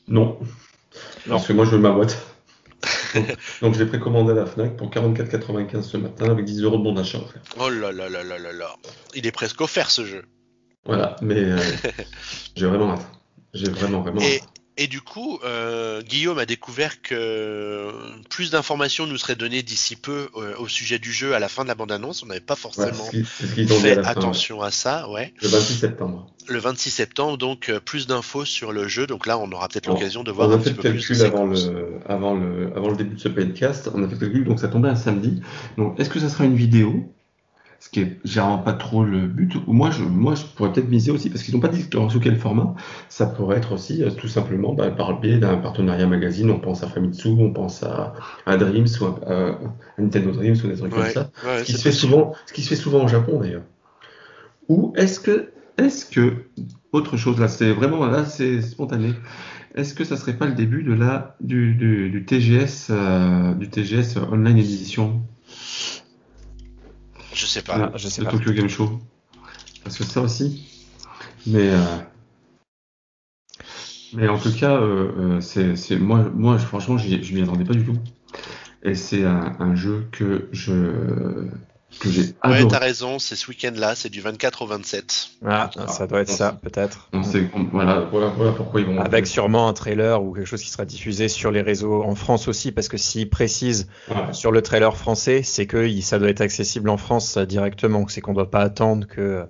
[0.08, 0.38] Non.
[1.28, 2.18] Parce que moi, je veux ma boîte.
[3.62, 6.82] Donc, je l'ai précommandé à la Fnac pour 44,95 ce matin avec 10 euros de
[6.82, 7.42] bon d'achat offert.
[7.58, 8.76] Oh là là là là là là.
[9.14, 10.24] Il est presque offert ce jeu.
[10.84, 11.58] Voilà, mais euh,
[12.56, 13.06] j'ai vraiment hâte.
[13.52, 14.40] J'ai vraiment, vraiment et,
[14.80, 17.90] Et du coup, euh, Guillaume a découvert que
[18.30, 21.64] plus d'informations nous seraient données d'ici peu euh, au sujet du jeu à la fin
[21.64, 22.22] de la bande-annonce.
[22.22, 25.10] On n'avait pas forcément fait attention à ça.
[25.10, 25.34] Ouais.
[25.42, 26.30] Le 26 septembre.
[26.46, 29.08] Le 26 septembre, donc euh, plus d'infos sur le jeu.
[29.08, 31.22] Donc là, on aura peut-être l'occasion de voir un petit peu plus.
[31.24, 34.44] avant le, avant, le, avant le début de ce podcast, on a fait le calcul,
[34.44, 35.42] donc ça tombait un samedi.
[35.76, 37.12] Donc est-ce que ça sera une vidéo
[37.80, 39.54] ce qui est généralement pas trop le but.
[39.68, 42.36] Moi, je, moi, je pourrais peut-être miser aussi, parce qu'ils n'ont pas dit sous quel
[42.36, 42.74] format.
[43.08, 46.50] Ça pourrait être aussi euh, tout simplement bah, par le biais d'un partenariat magazine.
[46.50, 48.14] On pense à Famitsu, on pense à,
[48.46, 49.58] Dreams, ou à,
[49.98, 51.30] Nintendo Dreams, ou des trucs comme ça.
[51.58, 53.64] ce, qui se fait souvent, ce qui se fait souvent au Japon d'ailleurs.
[54.68, 56.32] Ou est-ce que, est-ce que,
[56.92, 59.14] autre chose là, c'est vraiment là, c'est spontané.
[59.76, 64.18] Est-ce que ça serait pas le début de la du, du, TGS euh, du TGS
[64.32, 65.22] Online Edition?
[67.38, 67.92] Je sais pas.
[67.94, 69.00] je sais le Tokyo Game Show.
[69.84, 70.66] Parce que ça aussi.
[71.46, 71.78] Mais, euh,
[74.12, 77.84] mais en tout cas, euh, euh, c'est, moi, moi, franchement, je m'y attendais pas du
[77.84, 77.96] tout.
[78.82, 81.46] Et c'est un, jeu que je
[81.98, 85.30] que j'ai Ouais, t'as raison, c'est ce week-end-là, c'est du 24 au 27.
[85.44, 87.10] Ah, ça doit être ça, peut-être.
[87.72, 89.00] Voilà, voilà, voilà, pourquoi ils vont.
[89.00, 92.48] Avec sûrement un trailer ou quelque chose qui sera diffusé sur les réseaux en France
[92.48, 93.88] aussi, parce que s'ils précisent
[94.32, 98.32] sur le trailer français, c'est que ça doit être accessible en France directement, c'est qu'on
[98.32, 99.44] ne doit pas attendre que,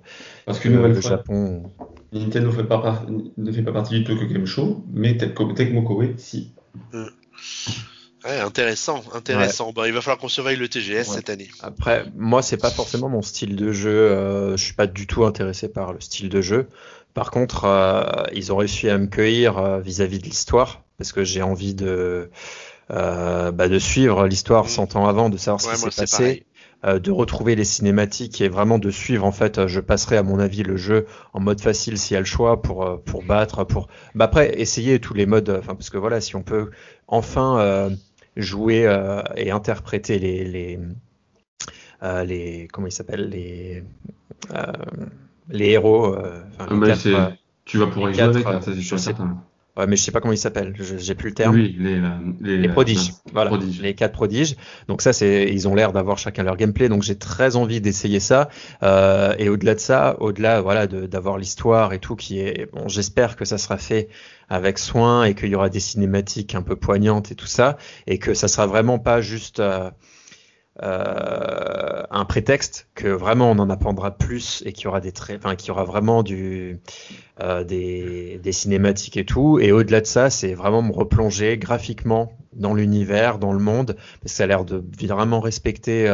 [0.45, 1.63] parce que, le Japon.
[2.11, 3.05] Nintendo fait pas,
[3.37, 6.53] ne fait pas partie du Tokyo Game Show, mais Tecmo Koei, si.
[8.25, 9.73] Mm intéressant, intéressant.
[9.85, 11.49] il va falloir qu'on surveille le TGS cette année.
[11.61, 13.89] Après, moi, c'est pas forcément mon style de jeu.
[13.89, 16.67] Euh, je suis pas du tout intéressé par le style de jeu.
[17.13, 21.23] Par contre, euh, ils ont réussi à me cueillir euh, vis-à-vis de l'histoire, parce que
[21.23, 22.29] j'ai envie de,
[22.89, 24.97] bah, de suivre l'histoire 100 mm.
[24.97, 26.45] ans avant, de savoir ce qui s'est passé.
[26.83, 30.63] de retrouver les cinématiques et vraiment de suivre en fait je passerai à mon avis
[30.63, 34.23] le jeu en mode facile s'il y a le choix pour pour battre pour bah
[34.23, 36.69] après essayer tous les modes enfin parce que voilà si on peut
[37.05, 37.89] enfin
[38.41, 40.79] jouer euh, et interpréter les, les,
[42.03, 43.83] euh, les comment ils s'appellent les
[44.53, 44.71] euh,
[45.49, 46.15] les héros.
[46.57, 46.67] Ah,
[47.65, 49.43] tu vas pouvoir y jouer avec, ça c'est certain.
[49.77, 51.55] Ouais, mais je sais pas comment ils s'appellent, j'ai plus le terme.
[51.55, 52.01] Oui, les,
[52.41, 53.13] les, les prodiges.
[53.31, 54.57] voilà, les quatre prodiges.
[54.89, 56.89] Donc ça, c'est, ils ont l'air d'avoir chacun leur gameplay.
[56.89, 58.49] Donc j'ai très envie d'essayer ça.
[58.83, 63.37] Euh, et au-delà de ça, au-delà, voilà, d'avoir l'histoire et tout qui est, bon, j'espère
[63.37, 64.09] que ça sera fait
[64.49, 67.77] avec soin et qu'il y aura des cinématiques un peu poignantes et tout ça,
[68.07, 69.89] et que ça sera vraiment pas juste euh,
[70.81, 75.39] euh, un prétexte, que vraiment on en apprendra plus et qu'il y aura des traits,
[75.43, 76.79] enfin qu'il y aura vraiment du
[77.41, 79.59] euh, des, des, cinématiques et tout.
[79.59, 84.31] Et au-delà de ça, c'est vraiment me replonger graphiquement dans l'univers, dans le monde, parce
[84.33, 86.09] que ça a l'air de vraiment respecter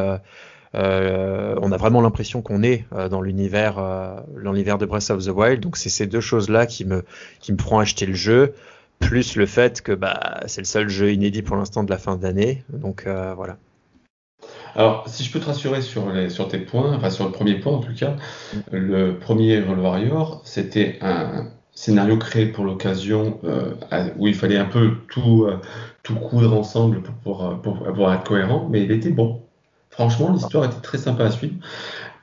[0.73, 5.23] euh, on a vraiment l'impression qu'on est euh, dans l'univers, euh, l'univers de Breath of
[5.23, 5.59] the Wild.
[5.61, 7.03] Donc c'est ces deux choses-là qui me,
[7.39, 8.53] qui me feront acheter le jeu,
[8.99, 12.15] plus le fait que bah, c'est le seul jeu inédit pour l'instant de la fin
[12.15, 12.63] d'année.
[12.69, 13.57] Donc voilà.
[14.75, 17.55] Alors, si je peux te rassurer sur, les, sur tes points, enfin sur le premier
[17.59, 18.17] point en tout cas,
[18.71, 23.39] le premier Roll Warrior, c'était un scénario créé pour l'occasion
[24.17, 25.47] où il fallait un peu tout,
[26.03, 29.44] tout coudre ensemble pour, pour, pour, être cohérent, mais il était bon.
[29.95, 31.55] Franchement, l'histoire était très sympa à suivre.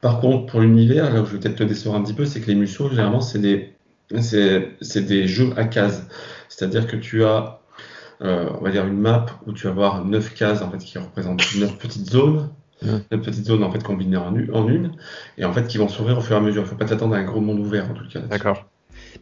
[0.02, 2.40] Par contre, pour l'univers, là où je vais peut-être te décevoir un petit peu, c'est
[2.40, 3.72] que les Musso, généralement, c'est des,
[4.20, 6.06] c'est, des jeux à cases.
[6.50, 7.60] C'est-à-dire que tu as,
[8.20, 10.98] euh, on va dire, une map où tu vas avoir neuf cases en fait, qui
[10.98, 12.50] représentent neuf petites zones.
[12.82, 14.90] Neuf petites zones en fait combinées en, une
[15.38, 16.62] et en fait qui vont s'ouvrir au fur et à mesure.
[16.62, 18.18] Il ne faut pas t'attendre à un gros monde ouvert en tout cas.
[18.18, 18.66] D'accord.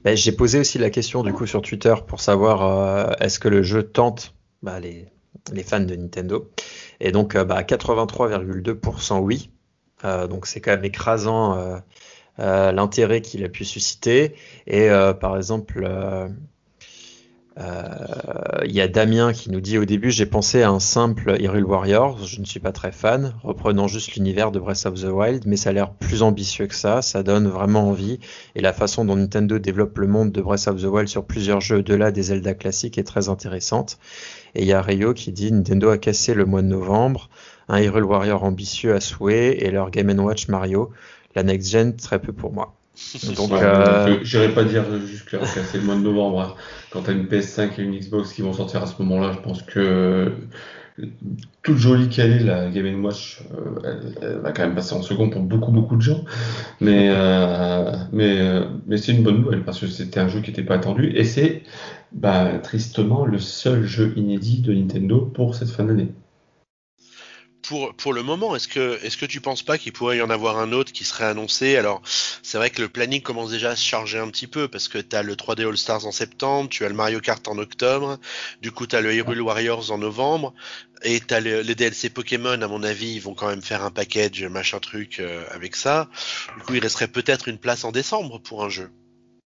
[0.02, 3.48] Ben, j'ai posé aussi la question du coup sur Twitter pour savoir euh, est-ce que
[3.48, 5.08] le jeu tente bah, les,
[5.52, 6.50] les fans de Nintendo.
[7.00, 9.50] Et donc, euh, bah, 83,2% oui.
[10.04, 11.80] Euh, donc, c'est quand même écrasant
[12.38, 14.34] euh, l'intérêt qu'il a pu susciter.
[14.66, 14.88] Et
[15.20, 15.86] par exemple,
[17.58, 21.64] il y a Damien qui nous dit au début j'ai pensé à un simple Hyrule
[21.64, 25.42] Warriors, je ne suis pas très fan, reprenant juste l'univers de Breath of the Wild,
[25.44, 28.20] mais ça a l'air plus ambitieux que ça, ça donne vraiment envie,
[28.54, 31.60] et la façon dont Nintendo développe le monde de Breath of the Wild sur plusieurs
[31.60, 33.98] jeux au-delà des Zelda classiques est très intéressante.
[34.54, 37.28] Et il y a Rio qui dit Nintendo a cassé le mois de novembre,
[37.68, 40.90] un Hyrule Warrior ambitieux à souhait et leur Game Watch Mario.
[41.34, 42.74] La next gen, très peu pour moi.
[43.36, 44.18] Donc, euh...
[44.22, 46.40] j'irais pas dire juste casser le mois de novembre.
[46.40, 46.54] Hein.
[46.90, 49.38] Quand tu as une PS5 et une Xbox qui vont sortir à ce moment-là, je
[49.38, 50.32] pense que
[51.62, 55.30] toute jolie qu'elle est, la Game Watch, euh, elle, va quand même passer en second
[55.30, 56.24] pour beaucoup beaucoup de gens.
[56.80, 60.50] Mais euh, mais euh, mais c'est une bonne nouvelle parce que c'était un jeu qui
[60.50, 61.62] n'était pas attendu et c'est
[62.12, 66.12] bah, tristement le seul jeu inédit de Nintendo pour cette fin d'année.
[67.62, 70.30] pour, pour le moment, est-ce que, est-ce que tu penses pas qu'il pourrait y en
[70.30, 71.76] avoir un autre qui serait annoncé?
[71.76, 72.02] Alors,
[72.42, 74.98] c'est vrai que le planning commence déjà à se charger un petit peu parce que
[74.98, 78.18] tu as le 3D All Stars en septembre, tu as le Mario Kart en octobre,
[78.60, 80.52] du coup tu as le Hyrule Warriors en novembre,
[81.02, 83.92] et tu as les DLC Pokémon, à mon avis, ils vont quand même faire un
[83.92, 86.08] package machin truc euh, avec ça.
[86.56, 88.90] Du coup, il resterait peut-être une place en décembre pour un jeu.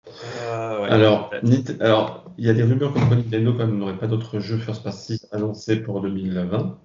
[0.07, 1.31] Euh, alors,
[1.79, 4.57] alors, il y a des rumeurs comme quoi Nintendo quand même n'aurait pas d'autres jeux
[4.57, 6.77] First Party annoncés pour 2020.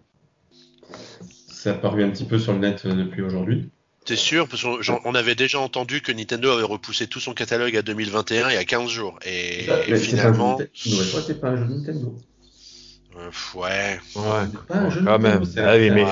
[1.49, 3.71] Ça a paru un petit peu sur le net euh, depuis aujourd'hui.
[4.05, 7.83] T'es sûr Parce qu'on avait déjà entendu que Nintendo avait repoussé tout son catalogue à
[7.83, 9.19] 2021 il y a 15 jours.
[9.27, 9.67] Et,
[9.97, 10.59] finalement.
[10.73, 12.17] C'est pas un jeu Nintendo.
[13.55, 13.99] Ouais.
[14.17, 14.23] Ouais.
[14.69, 15.43] Pas un jeu quand même.
[15.57, 16.07] Ah mais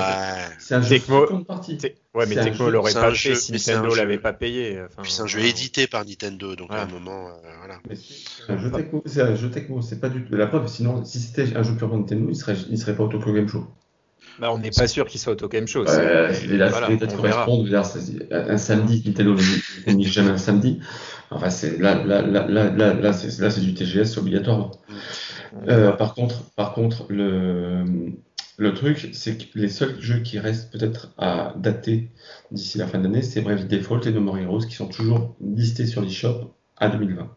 [0.59, 0.99] c'est un jeu
[1.47, 1.77] partie.
[2.13, 4.81] Ouais, mais Tecmo l'aurait pas fait si Nintendo l'avait pas payé.
[4.85, 7.79] Enfin, Puis c'est un jeu édité par Nintendo, donc à un moment, euh, voilà.
[7.95, 8.57] C'est un
[9.35, 10.67] jeu Tecmo, c'est pas du tout la preuve.
[10.67, 13.47] Sinon, si c'était un jeu purement Nintendo, il serait, il serait pas au Tokyo Game
[13.47, 13.65] Show.
[14.39, 15.85] Bah, on n'est pas sûr qu'il soit au Tokyo Game Show.
[15.87, 16.31] Euh.
[18.31, 19.35] Un samedi, Nintendo
[19.87, 20.79] ne jamais un samedi.
[21.29, 24.71] Enfin, c'est là, là, là, là, là, là c'est du TGS obligatoire.
[25.67, 27.83] Euh, par contre, par contre le,
[28.57, 32.09] le truc, c'est que les seuls jeux qui restent peut-être à dater
[32.51, 35.35] d'ici la fin de l'année, c'est Brave Default et No More Heroes qui sont toujours
[35.39, 37.29] listés sur l'eShop à 2020.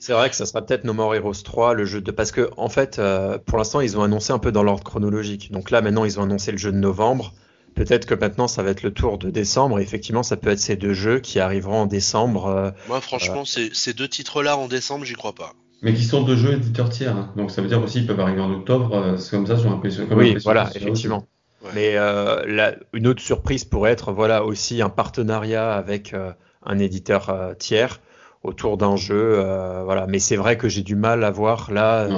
[0.00, 2.10] C'est vrai que ça sera peut-être No More Heroes 3, le jeu de.
[2.10, 5.52] Parce que, en fait, euh, pour l'instant, ils ont annoncé un peu dans l'ordre chronologique.
[5.52, 7.34] Donc là, maintenant, ils ont annoncé le jeu de novembre.
[7.76, 9.78] Peut-être que maintenant, ça va être le tour de décembre.
[9.78, 12.46] Et effectivement, ça peut être ces deux jeux qui arriveront en décembre.
[12.46, 15.52] Euh, Moi, franchement, ces deux titres-là en décembre, j'y crois pas.
[15.82, 17.16] Mais qui sont deux jeux éditeurs tiers.
[17.16, 17.30] Hein.
[17.36, 18.94] Donc ça veut dire aussi qu'ils peuvent arriver en octobre.
[18.94, 20.02] Euh, c'est comme ça sur un PC.
[20.10, 21.26] oui, voilà, effectivement.
[21.74, 26.32] Mais euh, une autre surprise pourrait être voilà aussi un partenariat avec euh,
[26.64, 28.00] un éditeur tiers
[28.42, 29.42] autour d'un jeu.
[29.84, 30.06] voilà.
[30.06, 32.08] Mais c'est vrai que j'ai du mal à voir là,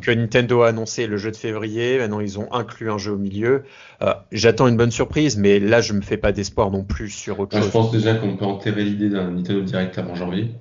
[0.00, 1.98] que Nintendo a annoncé le jeu de février.
[1.98, 3.64] Maintenant, ils ont inclus un jeu au milieu.
[4.32, 7.56] J'attends une bonne surprise, mais là, je me fais pas d'espoir non plus sur autre
[7.56, 7.66] chose.
[7.66, 10.54] Je pense déjà qu'on peut enterrer l'idée d'un Nintendo Direct avant janvier.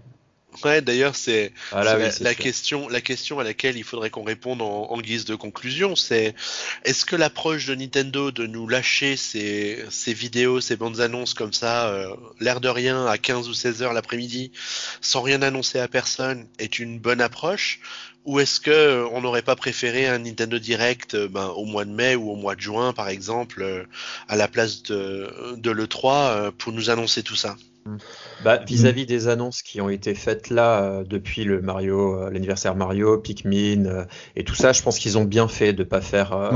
[0.63, 4.97] Ouais, d'ailleurs, c'est ah la, question, la question à laquelle il faudrait qu'on réponde en,
[4.99, 6.33] guise de conclusion, c'est
[6.83, 11.53] est-ce que l'approche de Nintendo de nous lâcher ces, ces vidéos, ces bandes annonces comme
[11.53, 14.51] ça, euh, l'air de rien, à 15 ou 16 heures l'après-midi,
[15.01, 17.79] sans rien annoncer à personne, est une bonne approche?
[18.25, 21.85] Ou est-ce que euh, on n'aurait pas préféré un Nintendo Direct euh, ben, au mois
[21.85, 23.85] de mai ou au mois de juin, par exemple,
[24.27, 27.55] à la place de, de l'E3 pour nous annoncer tout ça?
[28.43, 32.75] Bah, vis-à-vis des annonces qui ont été faites là euh, depuis le Mario, euh, l'anniversaire
[32.75, 34.05] Mario, Pikmin euh,
[34.35, 36.51] et tout ça, je pense qu'ils ont bien fait de pas faire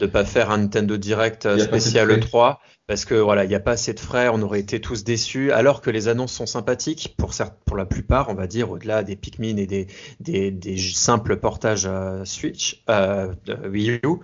[0.00, 2.56] de pas faire un Nintendo Direct spécial E3
[2.88, 5.52] parce que voilà, il n'y a pas assez de frais, on aurait été tous déçus,
[5.52, 7.32] alors que les annonces sont sympathiques pour,
[7.64, 9.86] pour la plupart, on va dire, au-delà des Pikmin et des,
[10.20, 11.88] des, des simples portages
[12.24, 13.32] Switch, euh,
[13.70, 14.18] Wii U.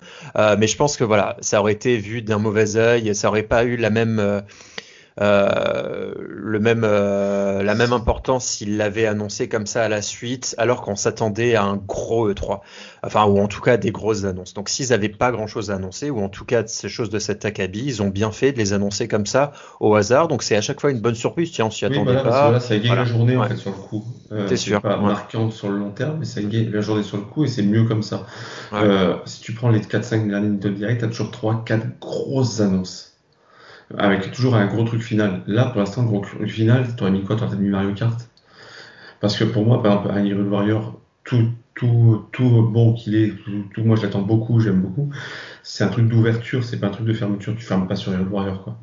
[0.59, 3.65] mais je pense que voilà, ça aurait été vu d'un mauvais œil, ça aurait pas
[3.65, 4.43] eu la même
[5.21, 10.55] euh, le même, euh, la même importance s'il l'avait annoncé comme ça à la suite,
[10.57, 12.61] alors qu'on s'attendait à un gros E3,
[13.03, 14.55] enfin ou en tout cas des grosses annonces.
[14.55, 17.45] Donc s'ils n'avaient pas grand-chose à annoncer, ou en tout cas ces choses de cet
[17.45, 20.29] acabit, ils ont bien fait de les annoncer comme ça au hasard.
[20.29, 21.53] Donc c'est à chaque fois une bonne surprise.
[21.53, 22.59] Tiens, on s'y attendait pas.
[22.61, 24.05] ça égaye la journée en fait sur le coup.
[24.33, 24.81] Euh, c'est sûr.
[24.81, 27.49] Pas marquant sur le long terme, mais ça égaye la journée sur le coup et
[27.49, 28.25] c'est mieux comme ça.
[28.73, 33.10] Euh, si tu prends les 4-5 dernières de direct, tu as toujours 3-4 grosses annonces
[33.97, 35.43] avec toujours un gros truc final.
[35.47, 37.37] Là, pour l'instant, le gros truc final, t'aurais mis quoi?
[37.37, 38.29] T'aurais mis Mario Kart?
[39.21, 43.35] Parce que pour moi, par exemple, un Hero Warrior, tout, tout, tout bon qu'il est,
[43.75, 45.11] tout, moi je l'attends beaucoup, j'aime beaucoup.
[45.63, 47.55] C'est un truc d'ouverture, c'est pas un truc de fermeture.
[47.57, 48.79] Tu fermes pas sur Hero Warrior, quoi.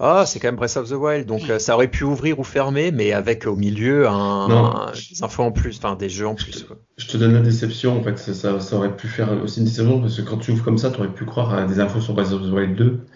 [0.00, 2.44] Ah, c'est quand même Breath of the Wild, donc euh, ça aurait pu ouvrir ou
[2.44, 6.64] fermer, mais avec au milieu un, des infos en plus, enfin des jeux en plus.
[6.64, 6.76] Quoi.
[6.96, 10.00] Je te donne la déception, en fait, ça, ça, aurait pu faire aussi une déception,
[10.00, 12.12] parce que quand tu ouvres comme ça, tu aurais pu croire à des infos sur
[12.14, 13.06] Breath of the Wild 2,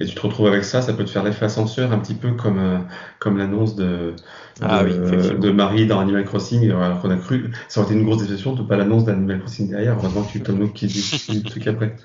[0.00, 2.32] et tu te retrouves avec ça, ça peut te faire l'effet ascenseur, un petit peu
[2.32, 2.78] comme, euh,
[3.18, 4.14] comme l'annonce de,
[4.60, 8.22] ah de, Marie dans Animal Crossing, alors qu'on a cru, ça aurait été une grosse
[8.22, 11.66] déception de pas l'annonce d'Animal Crossing derrière, heureusement que tu Tom qui dit le truc
[11.66, 11.96] après.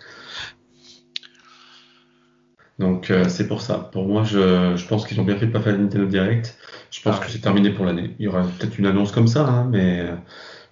[2.80, 3.90] Donc euh, c'est pour ça.
[3.91, 6.57] Pour moi, je, je pense qu'ils ont bien fait de pas faire Nintendo Direct.
[6.90, 8.15] Je pense ah que c'est terminé pour l'année.
[8.18, 10.03] Il y aura peut-être une annonce comme ça, hein, mais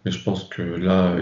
[0.03, 1.15] mais je pense que là,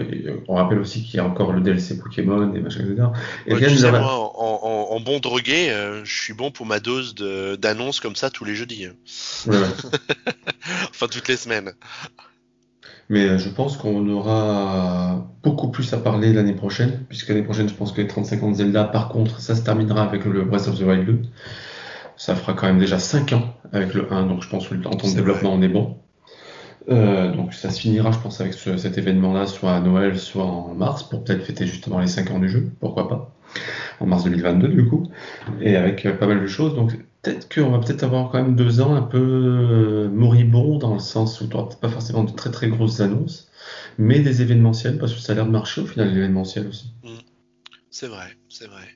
[0.48, 3.08] on rappelle aussi qu'il y a encore le DLC Pokémon et machin, etc.
[3.46, 8.30] Et moi, en, bon drogué, euh, je suis bon pour ma dose d'annonces comme ça
[8.30, 8.86] tous les jeudis.
[8.86, 8.94] Hein.
[10.90, 11.72] enfin, toutes les semaines.
[13.10, 17.68] Mais euh, je pense qu'on aura beaucoup plus à parler l'année prochaine, puisque l'année prochaine,
[17.68, 20.44] je pense que les 35 ans de Zelda, par contre, ça se terminera avec le
[20.44, 21.22] Breath of the Wild 2.
[22.16, 24.90] Ça fera quand même déjà 5 ans avec le 1, donc je pense que en
[24.90, 25.98] temps de développement, on est bon.
[26.88, 30.74] Euh, donc ça se finira, je pense, avec cet événement-là, soit à Noël, soit en
[30.74, 33.34] mars, pour peut-être fêter justement les 5 ans du jeu, pourquoi pas,
[34.00, 35.08] en mars 2022 du coup,
[35.60, 36.74] et avec pas mal de choses.
[36.74, 41.00] Donc peut-être qu'on va peut-être avoir quand même deux ans un peu moribond, dans le
[41.00, 43.50] sens où tu pas forcément de très très grosses annonces,
[43.98, 46.92] mais des événementiels, parce que ça a l'air de marcher au final, l'événementiel aussi.
[47.04, 47.08] Mmh.
[47.90, 48.86] C'est vrai, c'est vrai.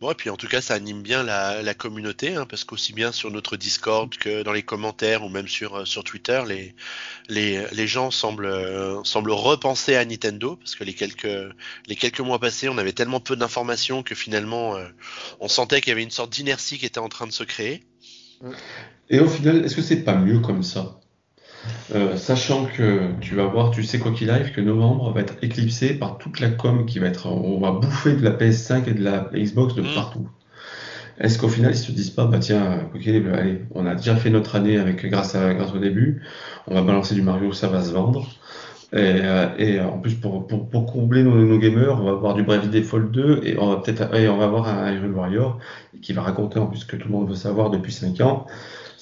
[0.00, 3.12] Bon, et puis en tout cas, ça anime bien la, communauté, hein, parce qu'aussi bien
[3.12, 6.74] sur notre Discord que dans les commentaires ou même sur, euh, sur Twitter, les,
[7.28, 11.28] les, les gens semblent, euh, semblent repenser à Nintendo, parce que les quelques,
[11.86, 14.86] les quelques mois passés, on avait tellement peu d'informations que finalement, euh,
[15.38, 17.84] on sentait qu'il y avait une sorte d'inertie qui était en train de se créer.
[19.10, 20.99] Et au final, est-ce que c'est pas mieux comme ça?
[21.94, 25.34] Euh, sachant que tu vas voir, tu sais quoi qu'il arrive, que novembre va être
[25.42, 28.94] éclipsé par toute la com qui va être, on va bouffer de la PS5 et
[28.94, 29.94] de la Xbox de mm.
[29.94, 30.28] partout.
[31.18, 34.30] Est-ce qu'au final ils se disent pas, bah tiens, ok, allez, on a déjà fait
[34.30, 36.22] notre année avec grâce à grâce au début,
[36.66, 38.26] on va balancer du Mario, ça va se vendre.
[38.92, 42.34] Et, euh, et en plus pour, pour, pour combler nos, nos, gamers, on va avoir
[42.34, 45.58] du Bravely Default 2 et on va peut-être et on va avoir un Iron Warrior
[46.02, 48.46] qui va raconter en plus que tout le monde veut savoir depuis 5 ans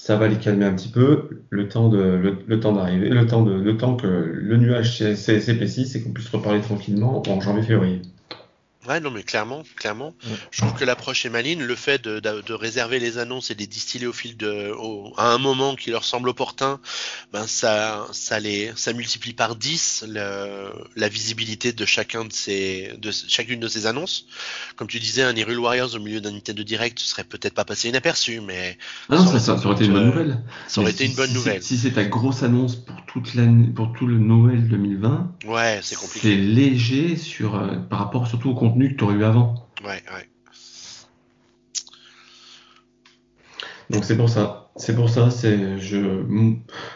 [0.08, 3.42] ça va les calmer un petit peu, le temps de le, temps d'arriver, le temps
[3.42, 8.00] de le temps que le nuage s'épaississe et qu'on puisse reparler tranquillement en janvier-février.
[8.88, 10.14] Ouais, non, mais clairement, clairement.
[10.50, 11.62] Je trouve que l'approche est maligne.
[11.62, 14.72] Le fait de, de, réserver les annonces et de les distiller au fil de,
[15.18, 16.80] à un moment qui leur semble opportun,
[17.32, 22.94] ben ça, ça les, ça multiplie par 10 le, la visibilité de chacun de ces,
[22.98, 24.26] de chacune de ces annonces.
[24.76, 27.90] Comme tu disais, un Hyrule Warriors au milieu d'un Nintendo Direct serait peut-être pas passé
[27.90, 28.78] inaperçu, mais.
[29.10, 30.42] Non, ça, ça, aurait été une bonne nouvelle.
[30.66, 31.62] Ça aurait été une bonne nouvelle.
[31.62, 35.34] Si c'est ta grosse annonce pour toute l'année, pour tout le Noël 2020.
[35.46, 36.28] Ouais, c'est compliqué.
[36.28, 39.54] C'est léger sur, euh, par rapport surtout au contenu que tu aurais eu avant.
[39.84, 40.28] Ouais, ouais.
[43.90, 44.70] Donc c'est pour ça.
[44.76, 45.30] C'est pour ça.
[45.30, 45.96] C'est je.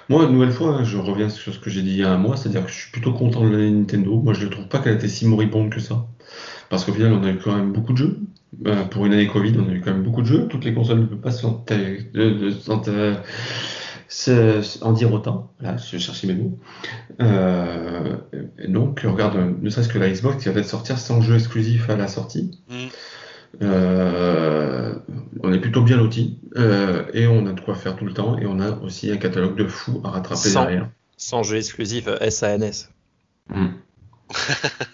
[0.09, 2.13] Moi, une nouvelle fois, hein, je reviens sur ce que j'ai dit il y a
[2.13, 4.21] un mois, c'est-à-dire que je suis plutôt content de l'année Nintendo.
[4.21, 6.07] Moi, je ne trouve pas qu'elle était si moribonde que ça,
[6.69, 8.19] parce qu'au final, on a eu quand même beaucoup de jeux.
[8.67, 10.47] Euh, pour une année Covid, on a eu quand même beaucoup de jeux.
[10.49, 11.31] Toutes les consoles ne peuvent pas
[14.83, 15.53] en dire autant.
[15.61, 16.59] Là, je cherchais mes mots.
[17.21, 18.17] Euh,
[18.69, 21.97] donc, regarde, ne serait-ce que la Xbox qui va peut-être sortir sans jeu exclusif à
[21.97, 22.59] la sortie.
[22.69, 22.75] Mm.
[23.61, 24.95] Euh,
[25.43, 28.39] on est plutôt bien loti euh, et on a de quoi faire tout le temps
[28.39, 30.89] et on a aussi un catalogue de fous à rattraper derrière.
[31.19, 32.89] Sans jeu exclusif SANS.
[33.51, 33.67] Mm.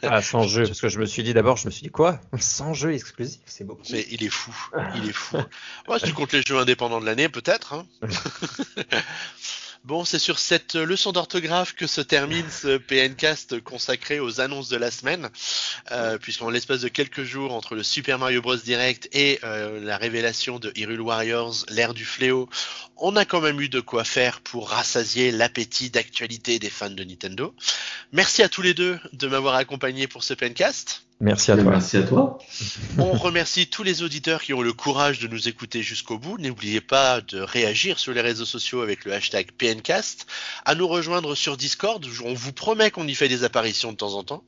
[0.03, 2.21] Ah, sans jeu, parce que je me suis dit d'abord, je me suis dit quoi?
[2.39, 3.83] Sans jeu exclusif, c'est beaucoup.
[3.91, 4.55] Mais il est fou,
[4.97, 5.37] il est fou.
[5.89, 7.75] Moi, si tu comptes les jeux indépendants de l'année, peut-être.
[7.75, 7.87] Hein.
[9.85, 14.77] Bon, c'est sur cette leçon d'orthographe que se termine ce PNcast consacré aux annonces de
[14.77, 15.31] la semaine,
[15.93, 19.97] euh, puisqu'en l'espace de quelques jours entre le Super Mario Bros Direct et euh, la
[19.97, 22.49] révélation de Hyrule Warriors, l'ère du fléau,
[22.97, 27.05] on a quand même eu de quoi faire pour rassasier l'appétit d'actualité des fans de
[27.05, 27.55] Nintendo.
[28.13, 31.08] Merci à tous les deux de m'avoir accompagné pour ce PNcast.
[31.21, 31.71] Merci à toi.
[31.71, 32.39] Merci à toi.
[32.99, 36.39] On remercie tous les auditeurs qui ont le courage de nous écouter jusqu'au bout.
[36.39, 40.27] N'oubliez pas de réagir sur les réseaux sociaux avec le hashtag PNcast,
[40.65, 42.07] à nous rejoindre sur Discord.
[42.25, 44.45] On vous promet qu'on y fait des apparitions de temps en temps.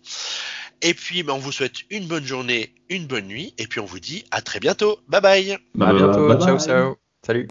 [0.83, 3.85] Et puis, ben, on vous souhaite une bonne journée, une bonne nuit, et puis on
[3.85, 5.01] vous dit à très bientôt.
[5.09, 5.59] Bye bye.
[5.81, 6.41] À bientôt.
[6.41, 6.97] ciao, ciao.
[7.27, 7.49] Salut.